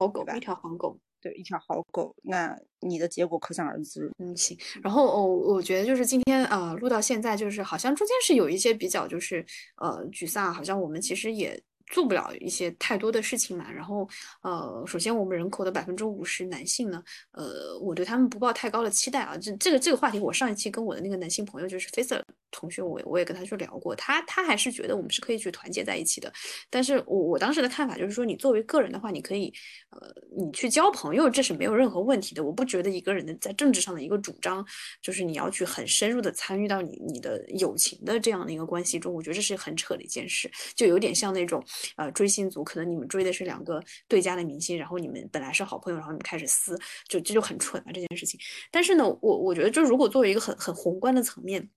[0.00, 0.98] 好狗，一条好狗。
[1.22, 4.10] 对一条好狗，那你的结果可想而知。
[4.18, 4.56] 嗯，行。
[4.82, 9.44] 然后哦，我觉得就是今天呃录到现在，就是好像中间是有一些比较就是
[9.82, 13.70] 呃沮丧，好像我们其实也做不了一些太多的事情嘛。
[13.70, 14.08] 然后，
[14.40, 17.02] 呃，首先我们人口的百分之五十男性呢，
[17.32, 19.36] 呃，我对他们不抱太高的期待啊。
[19.36, 26.32] 这这个这个话题，我上一期跟我的那个男性朋友就是 Facer 同学，我我也跟他去聊过，他他还是觉得我们是可以去团结在一起的。
[26.70, 29.52] 但是我我当时的看法就是说，你作为个人的话，你可以，
[29.90, 30.00] 呃，
[30.36, 32.44] 你去交朋友，这是没有任何问题的。
[32.44, 34.64] 我不觉得一个人的在政治上的一个主张，
[35.02, 41.64] 就是你要去很深入的参与到你你的友情的这样的一个关系中，我觉得这是很扯的一件事，就有点像那种
[41.96, 46.78] 呃追星族，可能你们追的是两个对家的明星，然后你们本来是好朋友，然后你们开始撕，
[47.08, 48.38] 就这就很蠢了这件事情。
[48.70, 51.68] 但是呢，我我觉得就如果作为一个很很宏观的层面。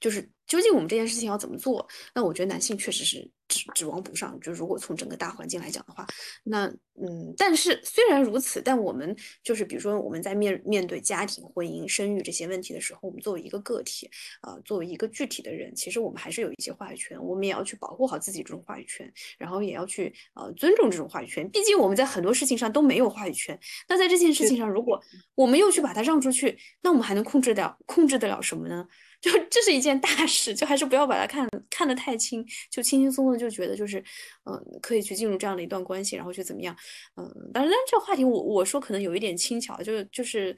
[0.00, 1.86] 就是究竟我们这件事情要怎么做？
[2.14, 4.38] 那我觉得男性确实是指指望不上。
[4.40, 6.06] 就如果从整个大环境来讲的话，
[6.44, 14.10] 那嗯，但是虽然如此，但我们就是比如说我们在面面对家庭、婚姻、生育这些问题的时候，我们作为一个个体，
[14.42, 17.18] 呃，作为一个具体的人，其实我们还是有一些话语权。
[17.22, 21.48] 我们也要去保护好自己这种话语权，然后也要去呃尊重这种话语权。
[21.50, 23.58] 毕竟我们在很多事情上都没有话语权。
[23.88, 25.02] 那在这件事情上，如果
[25.34, 28.86] 我们又去把它让出去，那我们还能控制掉控制得了什么呢？
[29.22, 34.02] 就这是一件大事， 就还是不要把它看看得太轻，就轻轻松松就觉得就是，
[34.44, 36.76] 嗯，可以去进入这样的一段关系，然后去怎么样，
[37.16, 37.24] 嗯，
[37.54, 40.52] 但是但这个话题我我说可能有一点轻巧，就是就是，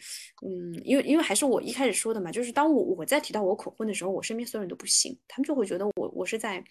[0.47, 6.65] 嗯，因为因为还是我一开始说的嘛，就是当我我在提到我恐婚的时候，我身边所有人都不信，他们就会觉得我我是在，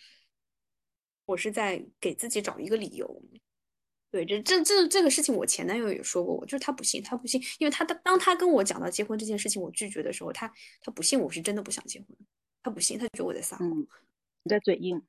[1.26, 3.22] 我是在给自己找一个理由。
[4.14, 12.10] 对，这这这这个事情，我前男友也说过，我就是他不信，他不信，因为他当当他跟我讲到结婚这件事情，我拒绝的时候，他他不信我是真的不想结婚，
[12.62, 13.68] 他不信，他觉得我在撒谎，
[14.44, 15.02] 你在嘴硬，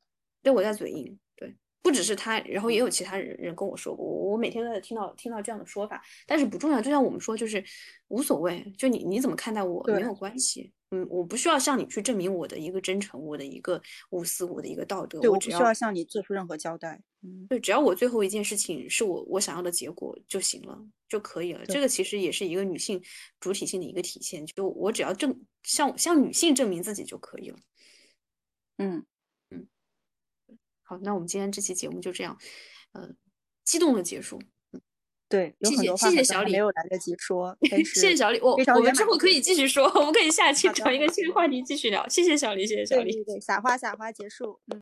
[0.43, 7.62] 对，我在嘴硬，对，不只是他，然后也有其他人人跟我说过，我我每天都在听到听到这样的说法，但是不重要，就像我们说，就是
[8.09, 10.72] 无所谓，就你你怎么看待我没有关系。
[10.94, 15.18] 嗯，我不需要向你去证明我的一个真诚，我的一个无私，我的一个道德。
[15.18, 17.02] 对，我只需要向你做出任何交代。
[17.22, 21.66] 嗯，对，只要我最后一件事情是我我想要的结果就行了，就可以了。
[21.66, 23.02] 这个其实也是一个女性
[23.40, 27.58] 主体性的一个体现，就我只要证向向女性证明自己就可以了。
[28.78, 29.04] 嗯
[29.50, 29.66] 嗯，
[30.82, 32.38] 好，那我们今天这期节目就这样，
[32.92, 33.10] 呃，
[33.64, 34.40] 激动的结束。
[35.28, 37.56] 对，谢谢谢谢小李，没有来得及说。
[37.62, 42.06] 谢谢小李，我我们之后可以继续说，我们可以下期找一个新的话题继续聊。
[42.09, 44.72] 谢谢小李，谢谢小李，对，撒花撒花结束，嗯。